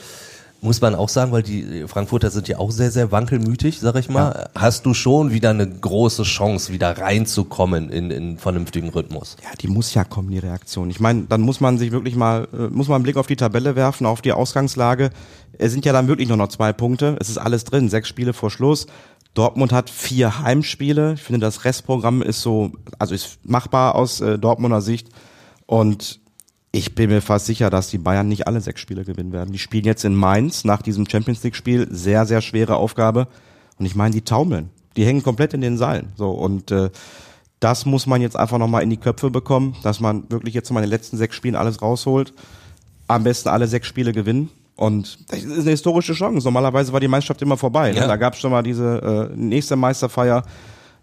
muss 0.63 0.81
man 0.81 0.95
auch 0.95 1.09
sagen, 1.09 1.33
weil 1.33 1.43
die 1.43 1.85
Frankfurter 1.89 2.31
sind 2.31 2.47
ja 2.47 2.59
auch 2.59 2.71
sehr, 2.71 2.91
sehr 2.91 3.11
wankelmütig, 3.11 3.81
sag 3.81 3.97
ich 3.97 4.09
mal. 4.09 4.51
Hast 4.55 4.85
du 4.87 4.95
schon 4.95 5.33
wieder 5.33 5.51
eine 5.51 5.69
große 5.69 6.23
Chance, 6.23 6.73
wieder 6.73 6.97
reinzukommen 6.99 7.91
in, 7.91 8.11
in 8.11 8.39
vernünftigen 8.39 8.91
Rhythmus? 8.91 9.37
Ja, 9.43 9.51
die 9.61 9.69
muss 9.69 9.95
ja 9.95 10.05
kommen, 10.05 10.31
die 10.31 10.39
Reaktion. 10.39 10.91
Ich 10.91 11.01
meine, 11.01 11.25
dann 11.25 11.41
muss 11.41 11.61
man 11.61 11.79
sich 11.79 11.93
wirklich 11.93 12.15
mal, 12.15 12.47
äh, 12.53 12.69
muss 12.69 12.89
man 12.89 12.97
einen 12.97 13.05
Blick 13.05 13.17
auf 13.17 13.27
die 13.27 13.37
Tabelle 13.37 13.75
werfen, 13.75 14.07
auf 14.07 14.21
die 14.21 14.33
Ausgangslage. 14.33 15.11
Es 15.59 15.73
sind 15.73 15.85
ja 15.87 15.93
dann 15.93 16.09
wirklich 16.09 16.29
nur 16.29 16.37
noch 16.37 16.49
zwei 16.49 16.73
Punkte. 16.73 17.17
Es 17.19 17.29
ist 17.29 17.39
alles 17.39 17.65
drin, 17.65 17.89
sechs 17.89 18.09
Spiele 18.09 18.33
vor 18.33 18.51
Schluss. 18.51 18.87
Dortmund 19.35 19.73
hat 19.73 19.91
vier 19.91 20.43
Heimspiele. 20.43 21.15
Ich 21.15 21.23
finde, 21.23 21.41
das 21.41 21.65
Restprogramm 21.65 22.23
ist 22.23 22.43
so, 22.43 22.73
also 22.99 23.15
ist 23.15 23.39
machbar 23.45 23.95
aus 23.95 24.21
äh, 24.21 24.39
Dortmunder 24.39 24.81
Sicht. 24.81 25.09
Und 25.67 26.21
ich 26.73 26.95
bin 26.95 27.11
mir 27.11 27.21
fast 27.21 27.47
sicher, 27.47 27.71
dass 27.71 27.89
die 27.89 27.99
Bayern 27.99 28.29
nicht 28.29 28.47
alle 28.47 28.61
sechs 28.61 28.81
Spiele 28.81 29.05
gewinnen 29.05 29.33
werden. 29.33 29.53
Die 29.53 29.59
spielen 29.59 29.85
jetzt 29.85 30.05
in 30.05 30.15
Mainz 30.15 30.65
nach 30.65 30.83
diesem 30.83 31.09
Champions 31.09 31.43
League 31.43 31.57
Spiel. 31.57 31.89
Sehr, 31.91 32.27
sehr 32.27 32.41
schwere 32.41 32.77
Aufgabe. 32.77 33.29
Und 33.79 33.87
ich 33.87 33.95
meine, 33.95 34.15
die 34.15 34.23
taumeln. 34.23 34.71
Die 34.97 35.05
hängen 35.05 35.23
komplett 35.23 35.55
in 35.55 35.61
den 35.61 35.79
Seilen. 35.79 36.13
So, 36.17 36.31
und 36.31 36.71
äh, 36.71 36.91
das 37.61 37.87
muss 37.87 38.07
man 38.07 38.21
jetzt 38.21 38.37
einfach 38.37 38.59
nochmal 38.59 38.83
in 38.83 38.91
die 38.91 38.97
Köpfe 38.97 39.31
bekommen, 39.31 39.77
dass 39.83 40.01
man 40.01 40.31
wirklich 40.31 40.55
jetzt 40.55 40.71
mal 40.71 40.81
in 40.81 40.87
den 40.87 40.91
letzten 40.91 41.17
sechs 41.17 41.37
Spielen 41.37 41.55
alles 41.55 41.83
rausholt. 41.83 42.33
Am 43.07 43.25
besten 43.25 43.49
alle 43.49 43.67
sechs 43.67 43.87
Spiele 43.87 44.13
gewinnen. 44.13 44.51
Und 44.77 45.31
das 45.31 45.43
ist 45.43 45.61
eine 45.61 45.71
historische 45.71 46.15
Chance. 46.15 46.47
Normalerweise 46.47 46.93
war 46.93 47.01
die 47.01 47.09
Meisterschaft 47.09 47.43
immer 47.43 47.57
vorbei. 47.57 47.93
Ja. 47.93 48.03
Ne? 48.03 48.09
Da 48.09 48.17
gab 48.17 48.35
es 48.35 48.41
schon 48.41 48.51
mal 48.51 48.63
diese 48.63 49.31
äh, 49.33 49.37
nächste 49.37 49.77
Meisterfeier. 49.77 50.43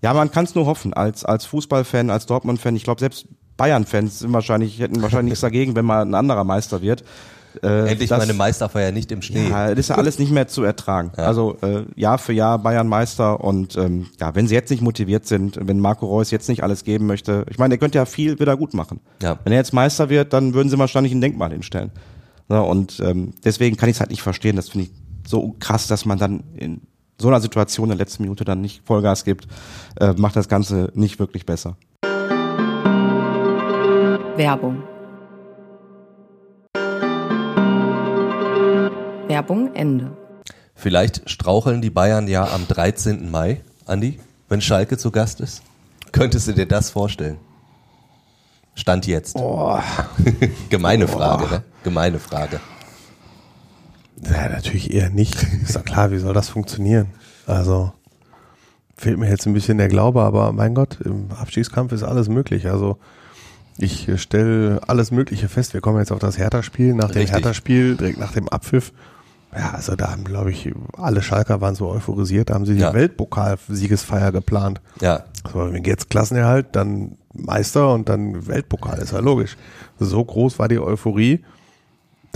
Ja, 0.02 0.14
man 0.14 0.32
kann 0.32 0.46
es 0.46 0.56
nur 0.56 0.66
hoffen. 0.66 0.94
Als, 0.94 1.24
als 1.26 1.46
Fußballfan, 1.46 2.10
als 2.10 2.26
Dortmund-Fan, 2.26 2.76
ich 2.76 2.84
glaube, 2.84 3.00
selbst 3.00 3.28
Bayern-Fans 3.58 4.20
sind 4.20 4.34
wahrscheinlich, 4.34 4.80
hätten 4.80 5.02
wahrscheinlich 5.02 5.32
nichts 5.32 5.42
dagegen, 5.42 5.76
wenn 5.76 5.86
mal 5.86 6.02
ein 6.02 6.14
anderer 6.16 6.44
Meister 6.44 6.82
wird. 6.82 7.04
Äh, 7.64 7.90
Endlich 7.90 8.10
das- 8.10 8.20
meine 8.20 8.34
Meisterfeier 8.34 8.92
nicht 8.92 9.12
im 9.12 9.24
Schnee. 9.24 9.50
ja, 9.50 9.70
das 9.70 9.80
ist 9.80 9.90
ja 9.90 9.96
alles 9.96 10.20
nicht 10.20 10.32
mehr 10.32 10.48
zu 10.48 10.62
ertragen. 10.64 11.12
Also 11.16 11.58
äh, 11.64 11.84
Jahr 11.96 12.20
für 12.20 12.34
Jahr 12.34 12.60
Bayern 12.60 12.88
Meister 12.88 13.44
und 13.44 13.76
ähm, 13.78 14.08
ja, 14.20 14.36
wenn 14.36 14.48
sie 14.48 14.54
jetzt 14.54 14.70
nicht 14.70 14.84
motiviert 14.84 15.26
sind, 15.26 15.58
wenn 15.60 15.80
Marco 15.80 16.06
Reus 16.06 16.30
jetzt 16.30 16.50
nicht 16.50 16.62
alles 16.62 16.84
geben 16.84 17.08
möchte, 17.08 17.46
ich 17.50 17.58
meine, 17.58 17.74
er 17.76 17.78
könnte 17.80 17.98
ja 17.98 18.06
viel 18.06 18.40
wieder 18.40 18.56
gut 18.58 18.76
machen. 18.76 19.00
Ja. 19.24 19.40
Wenn 19.44 19.54
er 19.54 19.60
jetzt 19.60 19.74
Meister 19.74 20.10
wird, 20.10 20.34
dann 20.34 20.54
würden 20.54 20.70
sie 20.70 20.78
wahrscheinlich 20.78 21.14
ein 21.14 21.22
Denkmal 21.22 21.52
hinstellen. 21.52 21.90
Ja, 22.50 22.62
und 22.62 23.00
ähm, 23.02 23.34
deswegen 23.44 23.76
kann 23.76 23.90
ich 23.90 23.98
es 23.98 24.00
halt 24.00 24.10
nicht 24.10 24.22
verstehen. 24.22 24.56
Das 24.56 24.70
finde 24.70 24.88
ich 24.88 24.92
so 25.28 25.56
krass, 25.60 25.88
dass 25.88 26.06
man 26.06 26.18
dann 26.18 26.44
in 26.56 26.82
so 27.20 27.28
einer 27.28 27.42
Situation 27.42 27.86
in 27.86 27.98
der 27.98 27.98
letzten 27.98 28.24
Minute 28.24 28.46
dann 28.46 28.62
nicht 28.62 28.82
Vollgas 28.86 29.26
gibt, 29.26 29.48
äh, 30.00 30.14
macht 30.14 30.36
das 30.36 30.48
Ganze 30.48 30.92
nicht 30.94 31.20
wirklich 31.20 31.46
besser. 31.46 31.76
Werbung. 34.38 34.84
Werbung 39.28 39.74
Ende. 39.76 40.12
Vielleicht 40.76 41.30
straucheln 41.30 41.82
die 41.82 41.90
Bayern 41.90 42.28
ja 42.28 42.48
am 42.54 42.68
13. 42.68 43.32
Mai, 43.32 43.62
Andi, 43.88 44.20
wenn 44.48 44.62
Schalke 44.62 44.98
zu 44.98 45.12
Gast 45.12 45.42
ist. 45.42 45.64
Könntest 46.12 46.48
du 46.48 46.54
dir 46.54 46.68
das 46.68 46.92
vorstellen? 46.92 47.38
Stand 48.76 49.08
jetzt. 49.08 49.36
Gemeine 50.70 51.08
Frage, 51.08 51.48
ne? 51.48 51.64
Gemeine 51.88 52.20
Frage. 52.20 52.60
Ja, 54.22 54.50
natürlich 54.50 54.94
eher 54.94 55.10
nicht. 55.10 55.42
Ist 55.64 55.78
doch 55.78 55.86
klar, 55.86 56.12
wie 56.12 56.18
soll 56.18 56.34
das 56.34 56.50
funktionieren? 56.50 57.08
Also 57.46 57.94
fehlt 58.98 59.18
mir 59.18 59.30
jetzt 59.30 59.46
ein 59.46 59.54
bisschen 59.54 59.78
der 59.78 59.88
Glaube, 59.88 60.22
aber 60.24 60.52
mein 60.52 60.76
Gott, 60.76 60.98
im 61.06 61.32
Abstiegskampf 61.32 61.94
ist 61.94 62.04
alles 62.04 62.28
möglich. 62.28 62.68
Also 62.70 62.98
ich 63.78 64.10
stelle 64.20 64.82
alles 64.86 65.12
Mögliche 65.12 65.48
fest. 65.48 65.74
Wir 65.74 65.80
kommen 65.80 66.00
jetzt 66.00 66.12
auf 66.12 66.20
das 66.20 66.38
Hertha-Spiel, 66.38 66.94
nach 66.94 67.12
dem. 67.12 67.26
Hertha-Spiel, 67.26 67.96
direkt 67.96 68.20
nach 68.20 68.34
dem 68.34 68.50
Abpfiff. 68.50 68.92
Ja, 69.56 69.72
also 69.72 69.96
da 69.96 70.12
haben, 70.12 70.26
glaube 70.26 70.52
ich, 70.52 70.74
alle 70.98 71.22
Schalker 71.22 71.62
waren 71.62 71.76
so 71.76 71.88
euphorisiert, 71.88 72.50
da 72.50 72.56
haben 72.56 72.66
sie 72.66 72.74
die 72.76 72.82
Ja. 72.82 72.94
Weltpokal-Siegesfeier 72.94 74.34
geplant. 74.34 74.82
Ja, 75.00 75.24
So, 75.54 75.72
wenn 75.72 75.86
jetzt 75.86 76.10
Klassenerhalt, 76.10 76.68
dann 76.74 77.14
Meister 77.34 77.94
und 77.94 78.10
dann 78.10 78.46
Weltpokal, 78.48 78.98
ist 78.98 79.14
ja 79.14 79.20
logisch. 79.20 79.56
So 80.00 80.26
groß 80.26 80.60
war 80.60 80.68
die 80.68 80.80
Euphorie. 80.80 81.46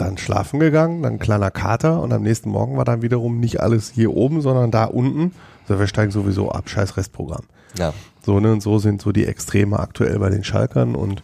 Dann 0.03 0.17
schlafen 0.17 0.59
gegangen, 0.59 1.01
dann 1.03 1.19
kleiner 1.19 1.51
Kater 1.51 2.01
und 2.01 2.11
am 2.13 2.21
nächsten 2.23 2.49
Morgen 2.49 2.77
war 2.77 2.85
dann 2.85 3.01
wiederum 3.01 3.39
nicht 3.39 3.59
alles 3.59 3.91
hier 3.93 4.13
oben, 4.13 4.41
sondern 4.41 4.71
da 4.71 4.85
unten. 4.85 5.33
Also 5.67 5.79
wir 5.79 5.87
steigen 5.87 6.11
sowieso 6.11 6.51
ab, 6.51 6.69
scheiß 6.69 6.97
Restprogramm. 6.97 7.43
ja. 7.77 7.93
So, 8.23 8.39
ne, 8.39 8.51
und 8.51 8.61
so 8.61 8.77
sind 8.77 9.01
so 9.01 9.11
die 9.11 9.25
Extreme 9.25 9.79
aktuell 9.79 10.19
bei 10.19 10.29
den 10.29 10.43
Schalkern 10.43 10.93
und 10.95 11.23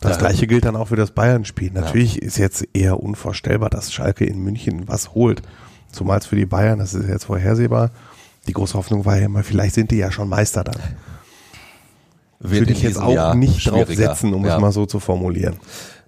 das 0.00 0.12
Ja. 0.12 0.18
gleiche 0.18 0.48
gilt 0.48 0.64
dann 0.64 0.74
auch 0.74 0.88
für 0.88 0.96
das 0.96 1.12
Bayern-Spiel. 1.12 1.70
Natürlich 1.72 2.20
ist 2.20 2.36
jetzt 2.36 2.66
eher 2.72 3.00
unvorstellbar, 3.00 3.70
dass 3.70 3.92
Schalke 3.92 4.24
in 4.24 4.40
München 4.42 4.88
was 4.88 5.14
holt. 5.14 5.42
Zumal 5.92 6.18
es 6.18 6.26
für 6.26 6.34
die 6.34 6.46
Bayern, 6.46 6.80
das 6.80 6.94
ist 6.94 7.08
jetzt 7.08 7.26
vorhersehbar. 7.26 7.90
Die 8.48 8.52
große 8.54 8.74
Hoffnung 8.74 9.04
war 9.04 9.18
ja 9.18 9.26
immer, 9.26 9.44
vielleicht 9.44 9.76
sind 9.76 9.92
die 9.92 9.98
ja 9.98 10.10
schon 10.10 10.28
Meister 10.28 10.64
dann. 10.64 10.74
Wird 12.40 12.62
Würde 12.62 12.72
ich 12.72 12.82
jetzt 12.82 13.00
auch 13.00 13.14
Jahr 13.14 13.34
nicht 13.36 13.70
drauf 13.70 13.86
setzen, 13.88 14.34
um 14.34 14.44
Ja. 14.44 14.56
es 14.56 14.60
mal 14.60 14.72
so 14.72 14.84
zu 14.86 14.98
formulieren. 14.98 15.56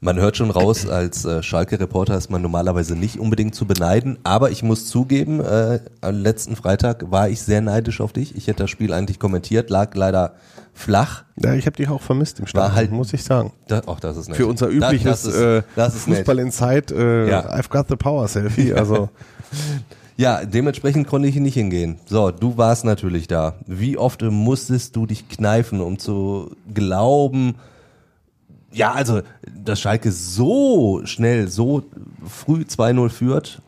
Man 0.04 0.20
hört 0.20 0.36
schon 0.36 0.50
raus, 0.50 0.86
als 0.88 1.24
äh, 1.24 1.42
Schalke-Reporter 1.42 2.14
ist 2.18 2.30
man 2.30 2.42
normalerweise 2.42 2.94
nicht 2.94 3.18
unbedingt 3.18 3.54
zu 3.54 3.64
beneiden, 3.66 4.18
aber 4.22 4.50
ich 4.50 4.62
muss 4.62 4.86
zugeben, 4.86 5.40
äh, 5.40 5.80
am 6.02 6.16
letzten 6.16 6.56
Freitag 6.56 7.10
war 7.10 7.30
ich 7.30 7.40
sehr 7.40 7.62
neidisch 7.62 8.02
auf 8.02 8.12
dich. 8.12 8.36
Ich 8.36 8.46
hätte 8.46 8.64
das 8.64 8.70
Spiel 8.70 8.92
eigentlich 8.92 9.18
kommentiert, 9.18 9.70
lag 9.70 9.94
leider 9.94 10.34
flach. 10.74 11.24
Ja, 11.42 11.54
ich 11.54 11.64
habe 11.64 11.76
dich 11.76 11.88
auch 11.88 12.02
vermisst 12.02 12.38
im 12.38 12.46
Stadion, 12.46 12.74
halt- 12.74 12.92
muss 12.92 13.14
ich 13.14 13.24
sagen. 13.24 13.52
Da, 13.66 13.80
auch 13.86 13.98
das 13.98 14.18
ist 14.18 14.28
nett. 14.28 14.36
Für 14.36 14.46
unser 14.46 14.68
übliches 14.68 15.22
das, 15.22 15.22
das 15.22 15.34
ist, 15.34 15.40
äh, 15.40 15.62
das 15.74 15.94
ist 15.96 16.06
nett. 16.08 16.18
Fußball 16.18 16.38
in 16.38 16.50
Zeit, 16.52 16.90
äh, 16.92 17.26
Ja. 17.30 17.54
I've 17.54 17.70
got 17.70 17.88
the 17.88 17.96
power 17.96 18.28
Selfie. 18.28 18.74
Also 18.74 19.08
Ja, 20.18 20.44
dementsprechend 20.44 21.06
konnte 21.08 21.28
ich 21.28 21.36
nicht 21.36 21.54
hingehen. 21.54 21.98
So, 22.06 22.30
du 22.30 22.58
warst 22.58 22.84
natürlich 22.84 23.26
da. 23.26 23.54
Wie 23.66 23.96
oft 23.96 24.20
musstest 24.22 24.94
du 24.96 25.06
dich 25.06 25.28
kneifen, 25.30 25.80
um 25.80 25.98
zu 25.98 26.50
glauben, 26.72 27.54
ja, 28.74 28.92
also, 28.92 29.22
dass 29.64 29.80
Schalke 29.80 30.10
so 30.12 31.00
schnell, 31.04 31.48
so 31.48 31.84
früh 32.26 32.62
2-0 32.62 33.08
führt, 33.08 33.62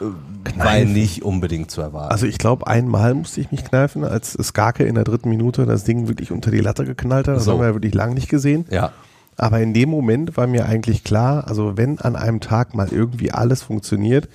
äh, 0.00 0.04
war 0.04 0.52
Kneifen. 0.52 0.92
nicht 0.92 1.22
unbedingt 1.24 1.70
zu 1.70 1.80
erwarten. 1.80 2.12
Also 2.12 2.26
ich 2.26 2.38
glaube, 2.38 2.66
einmal 2.66 3.14
musste 3.14 3.40
ich 3.40 3.50
mich 3.50 3.64
kneifen, 3.64 4.04
als 4.04 4.32
Skarke 4.32 4.84
in 4.84 4.94
der 4.94 5.04
dritten 5.04 5.28
Minute 5.30 5.66
das 5.66 5.84
Ding 5.84 6.06
wirklich 6.08 6.30
unter 6.32 6.50
die 6.50 6.60
Latte 6.60 6.84
geknallt 6.84 7.28
hat. 7.28 7.36
Das 7.36 7.44
So. 7.44 7.52
haben 7.52 7.60
wir 7.60 7.68
ja 7.68 7.74
wirklich 7.74 7.94
lange 7.94 8.14
nicht 8.14 8.28
gesehen. 8.28 8.66
ja, 8.70 8.92
Aber 9.36 9.60
in 9.60 9.74
dem 9.74 9.88
Moment 9.90 10.36
war 10.36 10.46
mir 10.46 10.66
eigentlich 10.66 11.02
klar, 11.02 11.48
also 11.48 11.76
wenn 11.76 11.98
an 11.98 12.14
einem 12.14 12.40
Tag 12.40 12.74
mal 12.74 12.88
irgendwie 12.90 13.32
alles 13.32 13.62
funktioniert, 13.62 14.28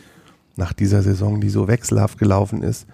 nach 0.58 0.74
dieser 0.74 1.02
Saison, 1.02 1.40
die 1.40 1.50
so 1.50 1.68
wechselhaft 1.68 2.18
gelaufen 2.18 2.62
ist, 2.62 2.86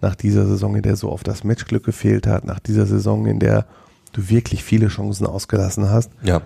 nach 0.00 0.14
dieser 0.14 0.46
Saison, 0.46 0.76
in 0.76 0.82
der 0.82 0.94
so 0.96 1.10
oft 1.10 1.26
das 1.26 1.42
Matchglück 1.42 1.84
gefehlt 1.84 2.26
hat, 2.26 2.44
nach 2.44 2.58
dieser 2.60 2.86
Saison, 2.86 3.26
in 3.26 3.38
der 3.38 3.64
du 4.12 4.28
wirklich 4.28 4.64
viele 4.64 4.88
Chancen 4.88 5.26
ausgelassen 5.26 5.90
hast, 5.90 6.10
ja, 6.22 6.40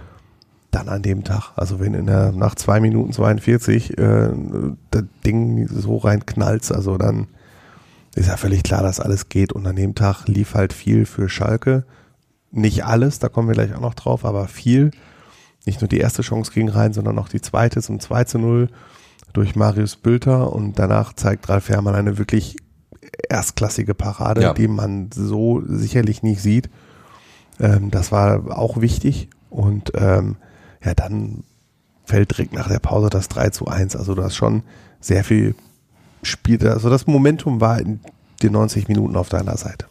dann 0.70 0.88
an 0.88 1.02
dem 1.02 1.22
Tag. 1.24 1.52
Also 1.56 1.80
wenn 1.80 1.94
in 1.94 2.06
der, 2.06 2.32
nach 2.32 2.54
zwei 2.54 2.80
Minuten 2.80 3.12
42 3.12 3.98
äh, 3.98 4.30
das 4.90 5.04
Ding 5.24 5.68
so 5.68 5.98
rein 5.98 6.24
knallt, 6.24 6.70
also 6.72 6.96
dann 6.96 7.26
ist 8.14 8.28
ja 8.28 8.36
völlig 8.36 8.62
klar, 8.62 8.82
dass 8.82 9.00
alles 9.00 9.28
geht. 9.28 9.52
Und 9.52 9.66
an 9.66 9.76
dem 9.76 9.94
Tag 9.94 10.26
lief 10.28 10.54
halt 10.54 10.72
viel 10.72 11.06
für 11.06 11.28
Schalke. 11.28 11.84
Nicht 12.50 12.84
alles, 12.84 13.18
da 13.18 13.28
kommen 13.28 13.48
wir 13.48 13.54
gleich 13.54 13.74
auch 13.74 13.80
noch 13.80 13.94
drauf, 13.94 14.24
aber 14.24 14.48
viel. 14.48 14.90
Nicht 15.64 15.80
nur 15.80 15.88
die 15.88 15.98
erste 15.98 16.22
Chance 16.22 16.52
ging 16.52 16.68
rein, 16.68 16.92
sondern 16.92 17.18
auch 17.18 17.28
die 17.28 17.40
zweite 17.40 17.80
zum 17.82 18.00
2 18.00 18.24
zu 18.24 18.38
0 18.38 18.68
durch 19.32 19.56
Marius 19.56 19.96
Bülter. 19.96 20.52
Und 20.52 20.78
danach 20.78 21.12
zeigt 21.14 21.48
Ralf 21.48 21.68
Herrmann 21.68 21.94
eine 21.94 22.18
wirklich 22.18 22.56
erstklassige 23.28 23.94
Parade, 23.94 24.42
Ja. 24.42 24.54
die 24.54 24.68
man 24.68 25.10
so 25.14 25.62
sicherlich 25.66 26.22
nicht 26.22 26.40
sieht. 26.42 26.68
Ähm, 27.60 27.90
das 27.90 28.12
war 28.12 28.58
auch 28.58 28.80
wichtig. 28.80 29.28
Und 29.50 29.92
ähm, 29.94 30.36
ja, 30.84 30.94
dann 30.94 31.44
fällt 32.04 32.30
direkt 32.30 32.52
nach 32.52 32.68
der 32.68 32.78
Pause 32.78 33.10
das 33.10 33.28
3 33.28 33.50
zu 33.50 33.66
1. 33.66 33.96
Also 33.96 34.14
du 34.14 34.22
hast 34.22 34.34
schon 34.34 34.62
sehr 35.00 35.24
viel 35.24 35.54
Spiel. 36.22 36.66
Also 36.68 36.90
das 36.90 37.06
Momentum 37.06 37.60
war 37.60 37.78
in 37.80 38.00
den 38.42 38.52
90 38.52 38.88
Minuten 38.88 39.16
auf 39.16 39.28
deiner 39.28 39.56
Seite. 39.56 39.86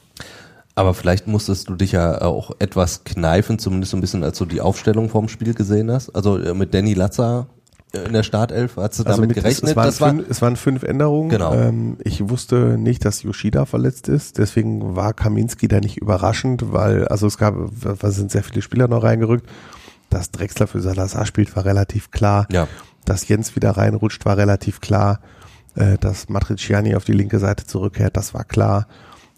aber 0.75 0.93
vielleicht 0.93 1.27
musstest 1.27 1.69
du 1.69 1.75
dich 1.75 1.93
ja 1.93 2.21
auch 2.21 2.51
etwas 2.59 3.03
kneifen, 3.03 3.59
zumindest 3.59 3.91
so 3.91 3.97
ein 3.97 4.01
bisschen, 4.01 4.23
als 4.23 4.37
du 4.37 4.45
die 4.45 4.61
Aufstellung 4.61 5.09
vorm 5.09 5.27
Spiel 5.27 5.53
gesehen 5.53 5.91
hast. 5.91 6.09
Also 6.15 6.37
äh, 6.37 6.53
mit 6.53 6.73
Danny 6.73 6.93
Latzer 6.93 7.47
in 7.93 8.13
der 8.13 8.23
Startelf? 8.23 8.77
Hast 8.77 8.99
du 8.99 9.03
Also 9.03 9.17
damit 9.17 9.35
mit, 9.35 9.35
gerechnet? 9.35 9.71
Es 9.71 9.75
waren, 9.75 9.85
das 9.85 10.01
war, 10.01 10.09
fünf, 10.09 10.29
es 10.29 10.41
waren 10.41 10.55
fünf 10.55 10.83
Änderungen. 10.83 11.29
Genau. 11.29 11.53
Ähm, 11.53 11.97
ich 12.03 12.29
wusste 12.29 12.77
nicht, 12.77 13.03
dass 13.05 13.23
Yoshida 13.23 13.65
verletzt 13.65 14.07
ist. 14.07 14.37
Deswegen 14.37 14.95
war 14.95 15.13
Kaminski 15.13 15.67
da 15.67 15.79
nicht 15.79 15.97
überraschend, 15.97 16.71
weil, 16.71 17.07
also 17.07 17.27
es 17.27 17.37
gab, 17.37 17.55
da 17.99 18.11
sind 18.11 18.31
sehr 18.31 18.43
viele 18.43 18.61
Spieler 18.61 18.87
noch 18.87 19.03
reingerückt. 19.03 19.47
Dass 20.09 20.31
Drexler 20.31 20.67
für 20.67 20.81
Salazar 20.81 21.25
spielt, 21.25 21.55
war 21.55 21.65
relativ 21.65 22.11
klar. 22.11 22.47
ja. 22.51 22.67
Dass 23.03 23.27
Jens 23.27 23.55
wieder 23.55 23.71
reinrutscht, 23.71 24.25
war 24.25 24.37
relativ 24.37 24.79
klar. 24.79 25.21
Äh, 25.75 25.97
dass 25.97 26.29
Matriciani 26.29 26.95
auf 26.95 27.05
die 27.05 27.13
linke 27.13 27.39
Seite 27.39 27.65
zurückkehrt, 27.65 28.15
das 28.17 28.33
war 28.33 28.43
klar. 28.43 28.87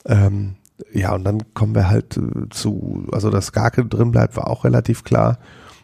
Ähm, 0.06 0.56
ja, 0.92 1.14
und 1.14 1.24
dann 1.24 1.54
kommen 1.54 1.76
wir 1.76 1.90
halt 1.90 2.18
äh, 2.18 2.50
zu, 2.50 3.08
also 3.12 3.30
dass 3.30 3.52
Garke 3.52 3.86
drin 3.86 4.12
bleibt, 4.12 4.36
war 4.36 4.50
auch 4.50 4.66
relativ 4.66 5.04
klar. 5.04 5.38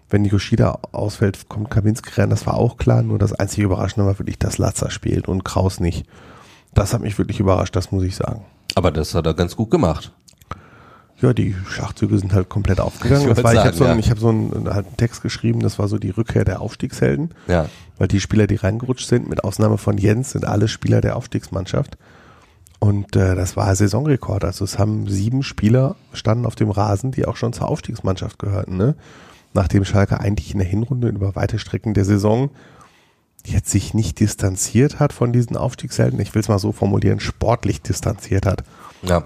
Wenn 0.09 0.25
Yoshida 0.25 0.79
ausfällt, 0.91 1.49
kommt 1.49 1.69
Kaminski 1.69 2.09
rein, 2.19 2.29
das 2.29 2.47
war 2.47 2.55
auch 2.55 2.77
klar. 2.77 3.03
Nur 3.03 3.19
das 3.19 3.33
einzige 3.33 3.63
Überraschende 3.65 4.07
war 4.07 4.17
wirklich, 4.17 4.39
dass 4.39 4.57
Latzer 4.57 4.89
spielt 4.89 5.27
und 5.27 5.45
Kraus 5.45 5.79
nicht. 5.79 6.05
Das 6.73 6.93
hat 6.93 7.01
mich 7.01 7.17
wirklich 7.17 7.39
überrascht, 7.39 7.75
das 7.75 7.91
muss 7.91 8.03
ich 8.03 8.15
sagen. 8.15 8.43
Aber 8.75 8.91
das 8.91 9.13
hat 9.15 9.25
er 9.25 9.33
ganz 9.33 9.55
gut 9.55 9.69
gemacht. 9.71 10.11
Ja, 11.21 11.33
die 11.33 11.53
Schachzüge 11.69 12.17
sind 12.17 12.33
halt 12.33 12.47
komplett 12.47 12.79
aufgegangen. 12.79 13.27
Ich 13.29 13.35
Das 13.35 13.53
ich 13.53 13.59
habe 13.59 13.73
so, 13.75 13.83
einen- 13.83 13.93
ja. 13.95 13.99
ich 13.99 14.09
hab 14.09 14.19
so 14.19 14.29
einen, 14.29 14.73
halt 14.73 14.87
einen 14.87 14.97
Text 14.97 15.21
geschrieben, 15.21 15.59
das 15.59 15.77
war 15.77 15.87
so 15.89 15.97
die 15.97 16.11
Rückkehr 16.11 16.45
der 16.45 16.61
Aufstiegshelden. 16.61 17.33
Ja. 17.47 17.65
Weil 17.97 18.07
die 18.07 18.21
Spieler, 18.21 18.47
die 18.47 18.55
reingerutscht 18.55 19.07
sind, 19.07 19.27
mit 19.27 19.43
Ausnahme 19.43 19.77
von 19.77 19.97
Jens, 19.97 20.31
sind 20.31 20.45
alle 20.45 20.69
Spieler 20.69 21.01
der 21.01 21.17
Aufstiegsmannschaft. 21.17 21.97
Und 22.79 23.17
äh, 23.17 23.35
das 23.35 23.57
war 23.57 23.75
Saisonrekord. 23.75 24.45
Also 24.45 24.63
es 24.63 24.79
haben 24.79 25.09
sieben 25.09 25.43
Spieler 25.43 25.97
standen 26.13 26.45
auf 26.45 26.55
dem 26.55 26.69
Rasen, 26.71 27.11
die 27.11 27.25
auch 27.25 27.35
schon 27.35 27.51
zur 27.51 27.67
Aufstiegsmannschaft 27.67 28.39
gehörten. 28.39 28.77
Ne? 28.77 28.95
Nachdem 29.53 29.85
Schalke 29.85 30.19
eigentlich 30.19 30.51
in 30.51 30.59
der 30.59 30.67
Hinrunde 30.67 31.09
über 31.09 31.35
weite 31.35 31.59
Strecken 31.59 31.93
der 31.93 32.05
Saison 32.05 32.51
jetzt 33.45 33.69
sich 33.69 33.93
nicht 33.93 34.19
distanziert 34.19 34.99
hat 34.99 35.13
von 35.13 35.31
diesen 35.31 35.57
Aufstiegshelden, 35.57 36.19
ich 36.19 36.35
will 36.35 36.41
es 36.41 36.49
mal 36.49 36.59
so 36.59 36.71
formulieren, 36.71 37.19
sportlich 37.19 37.81
distanziert 37.81 38.45
hat 38.45 38.63
Ja. 39.01 39.23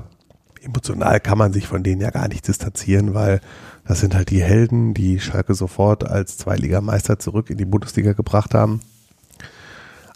emotional 0.61 1.19
kann 1.19 1.37
man 1.37 1.51
sich 1.51 1.67
von 1.67 1.83
denen 1.83 1.99
ja 1.99 2.09
gar 2.11 2.27
nicht 2.27 2.47
distanzieren, 2.47 3.13
weil 3.13 3.41
das 3.85 3.99
sind 3.99 4.15
halt 4.15 4.29
die 4.29 4.41
Helden, 4.41 4.93
die 4.93 5.19
Schalke 5.19 5.55
sofort 5.55 6.05
als 6.05 6.37
Zweitligameister 6.37 7.19
zurück 7.19 7.49
in 7.49 7.57
die 7.57 7.65
Bundesliga 7.65 8.13
gebracht 8.13 8.53
haben. 8.53 8.79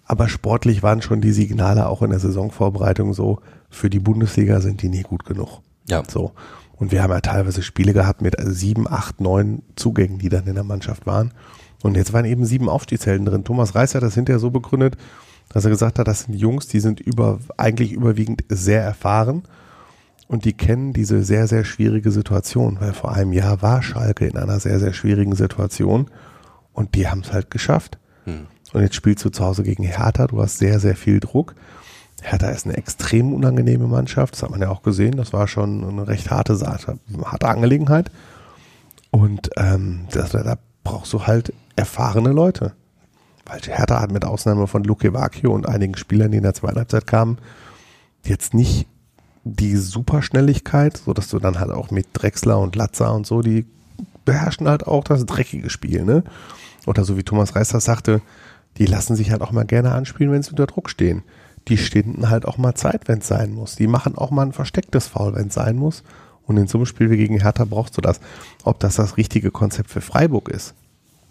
Aber 0.06 0.30
sportlich 0.30 0.84
waren 0.84 1.02
schon 1.02 1.20
die 1.20 1.34
Signale 1.34 1.90
auch 1.90 2.02
in 2.02 2.12
der 2.12 2.20
Saisonvorbereitung 2.20 3.14
so, 3.14 3.40
für 3.70 3.90
die 3.90 4.00
Bundesliga 4.00 4.62
sind 4.62 4.82
die 4.82 4.88
nie 4.90 5.02
gut 5.02 5.26
genug. 5.26 5.60
Ja. 5.90 6.04
So. 6.08 6.32
Und 6.78 6.92
wir 6.92 7.02
haben 7.02 7.12
ja 7.12 7.22
teilweise 7.22 7.64
Spiele 7.64 7.94
gehabt 7.94 8.22
mit 8.22 8.36
sieben, 8.40 8.88
acht, 8.88 9.20
neun 9.20 9.64
Zugängen, 9.76 10.20
die 10.20 10.30
dann 10.30 10.46
in 10.46 10.56
der 10.56 10.64
Mannschaft 10.64 11.06
waren. 11.06 11.32
Und 11.84 11.98
jetzt 11.98 12.14
waren 12.14 12.26
eben 12.26 12.46
sieben 12.46 12.70
Aufstiegshelden 12.70 13.26
drin. 13.26 13.44
Thomas 13.44 13.76
Reis 13.76 13.96
hat 13.96 14.04
das 14.04 14.16
hinterher 14.16 14.40
so 14.40 14.52
begründet, 14.52 14.98
dass 15.50 15.66
er 15.66 15.72
gesagt 15.72 16.00
hat, 16.00 16.08
das 16.08 16.22
sind 16.22 16.36
Jungs, 16.36 16.68
die 16.68 16.80
sind 16.80 17.00
über, 17.00 17.40
eigentlich 17.56 17.94
überwiegend 17.94 18.44
sehr 18.50 18.84
erfahren 18.84 19.44
und 20.28 20.46
die 20.46 20.54
kennen 20.54 20.94
diese 20.94 21.24
sehr, 21.24 21.48
sehr 21.48 21.64
schwierige 21.64 22.12
Situation, 22.12 22.78
weil 22.80 22.94
vor 22.94 23.14
einem 23.14 23.32
Jahr 23.32 23.62
war 23.62 23.82
Schalke 23.82 24.28
in 24.28 24.38
einer 24.38 24.60
sehr, 24.60 24.80
sehr 24.80 24.94
schwierigen 24.94 25.36
Situation 25.36 26.10
und 26.74 26.96
die 26.96 27.08
haben 27.08 27.22
es 27.22 27.32
halt 27.32 27.50
geschafft. 27.50 27.98
Und 28.74 28.82
jetzt 28.82 28.96
spielst 28.96 29.24
du 29.24 29.30
zu 29.30 29.44
Hause 29.44 29.64
gegen 29.64 29.84
Hertha, 29.84 30.28
du 30.28 30.42
hast 30.42 30.58
sehr, 30.58 30.80
sehr 30.80 30.96
viel 30.96 31.20
Druck. 31.20 31.56
Hertha 32.30 32.50
ist 32.50 32.66
eine 32.66 32.76
extrem 32.76 33.34
unangenehme 33.34 33.88
Mannschaft, 33.88 34.34
das 34.34 34.44
hat 34.44 34.52
man 34.52 34.62
ja 34.62 34.70
auch 34.70 34.82
gesehen, 34.82 35.16
das 35.16 35.32
war 35.32 35.48
schon 35.48 35.84
eine 35.84 36.08
recht 36.08 36.30
harte, 36.30 36.60
harte 36.60 37.48
Angelegenheit. 37.48 38.12
Und 39.12 39.50
ähm, 39.56 40.08
das, 40.12 40.32
da 40.32 40.58
brauchst 40.84 41.14
du 41.14 41.26
halt 41.26 41.54
erfahrene 41.78 42.32
Leute. 42.32 42.74
Weil 43.46 43.62
Hertha 43.62 44.02
hat 44.02 44.12
mit 44.12 44.26
Ausnahme 44.26 44.68
von 44.68 44.84
Luke 44.84 45.14
Vacchio 45.14 45.54
und 45.54 45.70
einigen 45.70 45.96
Spielern, 45.96 46.32
die 46.32 46.38
in 46.38 46.44
der 46.44 46.54
zweiten 46.54 46.78
Halbzeit 46.78 47.08
kamen, 47.08 47.38
jetzt 48.26 48.54
nicht 48.54 48.88
die 49.46 49.78
Superschnelligkeit, 49.78 50.98
so 50.98 51.14
dass 51.14 51.30
du 51.30 51.40
dann 51.40 51.62
halt 51.62 51.72
auch 51.72 51.92
mit 51.92 52.08
Drexler 52.12 52.60
und 52.60 52.76
Latza 52.76 53.10
und 53.12 53.26
so, 53.26 53.42
die 53.42 53.66
beherrschen 54.26 54.68
halt 54.68 54.86
auch 54.86 55.06
das 55.06 55.26
dreckige 55.26 55.70
Spiel, 55.70 56.04
ne? 56.04 56.24
Oder 56.86 57.06
so 57.06 57.18
wie 57.18 57.24
Thomas 57.24 57.56
Reis 57.56 57.70
das 57.70 57.86
sagte, 57.86 58.22
die 58.78 58.86
lassen 58.86 59.16
sich 59.16 59.32
halt 59.32 59.42
auch 59.42 59.54
mal 59.54 59.66
gerne 59.66 59.94
anspielen, 59.94 60.34
wenn 60.34 60.44
sie 60.44 60.52
unter 60.52 60.68
Druck 60.68 60.90
stehen. 60.90 61.24
Die 61.68 61.78
stehen 61.78 62.30
halt 62.30 62.46
auch 62.46 62.58
mal 62.58 62.76
Zeit, 62.76 63.08
wenn 63.08 63.20
es 63.20 63.28
sein 63.28 63.54
muss. 63.54 63.76
Die 63.76 63.88
machen 63.88 64.18
auch 64.18 64.32
mal 64.32 64.46
ein 64.46 64.54
verstecktes 64.54 65.08
Foul, 65.08 65.36
wenn 65.36 65.48
es 65.48 65.54
sein 65.54 65.76
muss. 65.76 66.04
Und 66.46 66.56
in 66.58 66.68
so 66.68 66.78
einem 66.78 66.86
Spiel 66.86 67.10
wie 67.10 67.18
gegen 67.18 67.42
Hertha 67.42 67.66
brauchst 67.66 67.98
du 67.98 68.02
das. 68.02 68.22
Ob 68.64 68.80
das 68.80 68.96
das 68.96 69.18
richtige 69.18 69.52
Konzept 69.52 69.90
für 69.90 70.00
Freiburg 70.02 70.48
ist, 70.50 70.74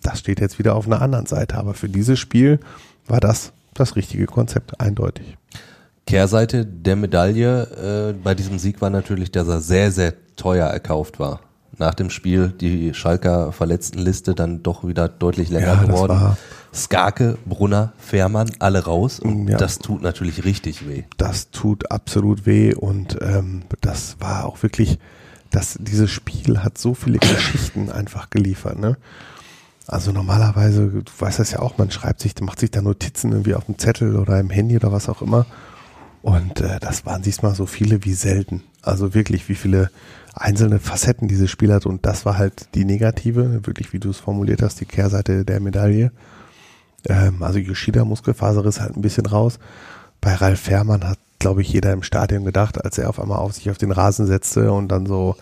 das 0.02 0.18
steht 0.18 0.40
jetzt 0.40 0.58
wieder 0.58 0.74
auf 0.74 0.86
einer 0.86 1.00
anderen 1.00 1.24
Seite. 1.26 1.56
Aber 1.56 1.72
für 1.74 1.88
dieses 1.88 2.18
Spiel 2.18 2.60
war 3.06 3.20
das 3.20 3.52
das 3.74 3.96
richtige 3.96 4.26
Konzept, 4.26 4.78
eindeutig. 4.80 5.36
Kehrseite 6.06 6.64
der 6.64 6.96
Medaille 6.96 8.12
äh, 8.12 8.22
bei 8.22 8.34
diesem 8.34 8.58
Sieg 8.58 8.80
war 8.80 8.90
natürlich, 8.90 9.32
dass 9.32 9.48
er 9.48 9.60
sehr, 9.60 9.90
sehr 9.90 10.14
teuer 10.36 10.66
erkauft 10.68 11.18
war. 11.18 11.40
Nach 11.78 11.94
dem 11.94 12.10
Spiel 12.10 12.48
die 12.48 12.94
Schalker 12.94 13.52
Verletztenliste 13.52 14.34
dann 14.34 14.62
doch 14.62 14.86
wieder 14.86 15.08
deutlich 15.08 15.50
länger 15.50 15.66
Ja, 15.66 15.74
das 15.76 15.86
geworden. 15.86 16.08
war- 16.20 16.36
Skake, 16.76 17.38
Brunner, 17.46 17.92
Fährmann, 17.98 18.50
alle 18.58 18.84
raus 18.84 19.18
und 19.18 19.48
Ja. 19.48 19.56
das 19.56 19.78
tut 19.78 20.02
natürlich 20.02 20.44
richtig 20.44 20.86
weh. 20.88 21.04
das 21.16 21.50
tut 21.50 21.90
absolut 21.90 22.46
weh 22.46 22.74
und 22.74 23.18
ähm, 23.22 23.62
das 23.80 24.16
war 24.20 24.44
auch 24.44 24.62
wirklich, 24.62 24.98
das, 25.50 25.78
dieses 25.80 26.10
Spiel 26.10 26.62
hat 26.62 26.76
so 26.78 26.94
viele 26.94 27.18
Geschichten 27.18 27.90
einfach 28.00 28.30
geliefert, 28.30 28.78
ne? 28.78 28.96
Also 29.88 30.10
normalerweise, 30.10 30.88
du 30.88 31.02
weißt 31.18 31.38
das 31.38 31.52
ja 31.52 31.60
auch, 31.60 31.78
man 31.78 31.92
schreibt 31.92 32.20
sich, 32.20 32.34
macht 32.40 32.58
sich 32.58 32.72
da 32.72 32.82
Notizen 32.82 33.30
irgendwie 33.30 33.54
auf 33.54 33.66
dem 33.66 33.78
Zettel 33.78 34.16
oder 34.16 34.38
im 34.40 34.50
Handy 34.50 34.74
oder 34.76 34.90
was 34.90 35.08
auch 35.08 35.22
immer. 35.22 35.46
Und 36.22 36.60
äh, 36.60 36.80
das 36.80 37.06
waren 37.06 37.22
diesmal 37.22 37.54
so 37.54 37.66
viele 37.66 38.04
wie 38.04 38.14
selten. 38.14 38.64
Also 38.82 39.14
wirklich, 39.14 39.48
wie 39.48 39.54
viele 39.54 39.90
einzelne 40.34 40.80
Facetten 40.80 41.28
dieses 41.28 41.48
Spiel 41.52 41.72
hat. 41.72 41.86
Und 41.86 42.04
das 42.04 42.26
war 42.26 42.36
halt 42.36 42.66
die 42.74 42.84
negative, 42.84 43.64
wirklich, 43.64 43.92
wie 43.92 44.00
du 44.00 44.10
es 44.10 44.18
formuliert 44.18 44.60
hast, 44.60 44.80
die 44.80 44.86
Kehrseite 44.86 45.44
der 45.44 45.60
Medaille. 45.60 46.10
Ähm, 47.08 47.42
also 47.42 47.58
Yoshida 47.58 48.04
Muskelfaserriss 48.04 48.80
halt 48.80 48.96
ein 48.96 49.02
bisschen 49.02 49.26
raus. 49.26 49.58
Bei 50.20 50.34
Ralf 50.34 50.60
Fährmann 50.60 51.04
hat, 51.08 51.18
glaube 51.38 51.62
ich, 51.62 51.72
jeder 51.72 51.92
im 51.92 52.02
Stadion 52.02 52.44
gedacht, 52.44 52.82
als 52.84 52.98
er 52.98 53.08
auf 53.08 53.20
einmal 53.20 53.38
auf 53.38 53.52
sich 53.52 53.70
auf 53.70 53.78
den 53.78 53.92
Rasen 53.92 54.26
setzte 54.26 54.72
und 54.72 54.88
dann 54.88 55.06
so 55.06 55.36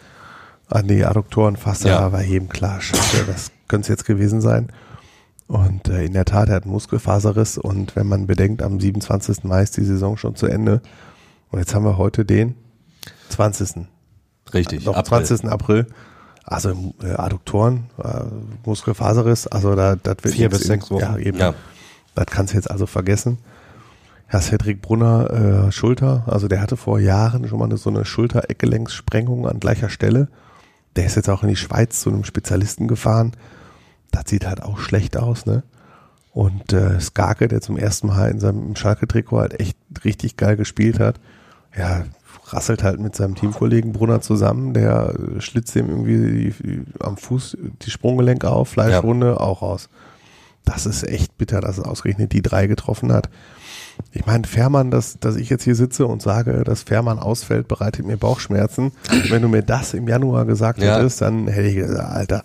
an 0.68 0.88
die 0.88 1.04
Adduktoren 1.04 1.56
fasste, 1.56 1.88
Ja. 1.88 2.10
war 2.12 2.22
jedem 2.22 2.48
klar, 2.48 2.80
scheiße, 2.80 3.24
das 3.26 3.50
könnte 3.68 3.82
es 3.84 3.88
jetzt 3.88 4.04
gewesen 4.04 4.40
sein. 4.40 4.68
Und 5.46 5.88
äh, 5.88 6.04
in 6.04 6.14
der 6.14 6.24
Tat, 6.24 6.48
er 6.48 6.56
hat 6.56 6.62
einen 6.64 6.72
Muskelfaserriss 6.72 7.58
und 7.58 7.96
wenn 7.96 8.06
man 8.08 8.26
bedenkt, 8.26 8.62
am 8.62 8.80
27. 8.80 9.44
Mai 9.44 9.62
ist 9.62 9.76
die 9.76 9.84
Saison 9.84 10.16
schon 10.16 10.36
zu 10.36 10.46
Ende. 10.46 10.80
Und 11.50 11.58
jetzt 11.58 11.74
haben 11.74 11.84
wir 11.84 11.98
heute 11.98 12.24
den 12.24 12.54
20. 13.28 13.86
Richtig. 14.52 14.84
Noch 14.86 14.96
April. 14.96 15.24
20. 15.24 15.50
April. 15.50 15.86
Also 16.44 16.94
äh, 17.02 17.12
Adduktoren, 17.12 17.84
äh, 18.02 18.24
Muskelfaserriss, 18.66 19.46
also 19.46 19.74
da 19.74 19.96
das 19.96 20.16
wird 20.22 20.34
Vier 20.34 20.50
bis 20.50 20.64
sechs 20.64 20.90
Wochen. 20.90 21.00
Ja, 21.00 21.16
eben. 21.16 21.38
Ja. 21.38 21.54
Das 22.14 22.26
kannst 22.26 22.52
du 22.52 22.56
jetzt 22.56 22.70
also 22.70 22.86
vergessen. 22.86 23.38
Herr 24.26 24.40
Cedric 24.40 24.82
Brunner, 24.82 25.66
äh, 25.68 25.72
Schulter, 25.72 26.24
also 26.26 26.48
der 26.48 26.60
hatte 26.60 26.76
vor 26.76 26.98
Jahren 26.98 27.46
schon 27.48 27.58
mal 27.58 27.66
eine, 27.66 27.76
so 27.76 27.90
eine 27.90 28.04
Schulter-Eckgelenkssprengung 28.04 29.46
an 29.48 29.60
gleicher 29.60 29.88
Stelle. 29.88 30.28
Der 30.96 31.06
ist 31.06 31.16
jetzt 31.16 31.28
auch 31.28 31.42
in 31.42 31.48
die 31.48 31.56
Schweiz 31.56 32.00
zu 32.00 32.10
einem 32.10 32.24
Spezialisten 32.24 32.88
gefahren. 32.88 33.32
Das 34.10 34.24
sieht 34.26 34.46
halt 34.46 34.62
auch 34.62 34.78
schlecht 34.78 35.16
aus, 35.16 35.46
ne? 35.46 35.62
Und 36.32 36.72
äh, 36.72 37.00
Skake, 37.00 37.48
der 37.48 37.60
zum 37.60 37.76
ersten 37.76 38.08
Mal 38.08 38.30
in 38.30 38.40
seinem 38.40 38.74
Schalke-Trikot 38.74 39.38
halt 39.38 39.60
echt 39.60 39.76
richtig 40.04 40.36
geil 40.36 40.56
gespielt 40.56 40.98
hat, 40.98 41.20
ja, 41.76 42.04
rasselt 42.46 42.82
halt 42.82 43.00
mit 43.00 43.16
seinem 43.16 43.34
Teamkollegen 43.34 43.92
Brunner 43.92 44.20
zusammen, 44.20 44.74
der 44.74 45.14
äh, 45.36 45.40
schlitzt 45.40 45.74
ihm 45.76 45.88
irgendwie 45.88 46.52
die, 46.62 46.82
am 47.00 47.16
Fuß 47.16 47.56
die 47.82 47.90
Sprunggelenke 47.90 48.50
auf, 48.50 48.68
Fleischwunde 48.68 49.40
auch 49.40 49.62
raus. 49.62 49.88
Das 50.64 50.86
ist 50.86 51.06
echt 51.06 51.36
bitter, 51.38 51.60
dass 51.60 51.78
es 51.78 51.84
ausgerechnet 51.84 52.32
die 52.32 52.42
drei 52.42 52.66
getroffen 52.66 53.12
hat. 53.12 53.28
Ich 54.12 54.26
meine, 54.26 54.44
Fährmann, 54.44 54.90
dass, 54.90 55.18
dass 55.20 55.36
ich 55.36 55.50
jetzt 55.50 55.62
hier 55.64 55.74
sitze 55.76 56.06
und 56.06 56.20
sage, 56.22 56.64
dass 56.64 56.82
Fährmann 56.82 57.18
ausfällt, 57.18 57.68
bereitet 57.68 58.06
mir 58.06 58.16
Bauchschmerzen. 58.16 58.92
Wenn 59.28 59.42
du 59.42 59.48
mir 59.48 59.62
das 59.62 59.94
im 59.94 60.08
Januar 60.08 60.46
gesagt 60.46 60.82
Ja. 60.82 60.96
hättest, 60.96 61.20
dann 61.20 61.46
hätte 61.48 61.68
ich 61.68 61.76
gesagt, 61.76 62.10
Alter, 62.10 62.42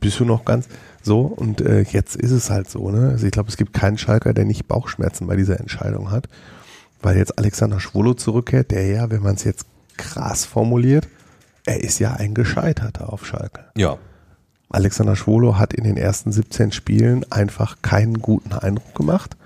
bist 0.00 0.20
du 0.20 0.24
noch 0.24 0.44
ganz 0.44 0.68
so. 1.02 1.22
Und 1.22 1.60
äh, 1.60 1.82
jetzt 1.82 2.16
ist 2.16 2.30
es 2.30 2.50
halt 2.50 2.70
so. 2.70 2.90
Ne? 2.90 3.10
Also 3.10 3.26
ich 3.26 3.32
glaube, 3.32 3.48
es 3.50 3.56
gibt 3.56 3.72
keinen 3.74 3.98
Schalker, 3.98 4.32
der 4.32 4.44
nicht 4.44 4.68
Bauchschmerzen 4.68 5.26
bei 5.26 5.36
dieser 5.36 5.58
Entscheidung 5.60 6.10
hat. 6.10 6.28
Weil 7.02 7.16
jetzt 7.16 7.38
Alexander 7.38 7.80
Schwolo 7.80 8.14
zurückkehrt, 8.14 8.70
der 8.70 8.86
ja, 8.86 9.10
wenn 9.10 9.22
man 9.22 9.34
es 9.34 9.44
jetzt 9.44 9.66
krass 9.96 10.44
formuliert, 10.44 11.08
er 11.66 11.82
ist 11.82 11.98
ja 11.98 12.14
ein 12.14 12.34
Gescheiterter 12.34 13.12
auf 13.12 13.26
Schalke. 13.26 13.64
Ja. 13.76 13.98
Alexander 14.70 15.16
Schwolo 15.16 15.58
hat 15.58 15.74
in 15.74 15.84
den 15.84 15.96
ersten 15.96 16.30
17 16.32 16.72
Spielen 16.72 17.30
einfach 17.30 17.78
keinen 17.82 18.20
guten 18.20 18.52
Eindruck 18.52 18.94
gemacht. 18.94 19.36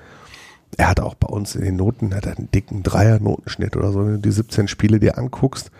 Er 0.76 0.88
hat 0.88 1.00
auch 1.00 1.14
bei 1.14 1.28
uns 1.28 1.54
in 1.54 1.62
den 1.62 1.76
Noten, 1.76 2.12
er 2.12 2.18
hat 2.18 2.26
einen 2.26 2.50
dicken 2.50 2.82
Dreier-Notenschnitt 2.82 3.76
oder 3.76 3.92
so. 3.92 4.00
Wenn 4.00 4.14
du 4.14 4.18
die 4.18 4.32
17 4.32 4.68
Spiele 4.68 5.00
dir 5.00 5.18
anguckst, 5.18 5.70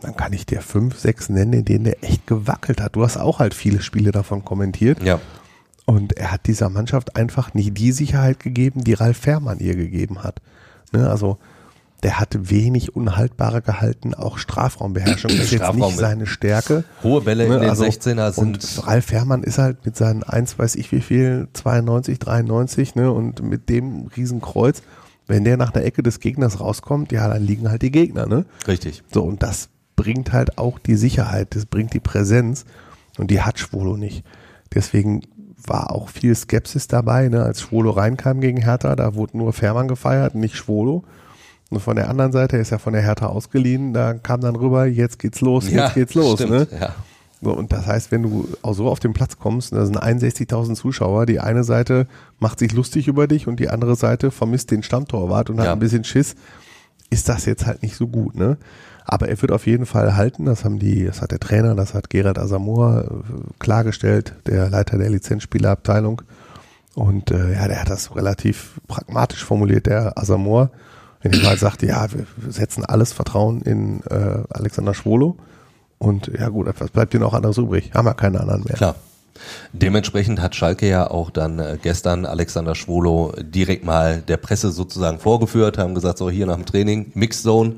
dann 0.00 0.16
kann 0.16 0.32
ich 0.32 0.46
dir 0.46 0.60
fünf, 0.60 0.98
sechs 0.98 1.28
nennen, 1.28 1.52
in 1.52 1.64
denen 1.64 1.84
der 1.84 2.02
echt 2.02 2.26
gewackelt 2.26 2.80
hat. 2.80 2.96
Du 2.96 3.02
hast 3.02 3.16
auch 3.16 3.38
halt 3.38 3.54
viele 3.54 3.80
Spiele 3.80 4.12
davon 4.12 4.44
kommentiert. 4.44 5.02
Ja. 5.02 5.20
Und 5.84 6.16
er 6.16 6.32
hat 6.32 6.46
dieser 6.46 6.68
Mannschaft 6.68 7.16
einfach 7.16 7.54
nicht 7.54 7.78
die 7.78 7.92
Sicherheit 7.92 8.40
gegeben, 8.40 8.84
die 8.84 8.94
Ralf 8.94 9.18
Fährmann 9.18 9.60
ihr 9.60 9.76
gegeben 9.76 10.22
hat. 10.22 10.40
Ne, 10.92 11.08
also 11.08 11.38
der 12.02 12.20
hat 12.20 12.50
wenig 12.50 12.94
unhaltbarer 12.94 13.62
gehalten, 13.62 14.14
auch 14.14 14.38
Strafraumbeherrschung 14.38 15.30
ist 15.30 15.50
jetzt 15.50 15.62
Strafraum 15.62 15.88
nicht 15.88 15.98
seine 15.98 16.26
Stärke. 16.26 16.84
Hohe 17.02 17.22
Bälle 17.22 17.44
in 17.44 17.50
Ne, 17.50 17.60
den 17.60 17.70
also, 17.70 17.84
16er 17.84 18.32
sind 18.32 18.44
Und 18.44 18.86
Ralf 18.86 19.06
Fährmann 19.06 19.42
ist 19.42 19.58
halt 19.58 19.84
mit 19.86 19.96
seinen 19.96 20.22
1, 20.22 20.58
weiß 20.58 20.76
ich 20.76 20.92
wie 20.92 21.00
viel, 21.00 21.48
92, 21.54 22.18
93, 22.18 22.94
ne, 22.94 23.10
und 23.10 23.42
mit 23.42 23.68
dem 23.68 24.08
Riesenkreuz, 24.16 24.82
wenn 25.26 25.44
der 25.44 25.56
nach 25.56 25.72
der 25.72 25.84
Ecke 25.84 26.02
des 26.02 26.20
Gegners 26.20 26.60
rauskommt, 26.60 27.12
ja, 27.12 27.28
dann 27.28 27.42
liegen 27.42 27.68
halt 27.70 27.82
die 27.82 27.90
Gegner, 27.90 28.26
ne? 28.26 28.44
richtig. 28.68 29.02
So, 29.12 29.24
und 29.24 29.42
das 29.42 29.70
bringt 29.96 30.32
halt 30.32 30.58
auch 30.58 30.78
die 30.78 30.96
Sicherheit, 30.96 31.56
das 31.56 31.66
bringt 31.66 31.94
die 31.94 32.00
Präsenz 32.00 32.66
und 33.18 33.30
die 33.30 33.40
hat 33.40 33.58
Schwolo 33.58 33.96
nicht. 33.96 34.24
Deswegen 34.74 35.22
war 35.68 35.92
auch 35.92 36.08
viel 36.08 36.34
Skepsis 36.34 36.88
dabei, 36.88 37.28
ne? 37.28 37.42
als 37.42 37.60
Schwolo 37.60 37.90
reinkam 37.90 38.40
gegen 38.40 38.60
Hertha, 38.62 38.94
da 38.96 39.14
wurde 39.14 39.36
nur 39.38 39.52
Fährmann 39.52 39.88
gefeiert, 39.88 40.34
nicht 40.34 40.56
Schwolo. 40.56 41.04
Und 41.70 41.80
von 41.80 41.96
der 41.96 42.08
anderen 42.08 42.30
Seite 42.32 42.56
ist 42.58 42.70
ja 42.70 42.78
von 42.78 42.92
der 42.92 43.02
Hertha 43.02 43.26
ausgeliehen, 43.26 43.92
da 43.92 44.14
kam 44.14 44.40
dann 44.40 44.54
rüber, 44.56 44.86
jetzt 44.86 45.18
geht's 45.18 45.40
los, 45.40 45.68
jetzt 45.70 45.94
geht's 45.94 46.14
los. 46.14 46.34
stimmt, 46.34 46.50
Ne? 46.52 46.68
Ja. 46.80 46.94
So, 47.42 47.52
und 47.52 47.70
das 47.72 47.86
heißt, 47.86 48.12
wenn 48.12 48.22
du 48.22 48.48
auch 48.62 48.72
so 48.72 48.88
auf 48.88 48.98
den 48.98 49.12
Platz 49.12 49.38
kommst, 49.38 49.72
da 49.72 49.84
sind 49.84 50.00
61.000 50.02 50.74
Zuschauer, 50.74 51.26
die 51.26 51.38
eine 51.38 51.64
Seite 51.64 52.06
macht 52.38 52.58
sich 52.60 52.72
lustig 52.72 53.08
über 53.08 53.26
dich 53.26 53.46
und 53.46 53.60
die 53.60 53.68
andere 53.68 53.94
Seite 53.94 54.30
vermisst 54.30 54.70
den 54.70 54.82
Stammtorwart 54.82 55.50
und 55.50 55.58
hat 55.58 55.66
Ja. 55.66 55.72
ein 55.72 55.78
bisschen 55.78 56.04
Schiss, 56.04 56.34
ist 57.10 57.28
das 57.28 57.44
jetzt 57.44 57.66
halt 57.66 57.82
nicht 57.82 57.94
so 57.96 58.06
gut, 58.08 58.36
ne? 58.36 58.56
Aber 59.08 59.28
er 59.28 59.40
wird 59.40 59.52
auf 59.52 59.66
jeden 59.66 59.86
Fall 59.86 60.16
halten, 60.16 60.46
das 60.46 60.64
haben 60.64 60.80
die, 60.80 61.04
das 61.04 61.22
hat 61.22 61.30
der 61.30 61.38
Trainer, 61.38 61.76
das 61.76 61.94
hat 61.94 62.10
Gerald 62.10 62.38
Asamoah 62.38 63.04
äh, 63.04 63.08
klargestellt, 63.60 64.34
der 64.46 64.68
Leiter 64.68 64.98
der 64.98 65.10
Lizenzspielerabteilung. 65.10 66.22
Und 66.94 67.30
äh, 67.30 67.54
ja, 67.54 67.68
der 67.68 67.80
hat 67.80 67.90
das 67.90 68.16
relativ 68.16 68.80
pragmatisch 68.88 69.44
formuliert, 69.44 69.86
der 69.86 70.18
Asamoah, 70.18 70.70
wenn 71.22 71.32
er 71.32 71.42
mal 71.42 71.56
sagte, 71.56 71.86
ja, 71.86 72.06
wir 72.12 72.26
setzen 72.50 72.84
alles 72.84 73.12
Vertrauen 73.12 73.62
in 73.62 74.00
äh, 74.10 74.42
Alexander 74.50 74.94
Schwolo. 74.94 75.36
Und 75.98 76.30
ja 76.36 76.48
gut, 76.48 76.68
was 76.78 76.90
bleibt 76.90 77.12
dir 77.12 77.20
noch 77.20 77.32
anderes 77.32 77.58
übrig? 77.58 77.92
Haben 77.94 78.06
wir 78.06 78.14
keine 78.14 78.40
anderen 78.40 78.64
mehr. 78.64 78.74
Klar. 78.74 78.96
Dementsprechend 79.72 80.40
hat 80.40 80.54
Schalke 80.56 80.88
ja 80.88 81.10
auch 81.10 81.30
dann 81.30 81.58
äh, 81.58 81.78
gestern 81.80 82.26
Alexander 82.26 82.74
Schwolo 82.74 83.34
direkt 83.38 83.84
mal 83.84 84.22
der 84.22 84.38
Presse 84.38 84.72
sozusagen 84.72 85.18
vorgeführt, 85.18 85.78
haben 85.78 85.94
gesagt, 85.94 86.18
so 86.18 86.30
hier 86.30 86.46
nach 86.46 86.56
dem 86.56 86.66
Training, 86.66 87.12
Mixzone, 87.14 87.76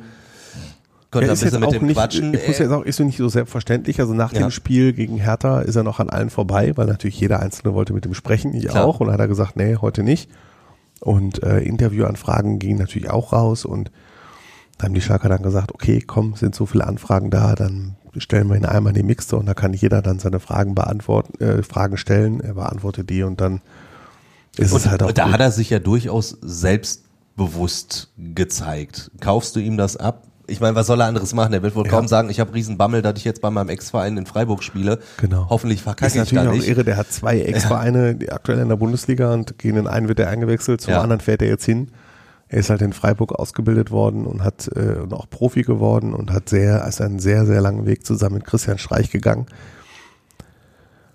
könnt 1.11 1.25
ihr 1.25 1.29
Er 1.29 1.35
ein 1.35 1.38
bisschen 1.40 1.61
mit 1.61 1.68
auch 1.68 1.73
dem 1.73 1.87
nicht, 1.87 1.97
quatschen. 1.97 2.35
ich 2.35 2.47
muss 2.47 2.59
Äh, 2.61 2.64
jetzt 2.64 2.73
auch, 2.73 2.83
ist 2.83 2.97
so 2.97 3.05
nicht 3.05 3.16
so 3.18 3.29
selbstverständlich. 3.29 4.01
Also 4.01 4.14
nach 4.14 4.33
Ja. 4.33 4.40
dem 4.40 4.51
Spiel 4.51 4.92
gegen 4.92 5.16
Hertha 5.18 5.61
ist 5.61 5.77
er 5.77 5.83
noch 5.83 6.01
an 6.01 6.11
allen 6.11 6.31
vorbei, 6.31 6.73
weil 6.77 6.87
natürlich 6.87 7.18
jeder 7.21 7.40
Einzelne 7.40 7.75
wollte 7.75 7.92
mit 7.92 8.05
ihm 8.07 8.14
sprechen, 8.14 8.53
ich 8.55 8.68
Klar. 8.68 8.85
auch. 8.85 9.01
Und 9.01 9.07
dann 9.07 9.14
hat 9.14 9.21
er 9.21 9.29
gesagt, 9.29 9.57
nee, 9.57 9.77
heute 9.77 10.03
nicht. 10.03 10.31
Und 11.01 11.42
äh, 11.42 11.61
Interviewanfragen 11.61 12.59
gingen 12.59 12.79
natürlich 12.79 13.09
auch 13.11 13.33
raus 13.33 13.64
und 13.64 13.90
da 14.79 14.85
haben 14.85 14.94
die 14.94 15.01
Schalker 15.01 15.29
dann 15.29 15.42
gesagt, 15.42 15.73
okay, 15.75 16.01
komm, 16.07 16.35
sind 16.37 16.55
so 16.55 16.66
viele 16.66 16.87
Anfragen 16.87 17.31
da, 17.31 17.55
dann 17.55 17.97
stellen 18.16 18.49
wir 18.49 18.57
ihn 18.57 18.64
einmal 18.64 18.90
in 18.92 18.97
die 19.03 19.03
Mixte 19.07 19.37
und 19.37 19.47
da 19.47 19.55
kann 19.55 19.73
jeder 19.75 20.03
dann 20.03 20.18
seine 20.18 20.40
Fragen 20.40 20.75
beantworten, 20.75 21.40
äh, 21.42 21.62
Fragen 21.62 21.97
stellen, 21.97 22.40
er 22.40 22.55
beantwortet 22.55 23.11
die 23.11 23.23
und 23.23 23.40
dann 23.40 23.61
ist 24.57 24.73
und, 24.73 24.79
es 24.79 24.88
halt 24.88 25.03
auch 25.03 25.09
und 25.09 25.18
da 25.18 25.25
gut. 25.25 25.33
hat 25.35 25.40
er 25.40 25.51
sich 25.53 25.71
ja 25.71 25.79
durchaus 25.79 26.37
selbstbewusst 26.42 28.12
gezeigt. 28.35 29.11
Kaufst 29.21 29.57
du 29.57 29.61
ihm 29.61 29.77
das 29.77 29.97
ab? 29.97 30.28
Ich 30.48 30.61
meine, 30.61 30.74
was 30.74 30.87
soll 30.87 31.00
er 31.00 31.06
anderes 31.06 31.34
machen? 31.34 31.52
Er 31.52 31.62
wird 31.62 31.74
wohl 31.76 31.84
Ja. 31.84 31.90
kaum 31.90 32.08
sagen, 32.08 32.30
ich 32.30 32.40
habe 32.40 32.54
Riesenbammel, 32.54 33.02
dass 33.02 33.14
ich 33.18 33.24
jetzt 33.24 33.40
bei 33.42 33.50
meinem 33.50 33.68
Ex-Verein 33.68 34.16
in 34.16 34.26
Freiburg 34.26 34.62
spiele. 34.64 34.98
Genau. 35.18 35.46
Hoffentlich 35.50 35.78
ist 35.78 35.84
verkacke 35.84 36.11
ich 36.11 36.16
natürlich 36.18 36.44
da 36.44 36.50
auch 36.50 36.54
nicht. 36.54 36.66
irre, 36.68 36.84
der 36.84 36.96
hat 36.96 37.12
zwei 37.12 37.40
Ex-Vereine, 37.42 38.14
die 38.14 38.32
aktuell 38.32 38.58
in 38.58 38.68
der 38.68 38.76
Bundesliga 38.76 39.32
und 39.34 39.58
gegen 39.58 39.76
den 39.76 39.87
einen 39.87 40.08
wird 40.08 40.18
er 40.20 40.28
eingewechselt, 40.30 40.80
zum 40.80 40.92
Ja. 40.94 41.02
anderen 41.02 41.20
fährt 41.20 41.42
er 41.42 41.48
jetzt 41.48 41.64
hin. 41.64 41.90
Er 42.48 42.61
ist 42.61 42.70
halt 42.70 42.80
in 42.80 42.94
Freiburg 42.94 43.32
ausgebildet 43.38 43.90
worden 43.90 44.24
und 44.24 44.42
hat 44.42 44.70
äh, 44.74 44.94
und 45.02 45.12
auch 45.12 45.28
Profi 45.28 45.62
geworden 45.62 46.14
und 46.14 46.32
hat 46.32 46.48
sehr, 46.48 46.82
ist 46.88 47.00
einen 47.02 47.18
sehr, 47.18 47.44
sehr 47.44 47.61
langen 47.61 47.84
Weg 47.84 48.06
zusammen 48.06 48.37
mit 48.37 48.46
Christian 48.46 48.78
Streich 48.78 49.11
gegangen. 49.11 49.44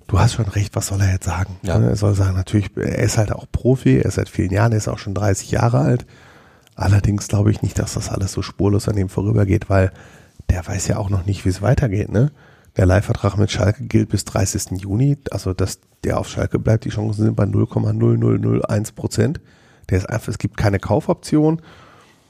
Du 0.07 0.19
hast 0.19 0.33
schon 0.33 0.45
recht, 0.45 0.75
was 0.75 0.87
soll 0.87 1.01
er 1.01 1.11
jetzt 1.11 1.25
sagen? 1.25 1.57
Ja. 1.63 1.79
Er 1.79 1.95
soll 1.95 2.13
sagen, 2.13 2.35
natürlich, 2.35 2.69
er 2.77 2.99
ist 2.99 3.17
halt 3.17 3.31
auch 3.31 3.45
Profi, 3.51 3.97
er 3.97 4.05
ist 4.05 4.15
seit 4.15 4.29
vielen 4.29 4.51
Jahren, 4.51 4.73
er 4.73 4.77
ist 4.77 4.87
auch 4.87 4.99
schon 4.99 5.15
30 5.15 5.49
Jahre 5.49 5.79
alt. 5.79 6.05
Allerdings 6.75 7.27
glaube 7.27 7.51
ich 7.51 7.62
nicht, 7.62 7.79
dass 7.79 7.93
das 7.93 8.09
alles 8.09 8.31
so 8.31 8.41
spurlos 8.41 8.88
an 8.88 8.97
ihm 8.97 9.09
vorübergeht, 9.09 9.69
weil 9.69 9.91
der 10.49 10.65
weiß 10.65 10.88
ja 10.88 10.97
auch 10.97 11.09
noch 11.09 11.25
nicht, 11.25 11.45
wie 11.45 11.49
es 11.49 11.62
weitergeht. 11.62 12.12
Ne? 12.12 12.31
Der 12.77 12.86
Leihvertrag 12.86 13.38
mit 13.38 13.51
Schalke 13.51 13.83
gilt 13.86 14.09
bis 14.09 14.25
30. 14.25 14.81
Juni, 14.81 15.17
also 15.31 15.53
dass 15.53 15.79
der 16.03 16.19
auf 16.19 16.27
Schalke 16.27 16.59
bleibt, 16.59 16.86
die 16.86 16.89
Chancen 16.89 17.25
sind 17.25 17.36
bei 17.36 17.43
0,0001 17.43 18.95
Prozent. 18.95 19.41
Der 19.89 19.99
ist 19.99 20.09
einfach, 20.09 20.29
es 20.29 20.38
gibt 20.38 20.57
keine 20.57 20.79
Kaufoption. 20.79 21.62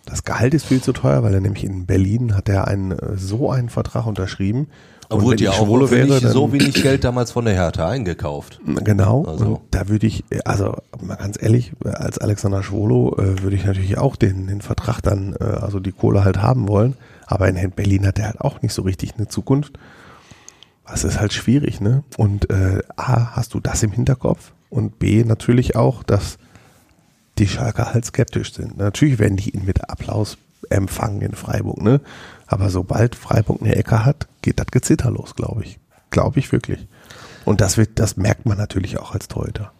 Das 0.05 0.23
Gehalt 0.23 0.53
ist 0.53 0.65
viel 0.65 0.81
zu 0.81 0.91
teuer, 0.91 1.23
weil 1.23 1.33
er 1.33 1.39
nämlich 1.39 1.63
in 1.63 1.85
Berlin 1.85 2.35
hat 2.35 2.49
er 2.49 2.67
einen, 2.67 2.91
äh, 2.91 3.17
so 3.17 3.49
einen 3.49 3.69
Vertrag 3.69 4.05
unterschrieben. 4.05 4.67
Obwohl 5.13 5.35
ich 5.35 5.49
auch 5.49 5.67
nicht 5.67 6.23
dann- 6.23 6.31
so 6.31 6.51
wenig 6.51 6.73
Geld 6.81 7.03
damals 7.03 7.31
von 7.31 7.45
der 7.45 7.53
Hertha 7.53 7.87
eingekauft. 7.89 8.59
Genau. 8.65 9.23
Also- 9.25 9.61
da 9.71 9.87
würde 9.89 10.07
ich, 10.07 10.23
also 10.45 10.75
mal 11.01 11.15
ganz 11.15 11.41
ehrlich, 11.41 11.73
als 11.85 12.17
Alexander 12.17 12.63
Schwolo 12.63 13.15
äh, 13.17 13.41
würde 13.41 13.55
ich 13.55 13.65
natürlich 13.65 13.97
auch 13.97 14.15
den, 14.15 14.47
den 14.47 14.61
Vertrag 14.61 15.01
dann, 15.01 15.35
äh, 15.39 15.43
also 15.43 15.79
die 15.79 15.91
Kohle 15.91 16.23
halt 16.23 16.41
haben 16.41 16.67
wollen. 16.67 16.95
Aber 17.25 17.47
in 17.47 17.71
Berlin 17.71 18.05
hat 18.05 18.19
er 18.19 18.25
halt 18.27 18.41
auch 18.41 18.61
nicht 18.61 18.73
so 18.73 18.81
richtig 18.81 19.13
eine 19.17 19.27
Zukunft. 19.27 19.73
Das 20.85 21.03
ist 21.03 21.19
halt 21.19 21.31
schwierig, 21.33 21.79
ne? 21.79 22.03
Und 22.17 22.49
äh, 22.49 22.81
A, 22.97 23.35
hast 23.35 23.53
du 23.53 23.59
das 23.59 23.81
im 23.83 23.91
Hinterkopf? 23.91 24.51
Und 24.69 24.99
B, 24.99 25.23
natürlich 25.23 25.75
auch, 25.75 26.03
dass 26.03 26.37
die 27.37 27.47
Schalker 27.47 27.93
halt 27.93 28.05
skeptisch 28.05 28.53
sind. 28.53 28.77
Natürlich 28.77 29.17
werden 29.17 29.37
die 29.37 29.51
ihn 29.51 29.65
mit 29.65 29.89
Applaus 29.89 30.37
empfangen 30.69 31.21
in 31.21 31.33
Freiburg, 31.33 31.81
ne? 31.81 32.01
Aber 32.47 32.69
sobald 32.69 33.15
Freiburg 33.15 33.61
eine 33.61 33.75
Ecke 33.75 34.05
hat, 34.05 34.27
geht 34.43 34.59
das 34.59 34.67
Gezitter 34.67 35.09
los, 35.09 35.33
glaube 35.35 35.63
ich. 35.63 35.79
Glaube 36.11 36.37
ich 36.37 36.51
wirklich. 36.51 36.87
Und 37.45 37.59
das 37.59 37.77
wird, 37.77 37.97
das 37.97 38.15
merkt 38.17 38.45
man 38.45 38.59
natürlich 38.59 38.99
auch 38.99 39.13
als 39.13 39.27
Torhüter. 39.27 39.71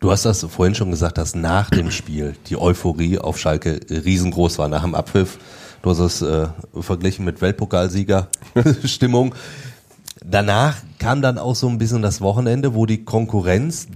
Du 0.00 0.10
hast 0.10 0.24
das 0.24 0.42
vorhin 0.44 0.74
schon 0.74 0.90
gesagt, 0.90 1.18
dass 1.18 1.34
nach 1.34 1.68
dem 1.68 1.90
Spiel 1.90 2.34
die 2.46 2.56
Euphorie 2.56 3.18
auf 3.18 3.38
Schalke 3.38 3.80
riesengroß 3.90 4.58
war, 4.58 4.68
nach 4.68 4.82
dem 4.82 4.94
Abpfiff. 4.94 5.38
Du 5.82 5.90
hast 5.90 5.98
es 5.98 6.22
äh, 6.22 6.46
verglichen 6.80 7.24
mit 7.24 7.42
Weltpokalsieger-Stimmung. 7.42 9.34
Danach 10.24 10.76
kam 10.98 11.20
dann 11.20 11.38
auch 11.38 11.54
so 11.54 11.68
ein 11.68 11.76
bisschen 11.76 12.00
das 12.00 12.22
Wochenende, 12.22 12.74
wo 12.74 12.86
die 12.86 13.04
Konkurrenz, 13.04 13.88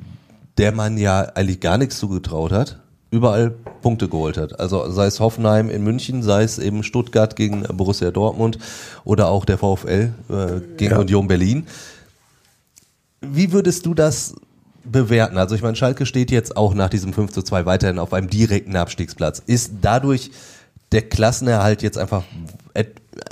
der 0.59 0.73
man 0.73 0.99
ja 0.99 1.21
eigentlich 1.21 1.61
gar 1.61 1.79
nichts 1.79 1.99
zugetraut 1.99 2.53
hat, 2.53 2.81
überall 3.11 3.51
Punkte 3.83 4.09
geholt 4.09 4.37
hat. 4.37 4.61
Also 4.61 4.91
sei 4.91 5.07
es 5.07 5.21
Hoffenheim 5.21 5.71
in 5.71 5.83
München, 5.83 6.23
sei 6.23 6.43
es 6.43 6.59
eben 6.59 6.83
Stuttgart 6.83 7.37
gegen 7.37 7.63
Borussia 7.63 8.11
Dortmund 8.11 8.59
oder 9.05 9.29
auch 9.29 9.45
der 9.45 9.59
VfL 9.59 10.13
äh, 10.29 10.61
gegen 10.77 10.93
Ja. 10.93 10.99
Union 10.99 11.27
Berlin. 11.27 11.67
Wie 13.21 13.53
würdest 13.53 13.87
du 13.87 13.95
das 13.95 14.35
bewerten? 14.85 15.39
Also 15.39 15.55
ich 15.55 15.63
meine, 15.63 15.77
Schalke 15.77 16.07
steht 16.07 16.31
jetzt 16.31 16.57
auch 16.57 16.75
nach 16.75 16.91
diesem 16.91 17.13
5 17.13 17.33
zu 17.33 17.43
2 17.43 17.67
weiterhin 17.67 17.99
auf 17.99 18.13
einem 18.13 18.29
direkten 18.29 18.77
Abstiegsplatz. 18.77 19.43
Ist 19.47 19.73
dadurch 19.81 20.31
der 20.93 21.03
Klassenerhalt 21.03 21.83
jetzt 21.83 21.99
einfach 21.99 22.25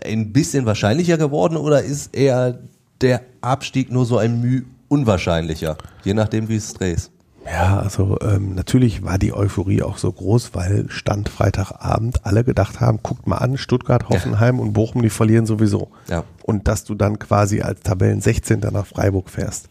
ein 0.05 0.33
bisschen 0.33 0.67
wahrscheinlicher 0.67 1.19
geworden 1.19 1.57
oder 1.57 1.83
ist 1.83 2.15
eher 2.15 2.59
der 3.01 3.23
Abstieg 3.41 3.93
nur 3.93 4.07
so 4.07 4.19
ein 4.19 4.41
Mühe 4.41 4.65
unwahrscheinlicher? 4.89 5.77
Je 6.05 6.15
nachdem, 6.15 6.49
wie 6.49 6.57
es 6.57 6.73
drehst. 6.75 7.11
Ja, 7.51 7.79
also 7.79 8.19
ähm, 8.21 8.55
natürlich 8.55 9.05
war 9.05 9.19
die 9.19 9.33
Euphorie 9.33 9.83
auch 9.83 9.99
so 9.99 10.11
groß, 10.11 10.51
weil 10.55 10.87
Stand 10.89 11.29
Freitagabend 11.29 12.27
alle 12.27 12.43
gedacht 12.43 12.81
haben, 12.81 13.01
guckt 13.03 13.27
mal 13.27 13.37
an, 13.37 13.57
Stuttgart, 13.57 14.09
Hoffenheim 14.09 14.59
und 14.59 14.73
Bochum, 14.73 15.03
die 15.03 15.11
verlieren 15.11 15.47
sowieso. 15.47 15.89
Ja. 16.09 16.25
Und 16.43 16.67
dass 16.67 16.85
du 16.85 16.95
dann 16.95 17.19
quasi 17.19 17.63
als 17.63 17.81
Tabellen 17.81 18.21
16. 18.21 18.61
nach 18.73 18.87
Freiburg 18.87 19.31
fährst. 19.31 19.69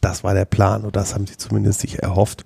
Das 0.00 0.24
war 0.24 0.34
der 0.34 0.44
Plan 0.44 0.82
und 0.82 0.96
das 0.96 1.14
haben 1.14 1.26
sie 1.26 1.36
zumindest 1.36 1.80
sich 1.80 2.02
erhofft, 2.02 2.44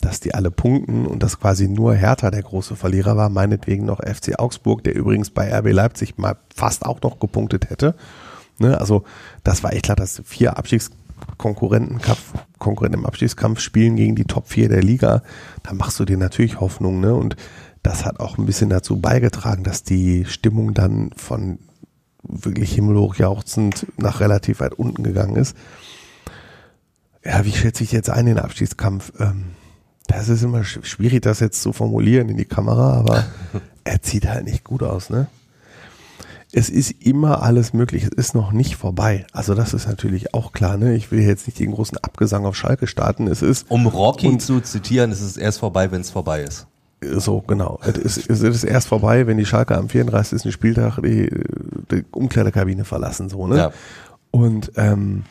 dass 0.00 0.20
die 0.20 0.34
alle 0.34 0.50
punkten 0.50 1.06
und 1.06 1.22
dass 1.22 1.38
quasi 1.38 1.68
nur 1.68 1.94
Hertha 1.94 2.30
der 2.30 2.42
große 2.42 2.76
Verlierer 2.76 3.16
war, 3.16 3.28
meinetwegen 3.28 3.84
noch 3.84 4.00
FC 4.00 4.38
Augsburg, 4.38 4.84
der 4.84 4.94
übrigens 4.94 5.30
bei 5.30 5.54
RB 5.56 5.72
Leipzig 5.72 6.18
mal 6.18 6.36
fast 6.54 6.84
auch 6.84 7.00
noch 7.02 7.20
gepunktet 7.20 7.70
hätte. 7.70 7.94
Ne, 8.58 8.78
also 8.78 9.04
das 9.44 9.62
war 9.62 9.72
echt 9.72 9.84
klar, 9.84 9.96
dass 9.96 10.22
vier 10.24 10.58
Abstiegskonkurrenten 10.58 11.01
Kampf- 11.38 12.32
Konkurrenten 12.58 12.98
im 13.00 13.06
Abstiegskampf 13.06 13.60
spielen 13.60 13.96
gegen 13.96 14.14
die 14.14 14.24
Top 14.24 14.48
4 14.48 14.68
der 14.68 14.82
Liga. 14.82 15.22
Da 15.62 15.72
machst 15.72 15.98
du 16.00 16.04
dir 16.04 16.16
natürlich 16.16 16.60
Hoffnung. 16.60 17.00
Ne? 17.00 17.14
Und 17.14 17.36
das 17.82 18.04
hat 18.04 18.20
auch 18.20 18.38
ein 18.38 18.46
bisschen 18.46 18.70
dazu 18.70 19.00
beigetragen, 19.00 19.64
dass 19.64 19.82
die 19.82 20.24
Stimmung 20.26 20.72
dann 20.74 21.10
von 21.16 21.58
wirklich 22.22 22.72
himmelhoch 22.72 23.16
jauchzend 23.16 23.86
nach 23.96 24.20
relativ 24.20 24.60
weit 24.60 24.74
unten 24.74 25.02
gegangen 25.02 25.34
ist. 25.36 25.56
Ja, 27.24 27.44
wie 27.44 27.52
schätze 27.52 27.82
ich 27.84 27.92
jetzt 27.92 28.10
ein 28.10 28.26
den 28.26 28.38
Abstiegskampf? 28.38 29.12
Ähm, 29.18 29.46
das 30.06 30.28
ist 30.28 30.42
immer 30.42 30.60
sch- 30.60 30.84
schwierig, 30.84 31.22
das 31.22 31.40
jetzt 31.40 31.62
zu 31.62 31.72
formulieren 31.72 32.28
in 32.28 32.36
die 32.36 32.44
Kamera, 32.44 32.94
aber 32.94 33.24
er 33.84 33.98
sieht 34.02 34.28
halt 34.28 34.44
nicht 34.44 34.62
gut 34.64 34.82
aus, 34.82 35.10
ne? 35.10 35.26
Es 36.52 36.68
ist 36.68 36.90
immer 37.00 37.42
alles 37.42 37.72
möglich. 37.72 38.04
Es 38.04 38.10
ist 38.10 38.34
noch 38.34 38.52
nicht 38.52 38.76
vorbei. 38.76 39.26
Also 39.32 39.54
das 39.54 39.72
ist 39.72 39.88
natürlich 39.88 40.34
auch 40.34 40.52
klar. 40.52 40.76
Ne? 40.76 40.94
Ich 40.94 41.10
will 41.10 41.20
jetzt 41.20 41.46
nicht 41.46 41.58
den 41.58 41.72
großen 41.72 41.96
Abgesang 41.98 42.44
auf 42.44 42.56
Schalke 42.56 42.86
starten. 42.86 43.26
Es 43.26 43.40
ist 43.40 43.70
Um 43.70 43.86
Rocky 43.86 44.36
zu 44.36 44.60
zitieren, 44.60 45.12
ist 45.12 45.22
es 45.22 45.38
erst 45.38 45.60
vorbei, 45.60 45.90
wenn 45.90 46.02
es 46.02 46.10
vorbei 46.10 46.42
ist. 46.42 46.66
so 47.00 47.40
genau. 47.40 47.80
Es 47.82 48.18
ist, 48.18 48.30
es 48.30 48.42
ist 48.42 48.64
erst 48.64 48.88
vorbei, 48.88 49.26
wenn 49.26 49.38
die 49.38 49.46
Schalke 49.46 49.76
am 49.76 49.88
34. 49.88 50.52
Spieltag 50.52 50.98
die, 51.02 51.30
die 51.90 52.04
Umkleidekabine 52.10 52.84
verlassen. 52.84 53.30
So 53.30 53.46
ne. 53.46 53.56
Ja. 53.56 53.72
Und 54.30 54.72
ähm, 54.76 55.24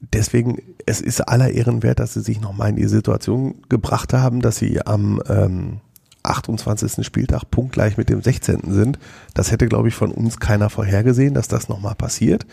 deswegen, 0.00 0.58
es 0.86 1.02
ist 1.02 1.20
aller 1.20 1.50
Ehren 1.50 1.82
wert, 1.82 2.00
dass 2.00 2.14
sie 2.14 2.22
sich 2.22 2.40
nochmal 2.40 2.70
in 2.70 2.76
die 2.76 2.88
Situation 2.88 3.56
gebracht 3.68 4.14
haben, 4.14 4.40
dass 4.40 4.56
sie 4.56 4.84
am 4.86 5.22
ähm, 5.28 5.80
28. 6.28 7.04
Spieltag 7.04 7.50
punktgleich 7.50 7.96
mit 7.96 8.08
dem 8.08 8.22
16. 8.22 8.72
sind. 8.72 8.98
Das 9.34 9.50
hätte, 9.50 9.66
glaube 9.66 9.88
ich, 9.88 9.94
von 9.94 10.10
uns 10.10 10.38
keiner 10.38 10.70
vorhergesehen, 10.70 11.34
dass 11.34 11.48
das 11.48 11.68
nochmal 11.68 11.94
passiert. 11.94 12.46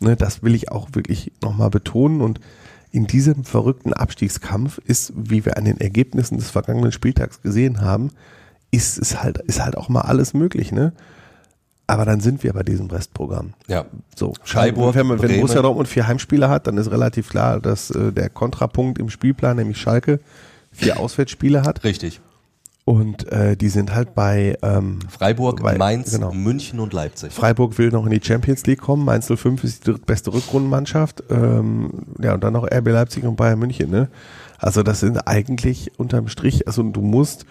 Ne, 0.00 0.16
das 0.16 0.42
will 0.42 0.54
ich 0.54 0.70
auch 0.72 0.88
wirklich 0.92 1.32
nochmal 1.42 1.70
betonen. 1.70 2.20
Und 2.20 2.40
in 2.90 3.06
diesem 3.06 3.44
verrückten 3.44 3.92
Abstiegskampf 3.92 4.78
ist, 4.78 5.12
wie 5.16 5.44
wir 5.44 5.56
an 5.56 5.64
den 5.64 5.80
Ergebnissen 5.80 6.38
des 6.38 6.50
vergangenen 6.50 6.92
Spieltags 6.92 7.40
gesehen 7.40 7.80
haben, 7.80 8.10
ist 8.70 8.98
es 8.98 9.22
halt, 9.22 9.38
ist 9.38 9.62
halt 9.62 9.76
auch 9.76 9.88
mal 9.88 10.02
alles 10.02 10.34
möglich, 10.34 10.72
ne? 10.72 10.92
Aber 11.86 12.04
dann 12.04 12.20
sind 12.20 12.42
wir 12.42 12.52
bei 12.52 12.62
diesem 12.62 12.86
Restprogramm. 12.86 13.54
Ja. 13.66 13.84
So, 14.16 14.32
Freiburg, 14.42 14.94
wenn, 14.94 15.08
wenn. 15.08 15.36
Borussia 15.36 15.60
Dortmund 15.60 15.88
vier 15.88 16.06
Heimspiele 16.06 16.48
hat, 16.48 16.66
dann 16.66 16.78
ist 16.78 16.90
relativ 16.90 17.28
klar, 17.28 17.60
dass 17.60 17.90
äh, 17.90 18.12
der 18.12 18.30
Kontrapunkt 18.30 18.98
im 18.98 19.10
Spielplan, 19.10 19.56
nämlich 19.56 19.78
Schalke, 19.78 20.20
vier 20.70 20.98
Auswärtsspiele 20.98 21.62
hat. 21.64 21.84
Richtig. 21.84 22.20
Und 22.84 23.30
äh, 23.30 23.56
die 23.56 23.68
sind 23.68 23.94
halt 23.94 24.14
bei 24.14 24.56
ähm, 24.62 24.98
Freiburg, 25.08 25.62
Weil- 25.62 25.78
Mainz, 25.78 26.12
genau. 26.12 26.32
München 26.32 26.80
und 26.80 26.92
Leipzig. 26.92 27.32
Freiburg 27.32 27.78
will 27.78 27.90
noch 27.90 28.04
in 28.06 28.10
die 28.10 28.20
Champions 28.22 28.66
League 28.66 28.80
kommen. 28.80 29.04
Mainz 29.04 29.28
05 29.28 29.62
ist 29.62 29.86
die 29.86 29.92
drittbeste 29.92 30.32
Rückrundenmannschaft. 30.34 31.22
Ähm, 31.30 31.90
ja, 32.20 32.34
und 32.34 32.42
dann 32.42 32.52
noch 32.52 32.64
RB 32.64 32.88
Leipzig 32.88 33.22
und 33.22 33.36
Bayern 33.36 33.60
München. 33.60 33.88
Ne? 33.88 34.08
Also 34.58 34.82
das 34.82 34.98
sind 34.98 35.28
eigentlich 35.28 35.92
unterm 35.98 36.26
Strich, 36.28 36.66
also 36.66 36.82
du 36.82 37.00
musst, 37.02 37.46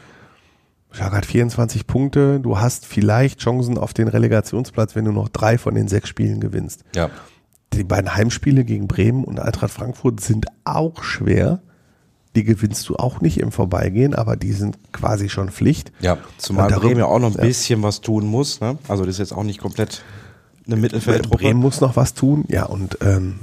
Schalke 0.91 1.15
hat 1.17 1.25
24 1.25 1.87
Punkte, 1.87 2.39
du 2.41 2.59
hast 2.59 2.85
vielleicht 2.85 3.39
Chancen 3.39 3.77
auf 3.77 3.93
den 3.93 4.09
Relegationsplatz, 4.09 4.95
wenn 4.95 5.05
du 5.05 5.13
noch 5.13 5.29
drei 5.29 5.57
von 5.57 5.75
den 5.75 5.87
sechs 5.87 6.09
Spielen 6.09 6.41
gewinnst. 6.41 6.83
Ja. 6.93 7.09
Die 7.73 7.85
beiden 7.85 8.13
Heimspiele 8.15 8.65
gegen 8.65 8.87
Bremen 8.87 9.23
und 9.23 9.39
Eintracht 9.39 9.71
Frankfurt 9.71 10.19
sind 10.19 10.47
auch 10.65 11.03
schwer. 11.03 11.61
Die 12.35 12.43
gewinnst 12.45 12.87
du 12.87 12.95
auch 12.95 13.19
nicht 13.19 13.39
im 13.39 13.51
Vorbeigehen, 13.51 14.15
aber 14.15 14.37
die 14.37 14.53
sind 14.53 14.77
quasi 14.93 15.27
schon 15.27 15.49
Pflicht. 15.49 15.91
Ja. 15.99 16.17
Zumal 16.37 16.69
darüber- 16.69 16.87
Bremen 16.87 16.99
ja 16.99 17.05
auch 17.05 17.19
noch 17.19 17.31
ein 17.31 17.37
ja. 17.37 17.43
bisschen 17.43 17.83
was 17.83 17.99
tun 18.01 18.25
muss. 18.25 18.61
Ne? 18.61 18.77
Also 18.87 19.03
das 19.03 19.15
ist 19.15 19.19
jetzt 19.19 19.33
auch 19.33 19.43
nicht 19.43 19.59
komplett 19.59 20.01
eine 20.65 20.75
Mittelfeldtruppe. 20.77 21.37
Bremen 21.37 21.59
muss 21.59 21.81
noch 21.81 21.95
was 21.95 22.13
tun, 22.13 22.45
ja, 22.47 22.65
und 22.65 22.99
ähm, 23.01 23.39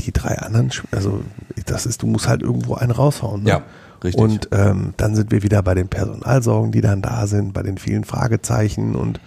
die 0.00 0.12
drei 0.12 0.36
anderen, 0.38 0.70
also 0.90 1.20
das 1.64 1.86
ist, 1.86 2.02
du 2.02 2.06
musst 2.06 2.28
halt 2.28 2.42
irgendwo 2.42 2.74
einen 2.74 2.90
raushauen. 2.90 3.44
Ne? 3.44 3.50
Ja, 3.50 3.62
richtig. 4.04 4.20
Und 4.22 4.48
ähm, 4.52 4.92
dann 4.96 5.14
sind 5.14 5.30
wir 5.30 5.42
wieder 5.42 5.62
bei 5.62 5.74
den 5.74 5.88
Personalsorgen, 5.88 6.72
die 6.72 6.80
dann 6.80 7.02
da 7.02 7.26
sind, 7.26 7.54
bei 7.54 7.62
den 7.62 7.78
vielen 7.78 8.04
Fragezeichen 8.04 8.96
und 8.96 9.20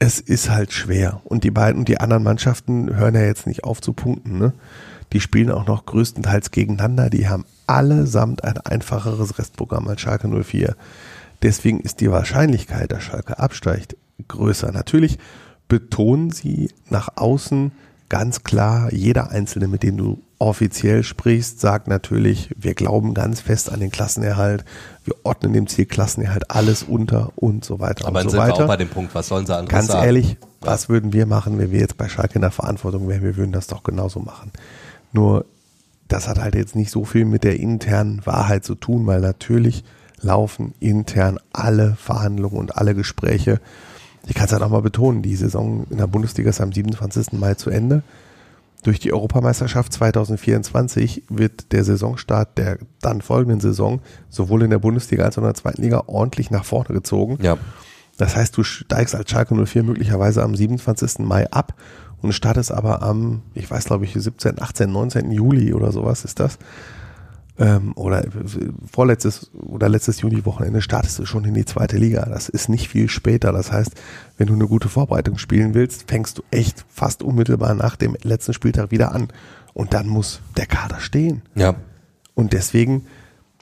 es 0.00 0.20
ist 0.20 0.50
halt 0.50 0.72
schwer. 0.72 1.20
Und 1.24 1.44
die 1.44 1.50
beiden 1.50 1.80
und 1.80 1.88
die 1.88 1.98
anderen 1.98 2.22
Mannschaften 2.22 2.94
hören 2.94 3.14
ja 3.14 3.22
jetzt 3.22 3.46
nicht 3.46 3.64
auf 3.64 3.80
zu 3.80 3.92
punkten. 3.92 4.38
Ne? 4.38 4.52
Die 5.12 5.20
spielen 5.20 5.50
auch 5.50 5.66
noch 5.66 5.86
größtenteils 5.86 6.50
gegeneinander. 6.50 7.08
Die 7.10 7.28
haben 7.28 7.44
allesamt 7.68 8.44
ein 8.44 8.58
einfacheres 8.58 9.38
Restprogramm 9.38 9.88
als 9.88 10.00
Schalke 10.00 10.28
04. 10.28 10.76
Deswegen 11.42 11.80
ist 11.80 12.00
die 12.00 12.10
Wahrscheinlichkeit, 12.10 12.90
dass 12.92 13.02
Schalke 13.02 13.38
absteigt, 13.38 13.96
größer. 14.26 14.72
Natürlich 14.72 15.18
betonen 15.68 16.30
sie 16.30 16.70
nach 16.90 17.10
außen 17.16 17.72
ganz 18.08 18.42
klar, 18.42 18.92
jeder 18.92 19.30
Einzelne, 19.30 19.68
mit 19.68 19.82
dem 19.82 19.96
du 19.96 20.22
offiziell 20.38 21.02
sprichst, 21.02 21.60
sagt 21.60 21.88
natürlich, 21.88 22.50
wir 22.56 22.74
glauben 22.74 23.12
ganz 23.12 23.40
fest 23.40 23.70
an 23.70 23.80
den 23.80 23.90
Klassenerhalt, 23.90 24.64
wir 25.04 25.14
ordnen 25.24 25.52
dem 25.52 25.66
Ziel 25.66 25.84
Klassenerhalt 25.86 26.50
alles 26.50 26.84
unter 26.84 27.32
und 27.36 27.64
so 27.64 27.80
weiter 27.80 28.06
Aber 28.06 28.08
und 28.08 28.14
dann 28.14 28.24
so 28.24 28.30
sind 28.30 28.40
wir 28.40 28.52
weiter. 28.52 28.64
auch 28.64 28.68
bei 28.68 28.76
dem 28.76 28.88
Punkt, 28.88 29.14
was 29.14 29.28
sollen 29.28 29.46
sie 29.46 29.54
anderes 29.54 29.70
Ganz 29.72 29.88
sagen? 29.88 30.04
ehrlich, 30.06 30.36
was 30.60 30.88
würden 30.88 31.12
wir 31.12 31.26
machen, 31.26 31.58
wenn 31.58 31.70
wir 31.70 31.80
jetzt 31.80 31.96
bei 31.96 32.08
Schalke 32.08 32.36
in 32.36 32.40
der 32.40 32.50
Verantwortung 32.50 33.08
wären? 33.08 33.22
Wir 33.22 33.36
würden 33.36 33.52
das 33.52 33.66
doch 33.66 33.82
genauso 33.82 34.20
machen. 34.20 34.52
Nur, 35.12 35.44
das 36.08 36.28
hat 36.28 36.38
halt 36.38 36.54
jetzt 36.54 36.74
nicht 36.74 36.90
so 36.90 37.04
viel 37.04 37.24
mit 37.24 37.44
der 37.44 37.60
internen 37.60 38.24
Wahrheit 38.24 38.64
zu 38.64 38.74
tun, 38.74 39.06
weil 39.06 39.20
natürlich 39.20 39.84
laufen 40.20 40.74
intern 40.80 41.38
alle 41.52 41.94
Verhandlungen 41.94 42.56
und 42.56 42.76
alle 42.76 42.94
Gespräche. 42.94 43.60
Ich 44.26 44.34
kann 44.34 44.46
es 44.46 44.52
halt 44.52 44.62
auch 44.62 44.70
mal 44.70 44.82
betonen, 44.82 45.22
die 45.22 45.36
Saison 45.36 45.86
in 45.90 45.98
der 45.98 46.06
Bundesliga 46.06 46.50
ist 46.50 46.60
am 46.60 46.72
27. 46.72 47.32
Mai 47.32 47.54
zu 47.54 47.70
Ende. 47.70 48.02
Durch 48.82 49.00
die 49.00 49.12
Europameisterschaft 49.12 49.92
2024 49.92 51.24
wird 51.28 51.72
der 51.72 51.84
Saisonstart 51.84 52.58
der 52.58 52.78
dann 53.00 53.22
folgenden 53.22 53.60
Saison 53.60 54.00
sowohl 54.28 54.62
in 54.62 54.70
der 54.70 54.78
Bundesliga 54.78 55.24
als 55.24 55.36
auch 55.36 55.42
in 55.42 55.48
der 55.48 55.54
zweiten 55.54 55.82
Liga 55.82 56.04
ordentlich 56.06 56.50
nach 56.50 56.64
vorne 56.64 56.94
gezogen. 56.94 57.38
Ja. 57.42 57.58
Das 58.18 58.36
heißt, 58.36 58.56
du 58.56 58.64
steigst 58.64 59.14
als 59.14 59.30
Schalke 59.30 59.54
04 59.54 59.82
möglicherweise 59.82 60.42
am 60.42 60.54
27. 60.54 61.20
Mai 61.20 61.50
ab 61.50 61.74
und 62.22 62.32
startest 62.32 62.72
aber 62.72 63.02
am, 63.02 63.42
ich 63.54 63.70
weiß 63.70 63.84
glaube 63.84 64.04
ich, 64.04 64.14
17., 64.14 64.60
18., 64.60 64.90
19. 64.90 65.30
Juli 65.30 65.72
oder 65.72 65.92
sowas 65.92 66.24
ist 66.24 66.40
das. 66.40 66.58
Ähm, 67.60 67.92
oder 67.96 68.24
vorletztes 68.90 69.50
oder 69.54 69.88
letztes 69.88 70.20
Juni-Wochenende 70.20 70.80
startest 70.80 71.18
du 71.18 71.26
schon 71.26 71.44
in 71.44 71.54
die 71.54 71.64
zweite 71.64 71.96
Liga. 71.96 72.24
Das 72.24 72.48
ist 72.48 72.68
nicht 72.68 72.88
viel 72.88 73.08
später. 73.08 73.52
Das 73.52 73.72
heißt, 73.72 73.92
wenn 74.36 74.46
du 74.46 74.54
eine 74.54 74.68
gute 74.68 74.88
Vorbereitung 74.88 75.38
spielen 75.38 75.74
willst, 75.74 76.08
fängst 76.08 76.38
du 76.38 76.42
echt 76.52 76.84
fast 76.88 77.22
unmittelbar 77.22 77.74
nach 77.74 77.96
dem 77.96 78.16
letzten 78.22 78.54
Spieltag 78.54 78.92
wieder 78.92 79.12
an. 79.12 79.28
Und 79.74 79.92
dann 79.92 80.06
muss 80.06 80.40
der 80.56 80.66
Kader 80.66 81.00
stehen. 81.00 81.42
Ja. 81.56 81.74
Und 82.34 82.52
deswegen 82.52 83.06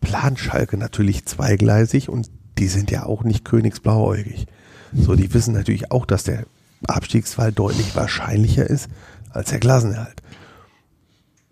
plant 0.02 0.38
Schalke 0.38 0.76
natürlich 0.76 1.24
zweigleisig 1.24 2.10
und 2.10 2.30
die 2.58 2.68
sind 2.68 2.90
ja 2.90 3.04
auch 3.04 3.24
nicht 3.24 3.44
königsblauäugig. 3.44 4.46
So, 4.94 5.14
die 5.14 5.32
wissen 5.34 5.54
natürlich 5.54 5.90
auch, 5.90 6.06
dass 6.06 6.24
der 6.24 6.44
Abstiegsfall 6.86 7.52
deutlich 7.52 7.96
wahrscheinlicher 7.96 8.68
ist 8.68 8.88
als 9.30 9.50
der 9.50 9.60
Klassenerhalt. 9.60 10.22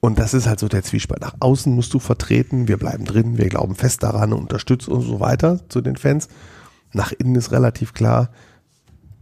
Und 0.00 0.18
das 0.18 0.34
ist 0.34 0.46
halt 0.46 0.60
so 0.60 0.68
der 0.68 0.82
Zwiespalt. 0.82 1.22
Nach 1.22 1.37
außen 1.40 1.74
musst 1.74 1.94
du 1.94 1.98
vertreten, 1.98 2.68
wir 2.68 2.76
bleiben 2.76 3.06
drin, 3.06 3.38
wir 3.38 3.48
glauben 3.48 3.74
fest 3.74 4.02
daran 4.02 4.34
und 4.34 4.40
unterstützen 4.40 4.92
und 4.92 5.00
so 5.00 5.18
weiter 5.18 5.66
zu 5.70 5.80
den 5.80 5.96
Fans. 5.96 6.28
Nach 6.92 7.12
innen 7.12 7.34
ist 7.37 7.52
relativ 7.52 7.94
klar, 7.94 8.30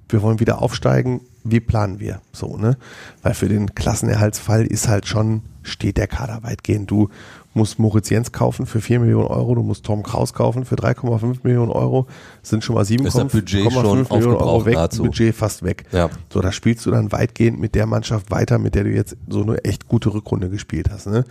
wir 0.08 0.22
wollen 0.22 0.40
wieder 0.40 0.60
aufsteigen, 0.60 1.20
wie 1.44 1.60
planen 1.60 2.00
wir? 2.00 2.20
So, 2.32 2.56
ne? 2.56 2.76
Weil 3.22 3.34
für 3.34 3.48
den 3.48 3.74
Klassenerhaltsfall 3.74 4.66
ist 4.66 4.88
halt 4.88 5.06
schon, 5.06 5.42
steht 5.62 5.96
der 5.96 6.08
Kader 6.08 6.42
weitgehend. 6.42 6.90
Du 6.90 7.10
musst 7.54 7.78
Moritz 7.78 8.10
Jens 8.10 8.32
kaufen 8.32 8.66
für 8.66 8.80
4 8.80 9.00
Millionen 9.00 9.26
Euro, 9.26 9.54
du 9.54 9.62
musst 9.62 9.84
Tom 9.84 10.02
Kraus 10.02 10.32
kaufen 10.32 10.64
für 10.64 10.76
3,5 10.76 11.38
Millionen 11.42 11.70
Euro, 11.70 12.06
sind 12.42 12.64
schon 12.64 12.74
mal 12.74 12.84
7,5 12.84 13.06
Ist 13.06 13.16
das 13.16 13.32
Budget 13.32 13.72
schon 13.72 13.82
Millionen 13.82 14.06
Euro 14.36 14.64
weg, 14.64 14.74
nahezu. 14.74 15.02
Budget 15.02 15.34
fast 15.34 15.62
weg. 15.62 15.84
Ja. 15.92 16.10
So, 16.32 16.40
da 16.40 16.52
spielst 16.52 16.86
du 16.86 16.90
dann 16.90 17.12
weitgehend 17.12 17.60
mit 17.60 17.74
der 17.74 17.86
Mannschaft 17.86 18.30
weiter, 18.30 18.58
mit 18.58 18.74
der 18.74 18.84
du 18.84 18.90
jetzt 18.90 19.16
so 19.28 19.42
eine 19.42 19.62
echt 19.64 19.88
gute 19.88 20.12
Rückrunde 20.12 20.48
gespielt 20.50 20.90
hast. 20.90 21.06
Ne? 21.06 21.24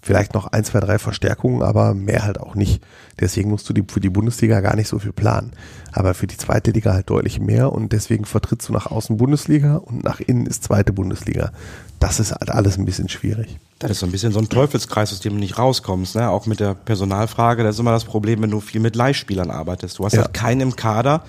Vielleicht 0.00 0.32
noch 0.34 0.46
ein, 0.46 0.64
zwei, 0.64 0.80
drei 0.80 0.98
Verstärkungen, 0.98 1.62
aber 1.62 1.92
mehr 1.92 2.24
halt 2.24 2.38
auch 2.40 2.54
nicht. 2.54 2.82
Deswegen 3.20 3.50
musst 3.50 3.68
du 3.68 3.72
die, 3.72 3.84
für 3.86 4.00
die 4.00 4.10
Bundesliga 4.10 4.60
gar 4.60 4.76
nicht 4.76 4.88
so 4.88 4.98
viel 5.00 5.12
planen. 5.12 5.52
Aber 5.92 6.14
für 6.14 6.26
die 6.28 6.36
zweite 6.36 6.70
Liga 6.70 6.92
halt 6.92 7.10
deutlich 7.10 7.40
mehr 7.40 7.72
und 7.72 7.92
deswegen 7.92 8.24
vertrittst 8.24 8.68
du 8.68 8.72
nach 8.72 8.86
außen 8.86 9.16
Bundesliga 9.16 9.76
und 9.76 10.04
nach 10.04 10.20
innen 10.20 10.46
ist 10.46 10.62
zweite 10.64 10.92
Bundesliga. 10.92 11.50
Das 11.98 12.20
ist 12.20 12.30
halt 12.30 12.50
alles 12.50 12.78
ein 12.78 12.84
bisschen 12.84 13.08
schwierig. 13.08 13.58
Das 13.80 13.90
ist 13.90 13.98
so 13.98 14.06
ein 14.06 14.12
bisschen 14.12 14.32
so 14.32 14.38
ein 14.38 14.48
Teufelskreis, 14.48 15.12
aus 15.12 15.18
dem 15.20 15.34
du 15.34 15.40
nicht 15.40 15.58
rauskommst. 15.58 16.14
Ne? 16.14 16.30
Auch 16.30 16.46
mit 16.46 16.60
der 16.60 16.74
Personalfrage, 16.74 17.64
das 17.64 17.74
ist 17.74 17.80
immer 17.80 17.90
das 17.90 18.04
Problem, 18.04 18.40
wenn 18.42 18.50
du 18.50 18.60
viel 18.60 18.80
mit 18.80 18.94
Leihspielern 18.94 19.50
arbeitest. 19.50 19.98
Du 19.98 20.04
hast 20.04 20.12
Ja. 20.12 20.22
halt 20.22 20.34
keinen 20.34 20.60
im 20.60 20.76
Kader, 20.76 21.24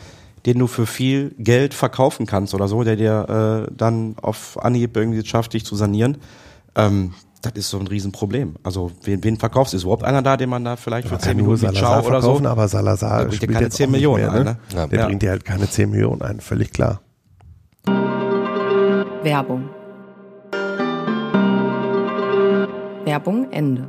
den 0.46 0.60
du 0.60 0.68
für 0.68 0.86
viel 0.86 1.34
Geld 1.40 1.74
verkaufen 1.74 2.28
kannst 2.28 2.54
oder 2.54 2.68
so, 2.68 2.84
der 2.84 2.96
dir 2.96 3.66
äh, 3.68 3.74
dann 3.76 4.16
auf 4.22 4.64
Anhieb 4.64 4.96
irgendwie 4.96 5.26
schafft, 5.26 5.54
dich 5.54 5.66
zu 5.66 5.76
sanieren. 5.76 6.18
Ähm, 6.76 7.14
das 7.42 7.54
ist 7.56 7.70
so 7.70 7.80
ein 7.80 7.88
Riesenproblem. 7.88 8.56
Also 8.64 8.92
wen, 9.04 9.24
wen 9.24 9.38
verkaufst 9.38 9.74
du? 9.74 9.78
Ist 9.78 9.84
überhaupt 9.84 10.04
einer 10.04 10.22
da, 10.22 10.36
den 10.38 10.50
man 10.50 10.64
da 10.66 10.76
vielleicht 10.76 11.08
für 11.08 11.18
10 11.18 11.28
kann 11.30 11.38
nur 11.38 11.46
Minuten 11.56 11.62
Salazar 11.74 12.02
Ciao 12.02 12.08
oder 12.10 12.22
so? 12.22 12.28
verkaufen, 12.28 12.46
aber 12.48 12.68
Salazar 12.68 13.20
Der 13.20 13.26
bringt 13.30 13.42
dir 13.42 13.48
keine 13.48 13.66
jetzt 13.66 13.76
10 13.78 13.86
auch 13.86 13.88
nicht 13.92 13.92
Millionen 13.98 14.24
mehr, 14.24 14.32
ein, 14.34 14.44
ne? 14.44 14.52
ne? 14.52 14.58
Ja. 14.76 14.88
Der 14.88 15.00
Ja. 15.00 15.06
bringt 15.08 15.22
dir 15.22 15.30
halt 15.32 15.46
keine 15.46 15.70
10 15.70 15.90
Millionen 15.90 16.22
ein, 16.22 16.40
völlig 16.42 16.72
klar. 16.74 17.02
Werbung. 19.24 19.70
Werbung 23.06 23.52
Ende. 23.52 23.88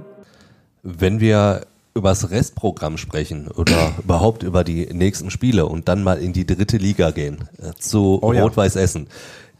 Wenn 0.83 1.21
wir 1.21 1.63
über 1.95 2.11
das 2.11 2.31
Restprogramm 2.31 2.97
sprechen 2.99 3.49
oder 3.49 3.95
überhaupt 4.05 4.43
über 4.43 4.65
die 4.65 4.87
nächsten 4.93 5.31
Spiele 5.31 5.67
und 5.67 5.89
dann 5.89 6.03
mal 6.03 6.19
in 6.19 6.33
die 6.33 6.47
dritte 6.47 6.77
Liga 6.77 7.11
gehen, 7.11 7.49
äh, 7.59 7.73
zu 7.79 8.19
Oh 8.23 8.33
ja. 8.33 8.43
Rot-Weiß 8.43 8.77
Essen. 8.77 9.09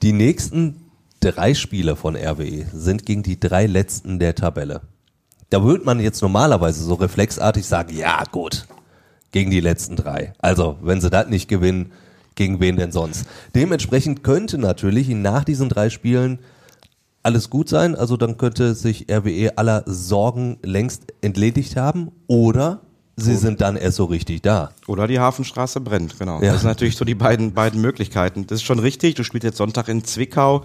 Die 0.03 0.13
nächsten 0.13 0.90
drei 1.21 1.55
Spiele 1.55 1.97
von 1.97 2.17
RWE 2.17 2.67
sind 2.73 3.07
gegen 3.07 3.23
die 3.23 3.39
drei 3.39 3.67
letzten 3.67 4.19
der 4.19 4.35
Tabelle. 4.35 4.83
Da 5.51 5.63
würde 5.63 5.85
man 5.85 6.01
jetzt 6.01 6.23
normalerweise 6.23 6.83
so 6.83 6.95
reflexartig 6.95 7.67
sagen, 7.67 7.97
ja 7.97 8.25
gut, 8.31 8.67
gegen 9.33 9.51
die 9.51 9.61
letzten 9.61 9.97
drei. 9.97 10.33
Also, 10.39 10.79
wenn 10.83 11.01
sie 11.01 11.11
das 11.11 11.29
nicht 11.29 11.49
gewinnen, 11.49 11.93
gegen 12.35 12.61
wen 12.61 12.77
denn 12.77 12.93
sonst? 12.93 13.27
Dementsprechend 13.55 14.25
könnte 14.25 14.59
natürlich 14.59 15.09
nach 15.09 15.45
diesen 15.45 15.69
drei 15.69 15.91
Spielen 15.91 16.39
alles 17.23 17.51
gut 17.51 17.69
sein. 17.69 17.95
Also 17.95 18.17
dann 18.17 18.39
könnte 18.39 18.75
sich 18.75 19.07
RWE 19.11 19.59
aller 19.59 19.83
Sorgen 19.87 20.59
längst 20.63 21.13
entledigt 21.21 21.77
haben. 21.77 22.13
Oder 22.27 22.81
sie 23.17 23.37
sind 23.37 23.61
dann 23.61 23.77
erst 23.77 23.99
so 23.99 24.05
richtig 24.07 24.43
da. 24.43 24.71
Oder 24.87 25.07
die 25.07 25.19
Hafenstraße 25.19 25.81
brennt, 25.81 26.19
genau. 26.19 26.41
Ja. 26.41 26.53
Das 26.53 26.63
sind 26.63 26.71
natürlich 26.71 26.97
so 26.97 27.05
die 27.05 27.15
beiden, 27.15 27.53
beiden 27.53 27.81
Möglichkeiten. 27.81 28.47
Das 28.47 28.61
ist 28.61 28.65
schon 28.65 28.79
richtig. 28.79 29.17
Du 29.17 29.25
spielst 29.25 29.45
jetzt 29.45 29.59
Sonntag 29.59 29.89
in 29.89 30.05
Zwickau. 30.05 30.65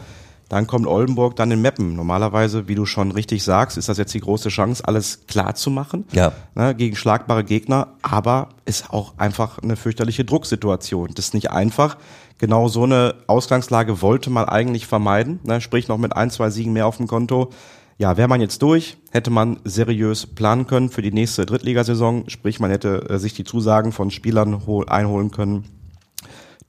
Dann 0.50 0.68
kommt 0.68 0.86
Oldenburg, 0.86 1.36
dann 1.36 1.50
in 1.52 1.62
Meppen. 1.62 1.96
Normalerweise, 1.96 2.68
wie 2.68 2.76
du 2.76 2.86
schon 2.86 3.12
richtig 3.12 3.43
sagst, 3.43 3.78
ist 3.78 3.89
das 3.89 3.98
jetzt 3.98 4.14
die 4.14 4.20
große 4.20 4.50
Chance, 4.50 4.88
alles 4.88 5.26
klar 5.28 5.56
zu 5.56 5.72
machen. 5.72 6.06
Ja. 6.12 6.34
Ne, 6.54 6.76
gegen 6.76 6.96
schlagbare 6.96 7.43
Gegner. 7.43 7.96
Aber 8.02 8.50
ist 8.66 8.91
auch 8.91 9.18
einfach 9.18 9.60
eine 9.60 9.76
fürchterliche 9.76 10.24
Drucksituation. 10.24 11.10
Das 11.16 11.28
ist 11.28 11.34
nicht 11.34 11.52
einfach. 11.52 11.98
Genau 12.38 12.68
so 12.68 12.84
eine 12.84 13.16
Ausgangslage 13.28 14.02
wollte 14.02 14.30
man 14.30 14.46
eigentlich 14.46 14.86
vermeiden. 14.86 15.39
Ne, 15.43 15.62
sprich 15.62 15.88
noch 15.88 15.98
mit 15.98 16.16
ein, 16.16 16.30
zwei 16.30 16.50
Siegen 16.50 16.74
mehr 16.74 16.88
auf 16.88 16.98
dem 16.98 17.08
Konto. 17.08 17.50
Ja, 17.98 18.18
wäre 18.18 18.28
man 18.28 18.41
jetzt 18.41 18.62
durch, 18.62 18.98
hätte 19.12 19.30
man 19.30 19.60
seriös 19.64 20.28
planen 20.28 20.68
können 20.68 20.89
für 20.89 21.02
die 21.02 21.14
nächste 21.14 21.46
Drittligasaison. 21.46 22.30
Sprich, 22.30 22.60
man 22.60 22.70
hätte 22.70 23.10
äh, 23.10 23.18
sich 23.20 23.34
die 23.34 23.46
Zusagen 23.46 23.93
von 23.93 24.12
Spielern 24.12 24.66
hol 24.66 24.89
einholen 24.89 25.32
können, 25.32 25.64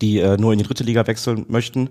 die 0.01 0.21
äh, 0.21 0.37
nur 0.37 0.53
in 0.53 0.59
die 0.59 0.65
dritte 0.65 0.85
Liga 0.85 1.05
wechseln 1.09 1.45
möchten. 1.49 1.91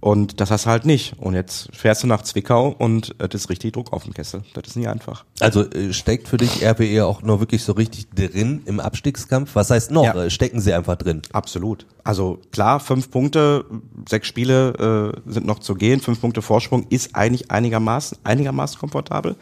Und 0.00 0.40
das 0.40 0.50
hast 0.50 0.66
du 0.66 0.70
halt 0.70 0.84
nicht. 0.84 1.14
Und 1.18 1.34
jetzt 1.34 1.68
fährst 1.74 2.02
du 2.02 2.06
nach 2.06 2.22
Zwickau 2.22 2.68
und 2.68 3.14
das 3.18 3.34
ist 3.34 3.50
richtig 3.50 3.72
Druck 3.72 3.92
auf 3.92 4.04
dem 4.04 4.14
Kessel. 4.14 4.42
Das 4.54 4.68
ist 4.68 4.76
nicht 4.76 4.88
einfach. 4.88 5.24
Also 5.40 5.68
äh, 5.70 5.92
steckt 5.92 6.28
für 6.28 6.36
dich 6.36 6.64
RWE 6.64 7.06
auch 7.06 7.22
noch 7.22 7.40
wirklich 7.40 7.64
so 7.64 7.72
richtig 7.72 8.10
drin 8.10 8.62
im 8.66 8.78
Abstiegskampf? 8.78 9.54
Was 9.54 9.70
heißt 9.70 9.90
noch? 9.90 10.04
Ja. 10.04 10.24
Äh, 10.24 10.30
Stecken 10.30 10.60
sie 10.60 10.74
einfach 10.74 10.96
drin? 10.96 11.22
Absolut. 11.32 11.86
Also 12.04 12.38
klar, 12.52 12.78
fünf 12.78 13.10
Punkte, 13.10 13.64
sechs 14.08 14.28
Spiele 14.28 15.14
äh, 15.26 15.30
sind 15.30 15.46
noch 15.46 15.60
zu 15.60 15.74
gehen, 15.74 16.00
fünf 16.00 16.20
Punkte 16.20 16.42
Vorsprung 16.42 16.86
ist 16.90 17.16
eigentlich 17.16 17.50
einigermaßen, 17.50 18.18
einigermaßen 18.22 18.78
komfortabel. 18.78 19.36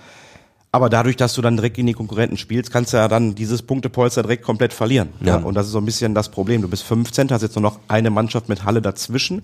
Aber 0.74 0.88
dadurch, 0.88 1.16
dass 1.16 1.34
du 1.34 1.42
dann 1.42 1.56
direkt 1.56 1.76
gegen 1.76 1.86
die 1.86 1.92
Konkurrenten 1.92 2.36
spielst, 2.36 2.72
kannst 2.72 2.92
du 2.92 2.96
ja 2.96 3.06
dann 3.06 3.36
dieses 3.36 3.62
Punktepolster 3.62 4.22
direkt 4.22 4.42
komplett 4.42 4.72
verlieren. 4.72 5.10
Ja. 5.20 5.36
Und 5.36 5.54
das 5.54 5.66
ist 5.66 5.72
so 5.72 5.78
ein 5.78 5.84
bisschen 5.84 6.14
das 6.14 6.30
Problem. 6.30 6.62
Du 6.62 6.68
bist 6.68 6.82
15, 6.82 7.30
hast 7.30 7.42
jetzt 7.42 7.54
nur 7.54 7.62
noch 7.62 7.78
eine 7.86 8.10
Mannschaft 8.10 8.48
mit 8.48 8.64
Halle 8.64 8.82
dazwischen. 8.82 9.42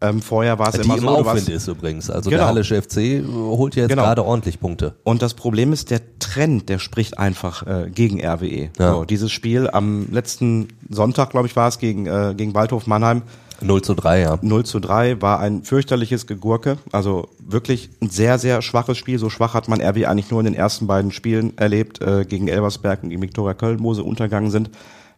Ähm, 0.00 0.20
vorher 0.22 0.58
war 0.58 0.68
es 0.68 0.74
immer 0.76 0.94
im 0.94 1.00
so, 1.00 1.06
du 1.06 1.12
Aufwind 1.14 1.48
ist 1.48 1.68
übrigens. 1.68 2.10
Also 2.10 2.30
Genau. 2.30 2.42
der 2.42 2.48
Hallische 2.48 2.80
FC 2.82 3.24
holt 3.26 3.76
ja 3.76 3.82
jetzt 3.82 3.90
Genau. 3.90 4.02
gerade 4.02 4.24
ordentlich 4.24 4.60
Punkte. 4.60 4.94
Und 5.04 5.22
das 5.22 5.34
Problem 5.34 5.72
ist, 5.72 5.90
der 5.90 6.00
Trend, 6.18 6.68
der 6.68 6.78
spricht 6.78 7.18
einfach 7.18 7.66
äh, 7.66 7.90
gegen 7.90 8.24
RWE. 8.24 8.70
Ja. 8.78 8.92
So, 8.92 9.04
dieses 9.04 9.32
Spiel 9.32 9.68
am 9.70 10.08
letzten 10.10 10.68
Sonntag, 10.90 11.30
glaube 11.30 11.46
ich, 11.48 11.56
war 11.56 11.68
es, 11.68 11.78
gegen, 11.78 12.06
äh, 12.06 12.34
gegen 12.36 12.54
Waldhof 12.54 12.86
Mannheim, 12.86 13.22
0 13.62 13.80
zu 13.80 13.94
3, 13.94 14.20
ja. 14.20 14.38
0 14.42 14.64
zu 14.66 14.80
3 14.80 15.22
war 15.22 15.40
ein 15.40 15.62
fürchterliches 15.64 16.26
Gegurke. 16.26 16.76
Also 16.92 17.28
wirklich 17.38 17.88
ein 18.02 18.10
sehr, 18.10 18.38
sehr 18.38 18.60
schwaches 18.60 18.98
Spiel. 18.98 19.18
So 19.18 19.30
schwach 19.30 19.54
hat 19.54 19.66
man 19.68 19.80
RW 19.80 20.04
eigentlich 20.04 20.30
nur 20.30 20.40
in 20.40 20.44
den 20.44 20.54
ersten 20.54 20.86
beiden 20.86 21.10
Spielen 21.10 21.56
erlebt, 21.56 22.02
äh, 22.02 22.26
gegen 22.26 22.48
Elversberg 22.48 23.02
und 23.02 23.08
gegen 23.08 23.22
Viktoria 23.22 23.54
Köln, 23.54 23.78
wo 23.82 23.94
sie 23.94 24.02
untergegangen 24.02 24.50
sind. 24.50 24.70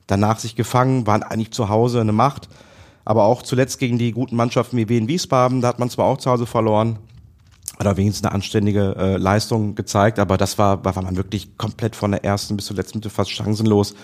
Danach 0.07 0.39
sich 0.39 0.55
gefangen, 0.55 1.07
waren 1.09 1.25
eigentlich 1.25 1.51
zu 1.51 1.69
Hause 1.69 2.01
eine 2.01 2.13
Macht. 2.13 2.49
Aber 3.09 3.25
auch 3.25 3.41
zuletzt 3.41 3.79
gegen 3.79 3.97
die 3.97 4.13
guten 4.13 4.37
Mannschaften 4.37 4.77
wie 4.77 4.91
Wien 4.91 5.09
Wiesbaden, 5.09 5.63
da 5.63 5.69
hat 5.69 5.79
man 5.79 5.89
zwar 5.89 6.05
auch 6.05 6.19
zu 6.19 6.31
Hause 6.31 6.45
verloren, 6.45 6.99
aber 7.79 7.97
wenigstens 7.97 8.27
eine 8.27 8.35
anständige 8.35 8.97
äh, 8.99 9.17
Leistung 9.17 9.75
gezeigt, 9.75 10.19
aber 10.19 10.37
das 10.37 10.59
war, 10.59 10.85
war, 10.85 10.95
man 11.03 11.17
wirklich 11.17 11.57
komplett 11.57 11.97
von 11.97 12.11
der 12.11 12.23
ersten 12.23 12.55
bis 12.55 12.67
zur 12.67 12.77
letzten 12.77 12.99
Minute 12.99 13.09
fast 13.09 13.31
chancenlos. 13.31 13.95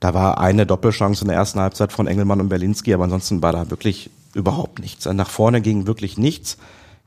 Da 0.00 0.12
war 0.12 0.38
eine 0.38 0.66
Doppelchance 0.66 1.22
in 1.22 1.28
der 1.28 1.38
ersten 1.38 1.60
Halbzeit 1.60 1.94
von 1.94 2.06
Engelmann 2.06 2.42
und 2.42 2.50
Berlinski, 2.50 2.92
aber 2.92 3.04
ansonsten 3.04 3.40
war 3.40 3.52
da 3.52 3.70
wirklich 3.70 4.10
überhaupt 4.34 4.80
nichts. 4.80 5.06
Nach 5.06 5.30
vorne 5.30 5.62
ging 5.62 5.86
wirklich 5.86 6.18
nichts. 6.18 6.58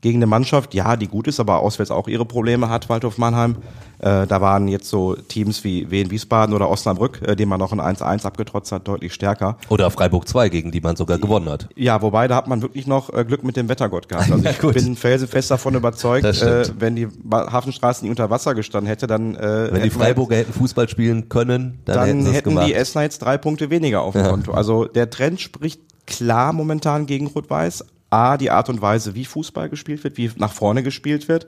Gegen 0.02 0.18
eine 0.18 0.26
Mannschaft, 0.26 0.74
ja, 0.74 0.94
die 0.94 1.08
gut 1.08 1.26
ist, 1.26 1.40
aber 1.40 1.60
auswärts 1.60 1.90
auch 1.90 2.06
ihre 2.06 2.26
Probleme 2.26 2.68
hat, 2.68 2.88
Waldhof 2.90 3.16
Mannheim. 3.16 3.56
Äh, 3.98 4.26
da 4.26 4.42
waren 4.42 4.68
jetzt 4.68 4.90
so 4.90 5.14
Teams 5.14 5.64
wie 5.64 5.90
Wien 5.90 6.10
Wiesbaden 6.10 6.54
oder 6.54 6.68
Osnabrück, 6.68 7.22
äh, 7.26 7.34
denen 7.34 7.48
man 7.48 7.58
noch 7.58 7.72
ein 7.72 7.80
1-1 7.80 8.26
abgetrotzt 8.26 8.70
hat, 8.72 8.86
deutlich 8.86 9.14
stärker. 9.14 9.56
Oder 9.70 9.90
Freiburg 9.90 10.28
2, 10.28 10.50
gegen 10.50 10.70
die 10.70 10.82
man 10.82 10.96
sogar 10.96 11.18
gewonnen 11.18 11.48
hat. 11.48 11.68
Ja, 11.76 12.02
wobei, 12.02 12.28
da 12.28 12.36
hat 12.36 12.46
man 12.46 12.60
wirklich 12.60 12.86
noch 12.86 13.10
äh, 13.14 13.24
Glück 13.24 13.42
mit 13.42 13.56
dem 13.56 13.70
Wettergott 13.70 14.06
gehabt. 14.10 14.30
Also 14.30 14.44
ich 14.70 14.74
bin 14.84 14.96
felsenfest 14.96 15.50
davon 15.50 15.74
überzeugt, 15.74 16.26
äh, 16.42 16.64
wenn 16.78 16.94
die 16.94 17.08
Hafenstraße 17.32 18.04
nicht 18.04 18.10
unter 18.10 18.28
Wasser 18.28 18.54
gestanden 18.54 18.88
hätte, 18.88 19.06
dann 19.06 19.34
äh, 19.34 19.40
Wenn 19.40 19.76
die 19.76 19.80
hätten 19.88 19.98
Freiburger 19.98 20.36
hätten 20.36 20.52
Fußball 20.52 20.90
spielen 20.90 21.30
können, 21.30 21.78
dann, 21.86 22.04
hätten 22.04 22.24
dann 22.24 22.32
hätten 22.34 22.48
gemacht. 22.50 22.68
die 22.68 22.74
Essener 22.74 23.04
jetzt 23.04 23.22
drei 23.22 23.38
Punkte 23.38 23.70
weniger 23.70 24.02
auf 24.02 24.12
dem 24.12 24.24
Ja. 24.24 24.30
Konto. 24.30 24.52
Also 24.52 24.84
der 24.84 25.08
Trend 25.08 25.40
spricht 25.40 25.80
klar 26.06 26.52
momentan 26.52 27.06
gegen 27.06 27.26
Rot-Weiß. 27.28 27.84
A, 28.10 28.36
die 28.36 28.50
Art 28.50 28.68
und 28.68 28.80
Weise, 28.80 29.14
wie 29.14 29.24
Fußball 29.24 29.68
gespielt 29.68 30.04
wird, 30.04 30.16
wie 30.16 30.30
nach 30.36 30.52
vorne 30.52 30.82
gespielt 30.82 31.28
wird. 31.28 31.46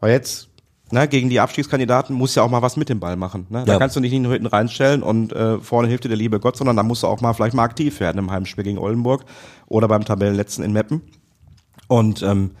Weil 0.00 0.12
jetzt, 0.12 0.48
ne, 0.90 1.06
gegen 1.08 1.30
die 1.30 1.40
Abstiegskandidaten 1.40 2.14
muss 2.16 2.34
ja 2.34 2.42
auch 2.42 2.50
mal 2.50 2.62
was 2.62 2.76
mit 2.76 2.88
dem 2.88 3.00
Ball 3.00 3.16
machen. 3.16 3.46
Ne? 3.48 3.64
Da 3.66 3.74
Ja. 3.74 3.78
kannst 3.78 3.96
du 3.96 4.00
nicht 4.00 4.12
nur 4.18 4.32
hinten 4.32 4.46
reinstellen 4.48 5.02
und 5.02 5.32
äh, 5.32 5.58
vorne 5.58 5.88
hilft 5.88 6.04
dir 6.04 6.08
der 6.08 6.16
liebe 6.18 6.40
Gott, 6.40 6.56
sondern 6.56 6.76
da 6.76 6.82
musst 6.82 7.02
du 7.02 7.06
auch 7.06 7.20
mal 7.20 7.32
vielleicht 7.32 7.54
mal 7.54 7.64
aktiv 7.64 8.00
werden 8.00 8.18
im 8.18 8.30
Heimspiel 8.30 8.64
gegen 8.64 8.78
Oldenburg 8.78 9.24
oder 9.66 9.86
beim 9.88 10.04
Tabellenletzten 10.04 10.64
in 10.64 10.72
Meppen. 10.72 11.02
Und 11.86 12.22
ähm, 12.22 12.52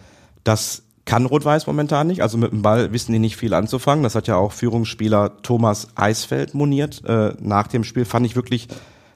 das 0.44 0.82
kann 1.04 1.26
Rot-Weiß 1.26 1.66
momentan 1.66 2.06
nicht. 2.06 2.22
Also 2.22 2.38
mit 2.38 2.52
dem 2.52 2.62
Ball 2.62 2.92
wissen 2.92 3.12
die 3.12 3.18
nicht 3.18 3.36
viel 3.36 3.52
anzufangen. 3.54 4.04
Das 4.04 4.14
hat 4.14 4.28
ja 4.28 4.36
auch 4.36 4.52
Führungsspieler 4.52 5.42
Thomas 5.42 5.88
Eisfeld 5.96 6.54
moniert. 6.54 7.02
Äh, 7.04 7.34
nach 7.40 7.66
dem 7.66 7.82
Spiel 7.84 8.04
fand 8.04 8.26
ich 8.26 8.36
wirklich 8.36 8.68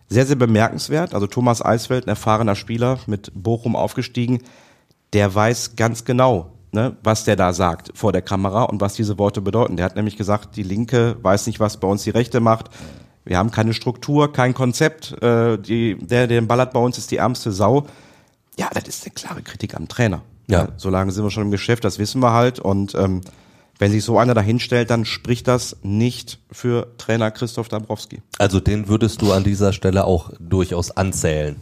sehr, 0.09 0.27
sehr 0.27 0.37
bemerkenswert. 0.37 1.15
Also 1.15 1.27
Thomas 1.27 1.65
Eisfeld, 1.65 2.07
ein 2.07 2.11
erfahrener 2.11 2.55
Spieler, 2.55 2.99
mit 3.07 3.31
Bochum 3.35 3.77
aufgestiegen, 3.77 4.43
der 5.13 5.35
weiß 5.35 5.77
ganz 5.77 6.05
genau, 6.05 6.53
ne, 6.73 6.97
was 7.03 7.25
der 7.25 7.37
da 7.37 7.53
sagt 7.53 7.93
vor 7.95 8.13
der 8.13 8.23
Kamera 8.23 8.65
und 8.65 8.81
was 8.81 8.95
diese 8.95 9.19
Worte 9.19 9.41
bedeuten. 9.41 9.77
Der 9.77 9.87
hat 9.87 9.97
nämlich 9.97 10.17
gesagt, 10.17 10.57
die 10.57 10.63
Linke 10.63 11.17
weiß 11.23 11.47
nicht, 11.47 11.61
was 11.61 11.79
bei 11.79 11.89
uns 11.89 12.03
die 12.05 12.11
Rechte 12.11 12.41
macht. 12.41 12.71
Wir 13.25 13.39
haben 13.39 13.51
keine 13.51 13.73
Struktur, 13.73 14.33
kein 14.33 14.53
Konzept. 14.53 15.13
Äh, 15.23 15.59
die, 15.59 15.97
der, 15.97 16.27
der 16.27 16.41
den 16.41 16.49
Ball 16.49 16.61
hat 16.61 16.73
bei 16.73 16.81
uns, 16.81 16.99
ist 16.99 17.11
die 17.11 17.17
ärmste 17.17 17.53
Sau. 17.53 17.87
Ja, 18.59 18.69
das 18.73 18.85
ist 18.89 19.05
eine 19.05 19.15
klare 19.15 19.43
Kritik 19.43 19.75
am 19.75 19.89
Trainer. 19.89 20.23
Ja. 20.47 20.69
So 20.77 20.91
lange 20.91 21.11
sind 21.11 21.25
wir 21.25 21.31
schon 21.31 21.45
im 21.45 21.51
Geschäft, 21.51 21.85
das 21.85 21.99
wissen 21.99 22.21
wir 22.21 22.33
halt. 22.33 22.59
Und 22.59 22.95
ähm, 22.95 23.23
wenn 23.79 23.91
sich 23.91 24.05
so 24.05 24.19
einer 24.19 24.35
dahinstellt, 24.35 24.91
dann 24.91 25.05
spricht 25.05 25.49
das 25.49 25.77
nicht 25.83 26.39
für 26.53 26.89
Trainer 26.99 27.31
Christoph 27.31 27.69
Dabrowski. 27.69 28.23
Also 28.39 28.61
den 28.61 28.89
würdest 28.89 29.23
du 29.23 29.33
an 29.33 29.45
dieser 29.45 29.73
Stelle 29.73 30.05
auch 30.05 30.31
durchaus 30.39 30.91
anzählen. 30.91 31.57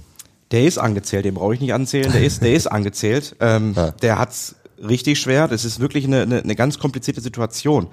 Der 0.50 0.64
ist 0.64 0.78
angezählt, 0.78 1.24
den 1.24 1.34
brauche 1.34 1.54
ich 1.54 1.60
nicht 1.60 1.72
anzählen, 1.72 2.12
der 2.12 2.22
ist, 2.22 2.42
der 2.42 2.52
ist 2.52 2.66
angezählt. 2.70 3.36
Ähm, 3.40 3.72
Ja. 3.74 3.90
Der 3.92 4.18
hat's 4.18 4.56
richtig 4.78 5.20
schwer. 5.20 5.48
Das 5.48 5.64
ist 5.64 5.80
wirklich 5.80 6.04
eine, 6.04 6.22
eine, 6.22 6.42
eine 6.42 6.56
ganz 6.56 6.78
komplizierte 6.78 7.20
Situation. 7.20 7.88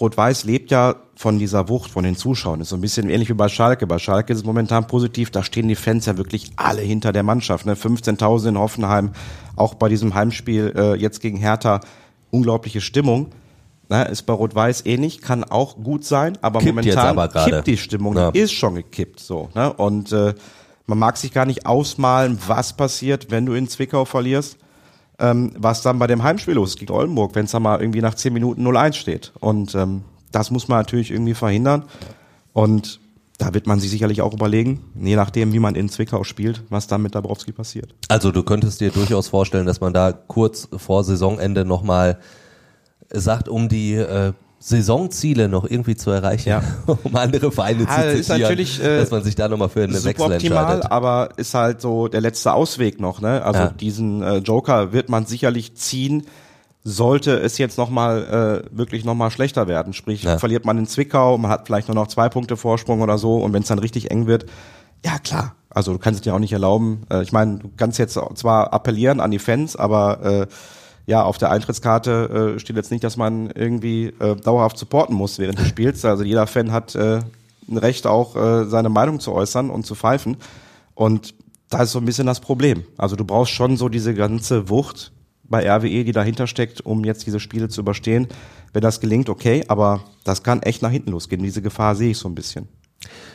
Rot-Weiß 0.00 0.44
lebt 0.44 0.70
ja 0.70 0.96
von 1.14 1.38
dieser 1.38 1.68
Wucht, 1.68 1.90
von 1.90 2.02
den 2.02 2.16
Zuschauern. 2.16 2.58
Das 2.58 2.66
ist 2.66 2.70
so 2.70 2.76
ein 2.76 2.80
bisschen 2.80 3.08
ähnlich 3.08 3.28
wie 3.28 3.34
bei 3.34 3.48
Schalke. 3.48 3.86
Bei 3.86 3.98
Schalke 3.98 4.32
ist 4.32 4.40
es 4.40 4.44
momentan 4.44 4.86
positiv, 4.86 5.30
da 5.30 5.44
stehen 5.44 5.68
die 5.68 5.76
Fans 5.76 6.06
ja 6.06 6.16
wirklich 6.16 6.50
alle 6.56 6.80
hinter 6.80 7.12
der 7.12 7.22
Mannschaft. 7.22 7.66
Ne? 7.66 7.74
15.000 7.74 8.48
in 8.48 8.58
Hoffenheim, 8.58 9.12
auch 9.54 9.74
bei 9.74 9.88
diesem 9.88 10.14
Heimspiel 10.14 10.72
äh, 10.74 10.94
jetzt 10.94 11.20
gegen 11.20 11.36
Hertha, 11.36 11.80
unglaubliche 12.30 12.80
Stimmung. 12.80 13.28
Ne? 13.92 14.04
Ist 14.04 14.22
bei 14.22 14.32
Rot-Weiß 14.32 14.86
ähnlich, 14.86 15.20
kann 15.20 15.44
auch 15.44 15.76
gut 15.76 16.04
sein, 16.04 16.38
aber 16.42 16.60
Kippt 16.60 16.74
momentan 16.74 17.18
aber 17.18 17.28
kippt 17.28 17.66
die 17.66 17.76
Stimmung, 17.76 18.16
Ja. 18.16 18.30
ist 18.30 18.52
schon 18.52 18.74
gekippt. 18.74 19.20
so. 19.20 19.50
Ne? 19.54 19.72
Und 19.72 20.12
äh, 20.12 20.34
man 20.86 20.98
mag 20.98 21.16
sich 21.16 21.32
gar 21.32 21.46
nicht 21.46 21.66
ausmalen, 21.66 22.38
was 22.46 22.72
passiert, 22.72 23.30
wenn 23.30 23.46
du 23.46 23.52
in 23.54 23.68
Zwickau 23.68 24.04
verlierst 24.04 24.56
ähm, 25.18 25.52
was 25.56 25.82
dann 25.82 25.98
bei 25.98 26.06
dem 26.06 26.22
Heimspiel 26.22 26.54
los 26.54 26.70
ist 26.70 26.78
gegen 26.78 26.92
Oldenburg, 26.92 27.34
wenn 27.34 27.44
es 27.44 27.52
dann 27.52 27.62
mal 27.62 27.80
irgendwie 27.80 28.00
nach 28.00 28.14
10 28.14 28.32
Minuten 28.32 28.66
0-1 28.66 28.94
steht. 28.94 29.32
Und 29.40 29.74
ähm, 29.74 30.02
das 30.32 30.50
muss 30.50 30.68
man 30.68 30.78
natürlich 30.78 31.10
irgendwie 31.10 31.34
verhindern. 31.34 31.84
Und 32.52 33.00
da 33.38 33.54
wird 33.54 33.66
man 33.66 33.80
sich 33.80 33.90
sicherlich 33.90 34.20
auch 34.20 34.32
überlegen, 34.32 34.80
je 35.00 35.16
nachdem, 35.16 35.52
wie 35.52 35.58
man 35.58 35.74
in 35.74 35.88
Zwickau 35.88 36.24
spielt, 36.24 36.62
was 36.70 36.86
dann 36.86 37.02
mit 37.02 37.14
Dabrowski 37.14 37.52
passiert. 37.52 37.94
Also 38.08 38.30
du 38.30 38.42
könntest 38.42 38.80
dir 38.80 38.90
durchaus 38.90 39.28
vorstellen, 39.28 39.66
dass 39.66 39.80
man 39.80 39.92
da 39.92 40.12
kurz 40.12 40.68
vor 40.76 41.04
Saisonende 41.04 41.64
nochmal 41.64 42.18
sagt, 43.12 43.48
um 43.48 43.68
die 43.68 43.94
äh, 43.94 44.32
Saisonziele 44.58 45.48
noch 45.48 45.64
irgendwie 45.68 45.96
zu 45.96 46.10
erreichen, 46.10 46.48
Ja. 46.48 46.62
um 47.04 47.16
andere 47.16 47.50
Vereine 47.50 47.80
Ja, 47.82 47.86
zu 47.88 47.94
das 48.02 48.14
ist 48.14 48.26
zitieren, 48.26 48.40
natürlich, 48.42 48.82
äh, 48.82 48.98
dass 48.98 49.10
man 49.10 49.22
sich 49.24 49.34
da 49.34 49.48
nochmal 49.48 49.68
für 49.68 49.82
eine 49.82 50.04
Wechsel 50.04 50.32
entscheidet. 50.32 50.90
aber 50.90 51.30
ist 51.36 51.54
halt 51.54 51.80
so 51.80 52.08
der 52.08 52.20
letzte 52.20 52.52
Ausweg 52.52 53.00
noch. 53.00 53.20
Ne? 53.20 53.42
Also 53.44 53.60
Ja. 53.62 53.68
diesen 53.70 54.22
äh, 54.22 54.36
Joker 54.38 54.92
wird 54.92 55.08
man 55.08 55.26
sicherlich 55.26 55.74
ziehen, 55.74 56.24
sollte 56.84 57.32
es 57.38 57.58
jetzt 57.58 57.78
nochmal 57.78 58.64
äh, 58.72 58.76
wirklich 58.76 59.04
nochmal 59.04 59.30
schlechter 59.30 59.68
werden. 59.68 59.92
Sprich, 59.92 60.22
Ja. 60.24 60.38
verliert 60.38 60.64
man 60.64 60.78
in 60.78 60.86
Zwickau, 60.86 61.38
man 61.38 61.50
hat 61.50 61.66
vielleicht 61.66 61.88
nur 61.88 61.94
noch 61.94 62.08
zwei 62.08 62.28
Punkte 62.28 62.56
Vorsprung 62.56 63.00
oder 63.02 63.18
so 63.18 63.36
und 63.38 63.52
wenn 63.52 63.62
es 63.62 63.68
dann 63.68 63.78
richtig 63.78 64.10
eng 64.10 64.26
wird, 64.26 64.46
ja 65.04 65.18
klar, 65.18 65.54
also 65.70 65.92
du 65.92 65.98
kannst 65.98 66.18
es 66.18 66.22
dir 66.22 66.34
auch 66.34 66.38
nicht 66.40 66.52
erlauben. 66.52 67.02
Äh, 67.10 67.22
ich 67.22 67.32
meine, 67.32 67.58
du 67.58 67.70
kannst 67.76 67.98
jetzt 67.98 68.18
zwar 68.34 68.72
appellieren 68.72 69.20
an 69.20 69.30
die 69.32 69.38
Fans, 69.40 69.74
aber 69.76 70.22
äh, 70.24 70.46
ja, 71.06 71.22
auf 71.22 71.38
der 71.38 71.50
Eintrittskarte 71.50 72.54
äh, 72.56 72.58
steht 72.60 72.76
jetzt 72.76 72.90
nicht, 72.90 73.02
dass 73.02 73.16
man 73.16 73.50
irgendwie 73.50 74.06
äh, 74.20 74.36
dauerhaft 74.36 74.78
supporten 74.78 75.16
muss 75.16 75.38
während 75.38 75.58
des 75.58 75.68
Spiels. 75.68 76.04
Also 76.04 76.22
jeder 76.22 76.46
Fan 76.46 76.70
hat 76.72 76.94
äh, 76.94 77.20
ein 77.68 77.76
Recht 77.76 78.06
auch, 78.06 78.36
äh, 78.36 78.66
seine 78.66 78.88
Meinung 78.88 79.20
zu 79.20 79.32
äußern 79.32 79.70
und 79.70 79.84
zu 79.84 79.94
pfeifen. 79.94 80.36
Und 80.94 81.34
da 81.70 81.82
ist 81.82 81.92
so 81.92 81.98
ein 81.98 82.04
bisschen 82.04 82.26
das 82.26 82.40
Problem. 82.40 82.84
Also 82.98 83.16
du 83.16 83.24
brauchst 83.24 83.52
schon 83.52 83.76
so 83.76 83.88
diese 83.88 84.14
ganze 84.14 84.68
Wucht 84.68 85.12
bei 85.44 85.68
RWE, 85.68 86.04
die 86.04 86.12
dahinter 86.12 86.46
steckt, 86.46 86.80
um 86.80 87.04
jetzt 87.04 87.26
diese 87.26 87.40
Spiele 87.40 87.68
zu 87.68 87.80
überstehen. 87.80 88.28
Wenn 88.72 88.82
das 88.82 89.00
gelingt, 89.00 89.28
okay, 89.28 89.64
aber 89.68 90.04
das 90.24 90.42
kann 90.42 90.62
echt 90.62 90.82
nach 90.82 90.90
hinten 90.90 91.10
losgehen. 91.10 91.42
Diese 91.42 91.62
Gefahr 91.62 91.94
sehe 91.94 92.10
ich 92.10 92.18
so 92.18 92.28
ein 92.28 92.34
bisschen. 92.34 92.68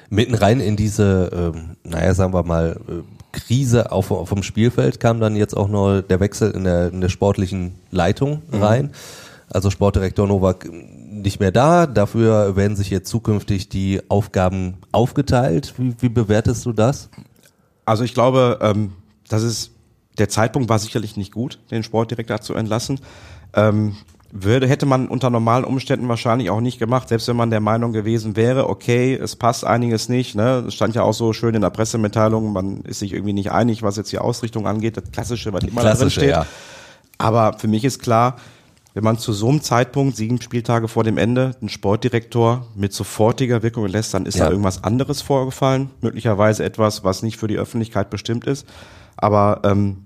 Mitten 0.10 0.36
rein 0.36 0.60
in 0.60 0.78
diese, 0.78 1.30
ähm, 1.34 1.76
naja, 1.84 2.14
sagen 2.14 2.34
wir 2.34 2.44
mal, 2.44 2.80
äh, 2.88 3.17
Krise 3.32 3.92
auf, 3.92 4.12
auf 4.12 4.30
dem 4.30 4.44
Spielfeld 4.44 5.00
kam 5.00 5.20
dann 5.20 5.36
jetzt 5.36 5.56
auch 5.56 5.68
noch 5.68 6.02
der 6.02 6.20
Wechsel 6.20 6.52
in 6.52 6.64
der, 6.64 6.92
in 6.92 7.02
der 7.02 7.10
sportlichen 7.10 7.76
Leitung 7.92 8.42
rein. 8.52 8.92
Also 9.50 9.70
Sportdirektor 9.70 10.28
Novak 10.28 10.70
nicht 10.72 11.40
mehr 11.40 11.52
da, 11.52 11.88
dafür 11.88 12.56
werden 12.56 12.76
sich 12.76 12.90
jetzt 12.90 13.10
zukünftig 13.10 13.70
die 13.70 14.02
Aufgaben 14.10 14.78
aufgeteilt. 14.92 15.74
Wie, 15.78 15.96
wie 16.00 16.10
bewertest 16.10 16.66
du 16.66 16.74
das? 16.74 17.10
Also 17.86 18.04
ich 18.04 18.14
glaube, 18.14 18.60
ähm, 18.62 18.94
das 19.30 19.44
ist 19.44 19.72
der 20.18 20.30
Zeitpunkt 20.30 20.70
war 20.70 20.80
sicherlich 20.80 21.16
nicht 21.16 21.32
gut, 21.32 21.60
den 21.72 21.84
Sportdirektor 21.84 22.42
zu 22.42 22.54
entlassen. 22.56 23.00
Ähm, 23.54 23.96
würde, 24.32 24.68
hätte 24.68 24.86
man 24.86 25.08
unter 25.08 25.30
normalen 25.30 25.64
Umständen 25.64 26.08
wahrscheinlich 26.10 26.50
auch 26.50 26.60
nicht 26.60 26.80
gemacht, 26.80 27.10
selbst 27.10 27.28
wenn 27.28 27.38
man 27.38 27.50
der 27.50 27.62
Meinung 27.62 27.94
gewesen 27.94 28.36
wäre, 28.36 28.70
okay, 28.70 29.14
es 29.16 29.36
passt 29.36 29.66
einiges 29.66 30.10
nicht, 30.10 30.36
ne? 30.36 30.66
Es 30.68 30.74
stand 30.74 30.96
ja 30.96 31.04
auch 31.04 31.14
so 31.14 31.32
schön 31.34 31.56
in 31.56 31.62
der 31.62 31.70
Pressemitteilung, 31.70 32.52
man 32.52 32.82
ist 32.82 33.00
sich 33.00 33.14
irgendwie 33.14 33.34
nicht 33.34 33.52
einig, 33.52 33.84
was 33.84 33.96
jetzt 33.96 34.12
die 34.12 34.20
Ausrichtung 34.20 34.68
angeht, 34.68 34.98
das 34.98 35.12
klassische, 35.12 35.54
was 35.54 35.64
immer 35.64 35.82
da 35.82 35.90
drin 35.90 35.98
Klassische, 35.98 36.20
steht. 36.20 36.30
ja. 36.32 36.46
Aber 37.18 37.58
für 37.58 37.68
mich 37.68 37.86
ist 37.86 38.00
klar, 38.00 38.36
wenn 38.94 39.04
man 39.04 39.18
zu 39.20 39.32
so 39.32 39.48
einem 39.50 39.62
Zeitpunkt, 39.62 40.18
sieben 40.18 40.42
Spieltage 40.42 40.88
vor 40.88 41.04
dem 41.04 41.18
Ende, 41.18 41.56
einen 41.62 41.70
Sportdirektor 41.70 42.66
mit 42.76 42.94
sofortiger 42.94 43.62
Wirkung 43.64 43.86
lässt, 43.88 44.14
dann 44.14 44.26
ist 44.26 44.38
Ja. 44.38 44.46
da 44.46 44.52
irgendwas 44.52 44.84
anderes 44.84 45.22
vorgefallen. 45.22 45.92
Möglicherweise 46.02 46.64
etwas, 46.64 47.04
was 47.04 47.22
nicht 47.22 47.38
für 47.38 47.48
die 47.48 47.58
Öffentlichkeit 47.58 48.10
bestimmt 48.10 48.46
ist. 48.46 48.66
Aber 49.16 49.62
ähm, 49.64 50.06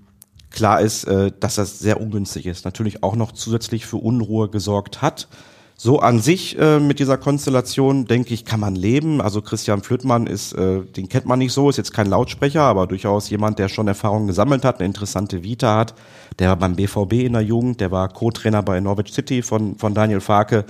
klar 0.52 0.80
ist, 0.80 1.04
äh, 1.04 1.32
dass 1.38 1.56
das 1.56 1.78
sehr 1.78 2.00
ungünstig 2.00 2.46
ist. 2.46 2.64
Natürlich 2.64 3.02
auch 3.02 3.16
noch 3.16 3.32
zusätzlich 3.32 3.86
für 3.86 3.96
Unruhe 3.96 4.48
gesorgt 4.48 5.02
hat. 5.02 5.28
So 5.76 5.98
an 5.98 6.20
sich 6.20 6.56
äh, 6.60 6.78
mit 6.78 7.00
dieser 7.00 7.18
Konstellation, 7.18 8.04
denke 8.04 8.32
ich, 8.34 8.44
kann 8.44 8.60
man 8.60 8.76
leben. 8.76 9.20
Also 9.20 9.42
Christian 9.42 9.82
Flüttmann 9.82 10.28
ist, 10.28 10.52
äh, 10.52 10.82
den 10.82 11.08
kennt 11.08 11.26
man 11.26 11.40
nicht 11.40 11.52
so, 11.52 11.68
ist 11.70 11.76
jetzt 11.76 11.92
kein 11.92 12.06
Lautsprecher, 12.06 12.62
aber 12.62 12.86
durchaus 12.86 13.30
jemand, 13.30 13.58
der 13.58 13.68
schon 13.68 13.88
Erfahrung 13.88 14.28
gesammelt 14.28 14.64
hat, 14.64 14.78
eine 14.78 14.86
interessante 14.86 15.42
Vita 15.42 15.76
hat. 15.76 15.94
Der 16.38 16.50
war 16.50 16.56
beim 16.56 16.76
BVB 16.76 17.24
in 17.24 17.32
der 17.32 17.42
Jugend, 17.42 17.80
der 17.80 17.90
war 17.90 18.08
Co-Trainer 18.08 18.62
bei 18.62 18.78
Norwich 18.78 19.12
City 19.12 19.42
von, 19.42 19.76
von 19.76 19.92
Daniel 19.92 20.20
Farke, 20.20 20.66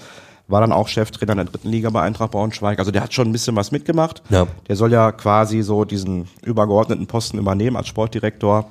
war 0.48 0.62
dann 0.62 0.72
auch 0.72 0.88
Cheftrainer 0.88 1.32
in 1.32 1.38
der 1.38 1.46
dritten 1.46 1.68
Liga 1.68 1.90
bei 1.90 2.00
Eintracht 2.00 2.30
Braunschweig. 2.30 2.78
Also 2.78 2.90
der 2.90 3.02
hat 3.02 3.12
schon 3.12 3.28
ein 3.28 3.32
bisschen 3.32 3.54
was 3.54 3.70
mitgemacht. 3.70 4.22
Ja. 4.30 4.46
Der 4.68 4.76
soll 4.76 4.92
ja 4.92 5.12
quasi 5.12 5.60
so 5.60 5.84
diesen 5.84 6.28
übergeordneten 6.42 7.06
Posten 7.06 7.38
übernehmen 7.38 7.76
als 7.76 7.88
Sportdirektor. 7.88 8.70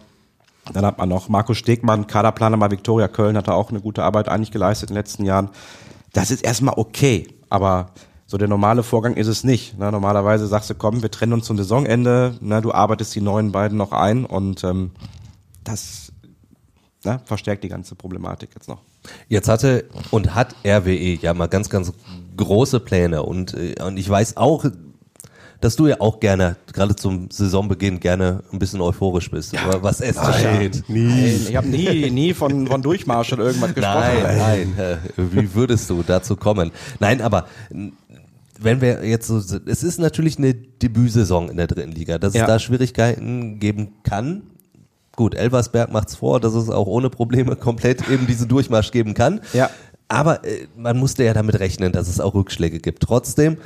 Dann 0.73 0.85
hat 0.85 0.97
man 0.97 1.09
noch 1.09 1.27
Markus 1.27 1.57
Stegmann, 1.57 2.07
Kaderplaner 2.07 2.57
bei 2.57 2.71
Viktoria 2.71 3.07
Köln, 3.07 3.35
hat 3.35 3.47
er 3.47 3.55
auch 3.55 3.69
eine 3.71 3.81
gute 3.81 4.03
Arbeit 4.03 4.29
eigentlich 4.29 4.51
geleistet 4.51 4.89
in 4.89 4.95
den 4.95 4.99
letzten 4.99 5.25
Jahren. 5.25 5.49
Das 6.13 6.29
ist 6.31 6.43
erstmal 6.43 6.75
okay, 6.77 7.27
aber 7.49 7.91
so 8.27 8.37
der 8.37 8.47
normale 8.47 8.83
Vorgang 8.83 9.15
ist 9.15 9.27
es 9.27 9.43
nicht. 9.43 9.77
Ne? 9.77 9.91
Normalerweise 9.91 10.47
sagst 10.47 10.69
du, 10.69 10.75
komm, 10.75 11.01
wir 11.01 11.11
trennen 11.11 11.33
uns 11.33 11.45
zum 11.45 11.57
Saisonende, 11.57 12.37
ne? 12.39 12.61
du 12.61 12.71
arbeitest 12.71 13.13
die 13.15 13.21
neuen 13.21 13.51
beiden 13.51 13.77
noch 13.77 13.91
ein 13.91 14.25
und 14.25 14.63
ähm, 14.63 14.91
das 15.63 16.13
ne? 17.03 17.19
verstärkt 17.25 17.63
die 17.63 17.69
ganze 17.69 17.95
Problematik 17.95 18.51
jetzt 18.55 18.69
noch. 18.69 18.79
Jetzt 19.27 19.49
hatte 19.49 19.85
und 20.11 20.35
hat 20.35 20.55
RWE 20.65 21.15
ja 21.15 21.33
mal 21.33 21.47
ganz, 21.47 21.69
ganz 21.69 21.91
große 22.37 22.79
Pläne 22.79 23.23
und, 23.23 23.53
äh, 23.53 23.75
und 23.83 23.97
ich 23.97 24.09
weiß 24.09 24.37
auch, 24.37 24.65
dass 25.61 25.75
du 25.75 25.87
ja 25.87 25.95
auch 25.99 26.19
gerne, 26.19 26.57
gerade 26.73 26.95
zum 26.95 27.29
Saisonbeginn, 27.31 27.99
gerne 27.99 28.43
ein 28.51 28.59
bisschen 28.59 28.81
euphorisch 28.81 29.29
bist, 29.31 29.53
was 29.81 30.01
es 30.01 30.17
angeht. 30.17 30.83
Nie. 30.87 31.25
Ich 31.49 31.55
habe 31.55 31.67
nie, 31.67 32.09
nie 32.09 32.33
von, 32.33 32.67
von 32.67 32.81
Durchmarsch 32.81 33.31
oder 33.33 33.45
irgendwas 33.45 33.73
gesprochen. 33.73 34.23
Nein, 34.23 34.73
nein. 34.77 34.79
äh, 34.79 34.97
Wie 35.17 35.53
würdest 35.53 35.89
du 35.89 36.03
dazu 36.05 36.35
kommen? 36.35 36.71
Nein, 36.99 37.21
aber 37.21 37.45
wenn 38.59 38.81
wir 38.81 39.05
jetzt 39.07 39.27
so, 39.27 39.37
es 39.37 39.83
ist 39.83 39.99
natürlich 39.99 40.37
eine 40.37 40.53
Debütsaison 40.53 41.49
in 41.49 41.57
der 41.57 41.67
dritten 41.67 41.91
Liga, 41.91 42.17
dass 42.17 42.33
Ja. 42.33 42.41
es 42.43 42.47
da 42.47 42.59
Schwierigkeiten 42.59 43.59
geben 43.59 43.93
kann. 44.03 44.43
Gut, 45.15 45.35
Elversberg 45.35 45.91
macht's 45.91 46.15
vor, 46.15 46.39
dass 46.39 46.53
es 46.53 46.69
auch 46.69 46.87
ohne 46.87 47.09
Probleme 47.09 47.55
komplett 47.55 48.07
eben 48.09 48.27
diesen 48.27 48.47
Durchmarsch 48.47 48.91
geben 48.91 49.13
kann. 49.13 49.41
Ja. 49.53 49.69
Aber 50.07 50.43
äh, 50.43 50.67
man 50.75 50.97
musste 50.97 51.23
ja 51.23 51.33
damit 51.33 51.59
rechnen, 51.59 51.91
dass 51.91 52.07
es 52.07 52.19
auch 52.19 52.33
Rückschläge 52.33 52.79
gibt. 52.79 53.03
Trotzdem 53.03 53.57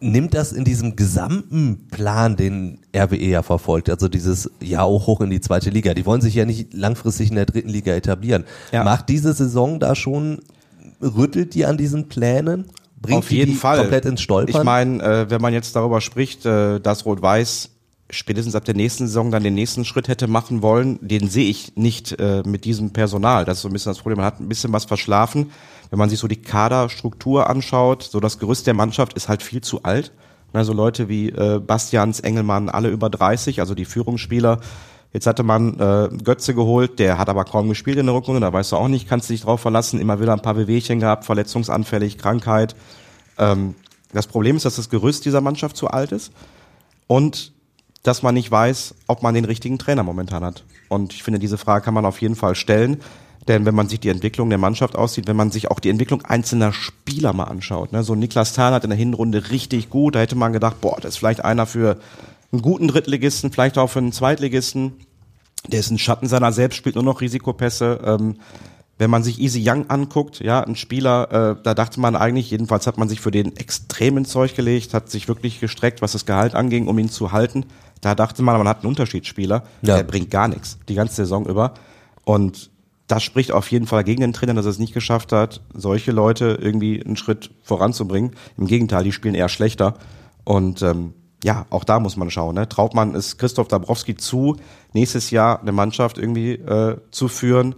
nimmt 0.00 0.34
das 0.34 0.52
in 0.52 0.64
diesem 0.64 0.96
gesamten 0.96 1.88
Plan, 1.90 2.36
den 2.36 2.78
RWE 2.94 3.16
ja 3.16 3.42
verfolgt, 3.42 3.88
also 3.88 4.08
dieses 4.08 4.50
ja 4.60 4.82
auch 4.82 5.06
hoch 5.06 5.20
in 5.20 5.30
die 5.30 5.40
zweite 5.40 5.70
Liga. 5.70 5.94
Die 5.94 6.04
wollen 6.04 6.20
sich 6.20 6.34
ja 6.34 6.44
nicht 6.44 6.74
langfristig 6.74 7.30
in 7.30 7.36
der 7.36 7.46
dritten 7.46 7.68
Liga 7.70 7.94
etablieren. 7.94 8.44
Ja. 8.72 8.84
Macht 8.84 9.08
diese 9.08 9.32
Saison 9.32 9.80
da 9.80 9.94
schon, 9.94 10.40
rüttelt 11.00 11.54
die 11.54 11.64
an 11.64 11.76
diesen 11.76 12.08
Plänen? 12.08 12.66
Bringt 13.00 13.18
Auf 13.18 13.28
die 13.28 13.36
jeden 13.36 13.52
die 13.52 13.56
Fall. 13.56 13.78
komplett 13.78 14.04
ins 14.06 14.20
Stolpern? 14.20 14.56
Ich 14.56 14.64
meine, 14.64 15.02
äh, 15.02 15.30
wenn 15.30 15.40
man 15.40 15.52
jetzt 15.52 15.76
darüber 15.76 16.00
spricht, 16.00 16.46
äh, 16.46 16.80
dass 16.80 17.04
Rot-Weiß 17.04 17.70
spätestens 18.10 18.54
ab 18.54 18.64
der 18.64 18.74
nächsten 18.74 19.06
Saison 19.06 19.30
dann 19.30 19.42
den 19.42 19.54
nächsten 19.54 19.84
Schritt 19.84 20.08
hätte 20.08 20.28
machen 20.28 20.62
wollen, 20.62 20.98
den 21.00 21.28
sehe 21.28 21.48
ich 21.48 21.76
nicht 21.76 22.18
äh, 22.20 22.42
mit 22.46 22.64
diesem 22.64 22.92
Personal. 22.92 23.44
Das 23.44 23.58
ist 23.58 23.62
so 23.62 23.68
ein 23.68 23.72
bisschen 23.72 23.90
das 23.90 23.98
Problem. 23.98 24.18
Man 24.18 24.26
hat 24.26 24.40
ein 24.40 24.48
bisschen 24.48 24.72
was 24.72 24.84
verschlafen. 24.84 25.50
Wenn 25.90 25.98
man 25.98 26.08
sich 26.08 26.18
so 26.18 26.28
die 26.28 26.40
Kaderstruktur 26.40 27.50
anschaut, 27.50 28.02
so 28.04 28.20
das 28.20 28.38
Gerüst 28.38 28.66
der 28.66 28.74
Mannschaft 28.74 29.14
ist 29.14 29.28
halt 29.28 29.42
viel 29.42 29.60
zu 29.60 29.82
alt. 29.82 30.12
Also 30.52 30.72
Leute 30.72 31.08
wie 31.08 31.28
äh, 31.30 31.60
Bastians, 31.60 32.20
Engelmann, 32.20 32.68
alle 32.68 32.88
über 32.88 33.10
30, 33.10 33.60
also 33.60 33.74
die 33.74 33.84
Führungsspieler. 33.84 34.60
Jetzt 35.12 35.26
hatte 35.26 35.42
man 35.42 35.78
äh, 35.78 36.08
Götze 36.22 36.54
geholt, 36.54 36.98
der 36.98 37.18
hat 37.18 37.28
aber 37.28 37.44
kaum 37.44 37.68
gespielt 37.68 37.98
in 37.98 38.06
der 38.06 38.14
Rückrunde, 38.14 38.40
da 38.40 38.52
weißt 38.52 38.72
du 38.72 38.76
auch 38.76 38.88
nicht, 38.88 39.08
kannst 39.08 39.28
du 39.28 39.34
dich 39.34 39.42
drauf 39.42 39.60
verlassen, 39.60 40.00
immer 40.00 40.20
wieder 40.20 40.32
ein 40.32 40.42
paar 40.42 40.56
Wehwehchen 40.56 41.00
gehabt, 41.00 41.24
verletzungsanfällig, 41.24 42.18
Krankheit. 42.18 42.76
Ähm, 43.38 43.74
das 44.12 44.26
Problem 44.26 44.56
ist, 44.56 44.64
dass 44.64 44.76
das 44.76 44.90
Gerüst 44.90 45.24
dieser 45.24 45.40
Mannschaft 45.40 45.76
zu 45.76 45.88
alt 45.88 46.12
ist 46.12 46.32
und 47.06 47.52
dass 48.06 48.22
man 48.22 48.34
nicht 48.34 48.50
weiß, 48.50 48.94
ob 49.06 49.22
man 49.22 49.34
den 49.34 49.44
richtigen 49.44 49.78
Trainer 49.78 50.02
momentan 50.02 50.44
hat. 50.44 50.64
Und 50.88 51.12
ich 51.12 51.22
finde, 51.22 51.38
diese 51.38 51.58
Frage 51.58 51.84
kann 51.84 51.94
man 51.94 52.04
auf 52.04 52.20
jeden 52.20 52.36
Fall 52.36 52.54
stellen. 52.54 52.98
Denn 53.48 53.64
wenn 53.64 53.74
man 53.74 53.88
sich 53.88 54.00
die 54.00 54.08
Entwicklung 54.08 54.48
der 54.48 54.58
Mannschaft 54.58 54.96
aussieht, 54.96 55.28
wenn 55.28 55.36
man 55.36 55.50
sich 55.50 55.70
auch 55.70 55.78
die 55.78 55.90
Entwicklung 55.90 56.24
einzelner 56.24 56.72
Spieler 56.72 57.32
mal 57.32 57.44
anschaut, 57.44 57.92
ne, 57.92 58.02
so 58.02 58.14
Niklas 58.14 58.54
Thal 58.54 58.72
hat 58.72 58.84
in 58.84 58.90
der 58.90 58.98
Hinrunde 58.98 59.50
richtig 59.50 59.88
gut, 59.88 60.16
da 60.16 60.20
hätte 60.20 60.34
man 60.34 60.52
gedacht, 60.52 60.80
boah, 60.80 60.96
das 61.00 61.14
ist 61.14 61.18
vielleicht 61.18 61.44
einer 61.44 61.66
für 61.66 61.98
einen 62.52 62.62
guten 62.62 62.88
Drittligisten, 62.88 63.52
vielleicht 63.52 63.78
auch 63.78 63.88
für 63.88 64.00
einen 64.00 64.12
Zweitligisten. 64.12 64.94
Der 65.68 65.80
ist 65.80 65.90
ein 65.90 65.98
Schatten 65.98 66.26
seiner 66.26 66.52
selbst, 66.52 66.76
spielt 66.76 66.96
nur 66.96 67.04
noch 67.04 67.20
Risikopässe. 67.20 68.00
Ähm, 68.04 68.36
wenn 68.98 69.10
man 69.10 69.22
sich 69.22 69.38
Easy 69.40 69.62
Young 69.64 69.90
anguckt, 69.90 70.40
ja, 70.40 70.62
ein 70.62 70.74
Spieler, 70.74 71.56
äh, 71.58 71.62
da 71.62 71.74
dachte 71.74 72.00
man 72.00 72.16
eigentlich, 72.16 72.50
jedenfalls 72.50 72.86
hat 72.86 72.98
man 72.98 73.08
sich 73.08 73.20
für 73.20 73.30
den 73.30 73.56
extrem 73.56 74.16
ins 74.16 74.30
Zeug 74.30 74.54
gelegt, 74.54 74.94
hat 74.94 75.10
sich 75.10 75.28
wirklich 75.28 75.60
gestreckt, 75.60 76.02
was 76.02 76.12
das 76.12 76.24
Gehalt 76.24 76.54
anging, 76.54 76.88
um 76.88 76.98
ihn 76.98 77.10
zu 77.10 77.32
halten. 77.32 77.66
Da 78.00 78.14
dachte 78.14 78.42
man, 78.42 78.58
man 78.58 78.68
hat 78.68 78.78
einen 78.78 78.88
Unterschiedsspieler, 78.88 79.64
Ja. 79.82 79.96
der 79.96 80.04
bringt 80.04 80.30
gar 80.30 80.48
nichts, 80.48 80.78
die 80.88 80.94
ganze 80.94 81.16
Saison 81.16 81.46
über. 81.46 81.74
Und 82.24 82.70
das 83.06 83.22
spricht 83.22 83.52
auf 83.52 83.70
jeden 83.70 83.86
Fall 83.86 84.04
gegen 84.04 84.20
den 84.20 84.32
Trainer, 84.32 84.54
dass 84.54 84.66
er 84.66 84.70
es 84.72 84.78
nicht 84.78 84.94
geschafft 84.94 85.32
hat, 85.32 85.60
solche 85.72 86.12
Leute 86.12 86.58
irgendwie 86.60 87.02
einen 87.04 87.16
Schritt 87.16 87.50
voranzubringen. 87.62 88.32
Im 88.56 88.66
Gegenteil, 88.66 89.04
die 89.04 89.12
spielen 89.12 89.34
eher 89.34 89.48
schlechter. 89.48 89.94
Und 90.44 90.82
ähm, 90.82 91.14
ja, 91.44 91.66
auch 91.70 91.84
da 91.84 92.00
muss 92.00 92.16
man 92.16 92.30
schauen. 92.30 92.56
Ne? 92.56 92.68
Traut 92.68 92.94
man 92.94 93.14
es 93.14 93.38
Christoph 93.38 93.68
Dabrowski 93.68 94.16
zu, 94.16 94.56
nächstes 94.92 95.30
Jahr 95.30 95.60
eine 95.60 95.72
Mannschaft 95.72 96.18
irgendwie 96.18 96.52
äh, 96.54 96.96
zu 97.12 97.28
führen, 97.28 97.76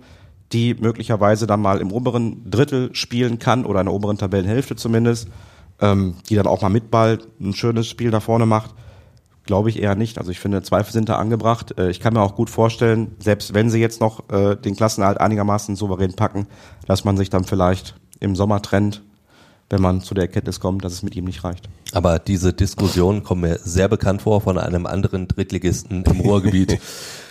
die 0.53 0.75
möglicherweise 0.75 1.47
dann 1.47 1.61
mal 1.61 1.81
im 1.81 1.93
oberen 1.93 2.51
Drittel 2.51 2.95
spielen 2.95 3.39
kann 3.39 3.67
oder 3.67 3.81
in 3.81 3.87
der 3.87 3.95
oberen 3.95 4.17
Tabellenhälfte 4.17 4.77
zumindest, 4.77 5.29
ähm, 5.81 6.15
die 6.31 6.37
dann 6.37 6.47
auch 6.47 6.63
mal 6.63 6.71
mit 6.71 6.91
Ball 6.91 7.19
ein 7.39 7.53
schönes 7.53 7.87
Spiel 7.87 8.11
nach 8.11 8.23
vorne 8.23 8.47
macht. 8.47 8.75
Glaube 9.49 9.71
ich 9.71 9.81
eher 9.81 9.95
nicht. 9.95 10.19
Also 10.19 10.31
ich 10.31 10.41
finde, 10.41 10.61
Zweifel 10.61 10.93
sind 10.93 11.09
da 11.09 11.17
angebracht. 11.17 11.75
Äh, 11.79 11.89
Ich 11.89 12.01
kann 12.01 12.13
mir 12.13 12.21
auch 12.21 12.35
gut 12.35 12.51
vorstellen, 12.51 13.17
selbst 13.19 13.55
wenn 13.55 13.71
sie 13.71 13.81
jetzt 13.81 13.99
noch 13.99 14.29
äh, 14.29 14.57
den 14.57 14.77
Klassenerhalt 14.77 15.19
einigermaßen 15.19 15.75
souverän 15.75 16.13
packen, 16.13 16.47
dass 16.87 17.05
man 17.07 17.17
sich 17.17 17.31
dann 17.31 17.45
vielleicht 17.45 17.95
im 18.21 18.37
Sommer 18.37 18.61
trennt, 18.61 19.03
wenn 19.71 19.81
man 19.81 20.03
zu 20.03 20.13
der 20.13 20.25
Erkenntnis 20.25 20.61
kommt, 20.61 20.85
dass 20.85 20.93
es 20.93 21.03
mit 21.03 21.17
ihm 21.17 21.25
nicht 21.25 21.45
reicht. 21.45 21.67
Aber 21.95 22.19
diese 22.19 22.53
Diskussion 22.53 23.23
kommt 23.23 23.41
mir 23.41 23.59
sehr 23.59 23.89
bekannt 23.89 24.21
vor 24.21 24.43
von 24.43 24.59
einem 24.59 24.85
anderen 24.85 25.29
Drittligisten 25.29 26.05
im 26.05 26.21
Ruhrgebiet. 26.21 26.79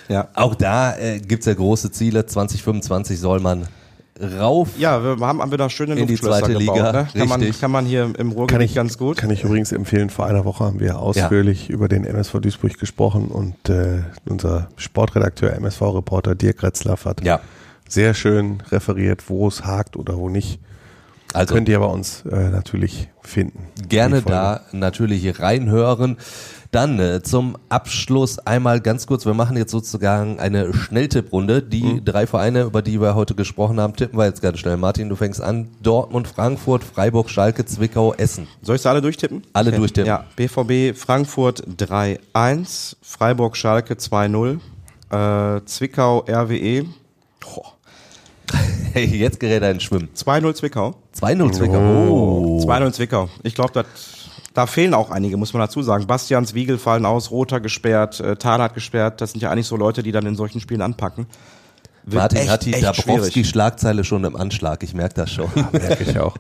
Ja. 0.10 0.30
Auch 0.36 0.56
da 0.56 0.96
äh, 0.98 1.20
gibt's 1.20 1.48
ja 1.48 1.54
große 1.54 1.92
Ziele. 1.92 2.26
2025 2.26 3.20
soll 3.20 3.42
man 3.42 3.68
rauf. 4.38 4.70
Ja, 4.78 5.04
wir 5.04 5.26
haben, 5.26 5.42
haben 5.42 5.52
wir 5.52 5.58
da 5.58 5.70
schöne 5.70 5.96
In 5.96 6.08
die 6.08 6.14
Luftschlösser 6.14 6.40
zweite 6.40 6.54
gebaut. 6.60 6.76
Liga, 6.78 6.92
ne? 6.92 7.08
kann, 7.14 7.28
man, 7.30 7.52
kann 7.60 7.72
man 7.72 7.86
hier 7.86 8.04
im 8.04 8.14
Kann 8.14 8.32
Ruhrgebiet 8.32 8.70
ich, 8.70 8.76
ganz 8.76 8.98
gut. 8.98 9.18
kann 9.18 9.30
ich 9.30 9.44
übrigens 9.44 9.72
empfehlen, 9.72 10.10
vor 10.10 10.26
einer 10.26 10.46
Woche 10.46 10.64
haben 10.66 10.80
wir 10.80 11.00
ausführlich 11.00 11.70
über 11.70 11.88
den 11.88 12.04
MSV 12.04 12.40
Duisburg 12.42 12.78
gesprochen 12.78 13.28
und 13.28 13.70
äh, 13.70 14.04
unser 14.28 14.70
Sportredakteur, 14.78 15.54
MSV-Reporter 15.54 16.36
Dirk 16.36 16.64
Retzlaff 16.64 17.06
hat 17.06 17.24
Ja. 17.24 17.40
sehr 17.88 18.14
schön 18.14 18.64
referiert, 18.72 19.30
wo 19.30 19.48
es 19.48 19.66
hakt 19.66 19.96
oder 19.98 20.18
wo 20.18 20.30
nicht. 20.30 20.60
Also 21.34 21.54
Könnt 21.56 21.68
ihr 21.70 21.80
bei 21.80 21.86
uns 21.86 22.24
äh, 22.32 22.50
natürlich 22.50 23.10
finden. 23.22 23.68
gerne 23.90 24.22
da 24.22 24.62
natürlich 24.72 25.40
reinhören. 25.42 26.18
Dann 26.72 27.00
äh, 27.00 27.22
zum 27.24 27.58
Abschluss 27.70 28.40
einmal 28.40 28.82
ganz 28.82 29.08
kurz, 29.08 29.26
wir 29.26 29.34
machen 29.34 29.56
jetzt 29.58 29.72
sozusagen 29.72 30.40
eine 30.40 30.74
Schnelltipprunde. 30.74 31.62
Die 31.64 31.84
Mhm. 31.84 32.06
drei 32.06 32.28
Vereine, 32.28 32.64
über 32.64 32.82
die 32.82 33.00
wir 33.00 33.16
heute 33.16 33.36
gesprochen 33.36 33.80
haben, 33.80 33.96
tippen 33.96 34.20
wir 34.20 34.26
jetzt 34.26 34.42
ganz 34.42 34.60
schnell. 34.60 34.76
Martin, 34.78 35.08
du 35.10 35.16
fängst 35.16 35.42
an. 35.42 35.70
Dortmund, 35.82 36.28
Frankfurt, 36.28 36.84
Freiburg, 36.84 37.30
Schalke, 37.30 37.66
Zwickau, 37.66 38.14
Essen. 38.14 38.48
Soll 38.62 38.76
ich 38.76 38.82
sie 38.82 38.90
alle 38.90 39.02
durchtippen? 39.02 39.44
Alle 39.54 39.72
durchtippen. 39.72 40.08
Ja, 40.08 40.26
BVB 40.36 40.94
Frankfurt 40.98 41.64
3-1, 41.78 42.96
Freiburg 43.02 43.56
Schalke 43.56 43.94
2-0, 43.96 44.60
äh, 45.12 45.62
Zwickau 45.66 46.26
RWE 46.28 46.86
Boah, 47.40 47.74
Hey, 48.94 49.06
jetzt 49.06 49.40
gerät 49.40 49.62
er 49.62 49.72
ins 49.72 49.84
Schwimmen. 49.84 50.10
2-0 50.16 50.54
Zwickau. 50.56 50.96
2-0 51.20 51.52
Zwickau. 51.54 51.80
Oh. 52.10 52.60
2-0 52.66 52.92
Zwickau. 52.94 53.30
Ich 53.44 53.56
glaube, 53.56 53.86
da 54.58 54.66
fehlen 54.66 54.96
auch 54.96 55.12
einige, 55.12 55.38
muss 55.38 55.54
man 55.54 55.62
dazu 55.62 55.84
sagen. 55.84 56.08
Bastians 56.08 56.56
Wiegel 56.56 56.80
fallen 56.80 57.06
aus, 57.06 57.30
Roter 57.30 57.60
gesperrt, 57.60 58.20
äh, 58.20 58.36
Tarnat 58.38 58.74
gesperrt. 58.74 59.22
Das 59.22 59.32
sind 59.32 59.42
ja 59.42 59.52
eigentlich 59.52 59.68
so 59.68 59.76
Leute, 59.78 60.02
die 60.02 60.12
dann 60.12 60.26
in 60.26 60.36
solchen 60.36 60.60
Spielen 60.60 60.82
anpacken. 60.82 61.28
Wird 62.06 62.22
Martin 62.22 62.40
echt, 62.40 62.50
hat 62.50 62.66
die 62.66 62.74
echt 62.74 62.84
Dabrowski 62.84 63.32
schwierig. 63.34 63.50
Schlagzeile 63.50 64.04
schon 64.04 64.24
im 64.24 64.36
Anschlag. 64.36 64.82
Ich 64.82 64.96
merke 64.96 65.14
das 65.14 65.30
schon. 65.32 65.48
Merke 65.74 66.04
ich 66.04 66.18
auch. 66.18 66.36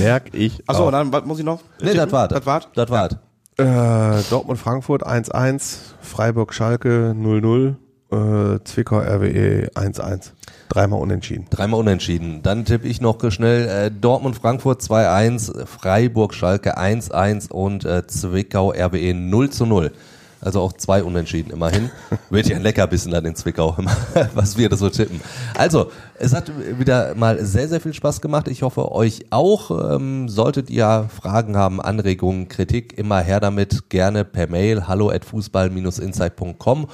Merke 0.00 0.36
ich 0.36 0.60
Achso, 0.66 0.88
auch. 0.88 0.90
dann 0.90 1.12
was 1.12 1.24
muss 1.24 1.38
ich 1.38 1.44
noch? 1.44 1.60
nee, 1.80 1.94
das 1.94 2.10
war 2.10 2.26
Das 2.26 2.44
war's? 2.46 2.66
Das 2.74 2.90
war 2.90 3.10
Äh, 3.58 4.22
Dortmund 4.28 4.58
Frankfurt 4.58 5.06
1-1, 5.06 5.76
Freiburg 6.00 6.52
Schalke 6.52 7.14
0-0, 7.16 7.74
äh, 8.16 8.64
Zwickau 8.64 8.98
RWE 8.98 9.70
1-1. 9.74 10.30
Dreimal 10.68 11.00
unentschieden. 11.00 11.46
Dreimal 11.50 11.80
unentschieden. 11.80 12.42
Dann 12.42 12.64
tippe 12.64 12.88
ich 12.88 13.00
noch 13.00 13.18
schnell 13.30 13.68
äh, 13.68 13.90
Dortmund 13.90 14.36
Frankfurt 14.36 14.82
2-1, 14.82 15.66
Freiburg 15.66 16.34
Schalke 16.34 16.78
1-1 16.78 17.50
und 17.50 17.84
äh, 17.84 18.06
Zwickau 18.06 18.70
RWE 18.70 19.14
0 19.14 19.50
0. 19.58 19.92
Also 20.40 20.60
auch 20.60 20.74
zwei 20.74 21.02
Unentschieden 21.02 21.50
immerhin. 21.50 21.90
Wird 22.30 22.46
ja 22.46 22.56
ein 22.56 22.62
Leckerbissen 22.62 23.10
dann 23.10 23.24
in 23.24 23.34
Zwickau, 23.34 23.76
was 24.34 24.56
wir 24.56 24.68
da 24.68 24.76
so 24.76 24.90
tippen. 24.90 25.20
Also, 25.54 25.90
es 26.18 26.34
hat 26.34 26.52
wieder 26.78 27.14
mal 27.14 27.44
sehr, 27.44 27.68
sehr 27.68 27.80
viel 27.80 27.94
Spaß 27.94 28.20
gemacht. 28.20 28.46
Ich 28.48 28.62
hoffe, 28.62 28.92
euch 28.92 29.26
auch. 29.30 29.94
Ähm, 29.94 30.28
solltet 30.28 30.68
ihr 30.70 31.08
Fragen 31.14 31.56
haben, 31.56 31.80
Anregungen, 31.80 32.48
Kritik, 32.48 32.98
immer 32.98 33.20
her 33.20 33.40
damit. 33.40 33.88
Gerne 33.88 34.24
per 34.24 34.48
Mail 34.48 34.86
hallo 34.86 35.10
at 35.10 35.24
fußball-insight.com 35.24 36.86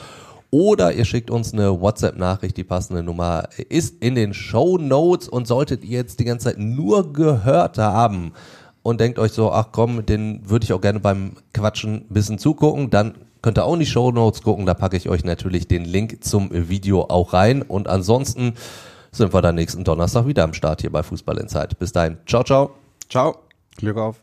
oder 0.53 0.93
ihr 0.93 1.07
schickt 1.07 1.31
uns 1.31 1.55
eine 1.55 1.81
WhatsApp-Nachricht, 1.81 2.59
die 2.59 2.63
passende 2.63 3.03
Nummer 3.03 3.49
ist 3.71 4.03
in 4.03 4.15
den 4.15 4.35
Show 4.35 4.77
Notes 4.77 5.27
und 5.27 5.49
solltet 5.49 5.83
ihr 5.83 5.99
jetzt 5.99 6.21
die 6.21 6.25
ganze 6.25 6.51
Zeit 6.51 6.59
nur 6.59 7.15
gehört 7.15 7.79
haben 7.79 8.33
und 8.83 9.01
denkt 9.01 9.19
euch 9.19 9.33
so, 9.33 9.51
ach 9.51 9.69
komm, 9.73 10.05
den 10.05 10.49
würde 10.49 10.65
ich 10.65 10.75
auch 10.75 10.81
gerne 10.83 11.01
beim 11.01 11.33
Quatschen 11.55 11.95
ein 11.95 12.07
bisschen 12.11 12.39
zugucken, 12.39 12.91
dann 12.91 13.15
könnt 13.41 13.59
ihr 13.59 13.65
auch 13.65 13.73
in 13.73 13.81
die 13.81 13.87
Show 13.87 14.13
Notes 14.13 14.43
gucken, 14.43 14.67
da 14.67 14.75
packe 14.75 14.99
ich 14.99 15.09
euch 15.09 15.25
natürlich 15.25 15.69
den 15.69 15.87
Link 15.87 16.23
zum 16.23 16.51
Video 16.53 17.07
auch 17.09 17.33
rein 17.33 17.63
und 17.63 17.89
ansonsten 17.89 18.53
sind 19.11 19.33
wir 19.33 19.41
dann 19.41 19.55
nächsten 19.55 19.85
Donnerstag 19.85 20.27
wieder 20.27 20.45
am 20.45 20.53
Start 20.53 20.83
hier 20.83 20.93
bei 20.93 21.03
Fußball 21.03 21.39
Insight. 21.39 21.79
Bis 21.79 21.93
dahin, 21.93 22.19
ciao, 22.27 22.45
ciao. 22.45 22.73
Ciao. 23.09 23.39
Glück 23.79 23.97
auf. 23.97 24.23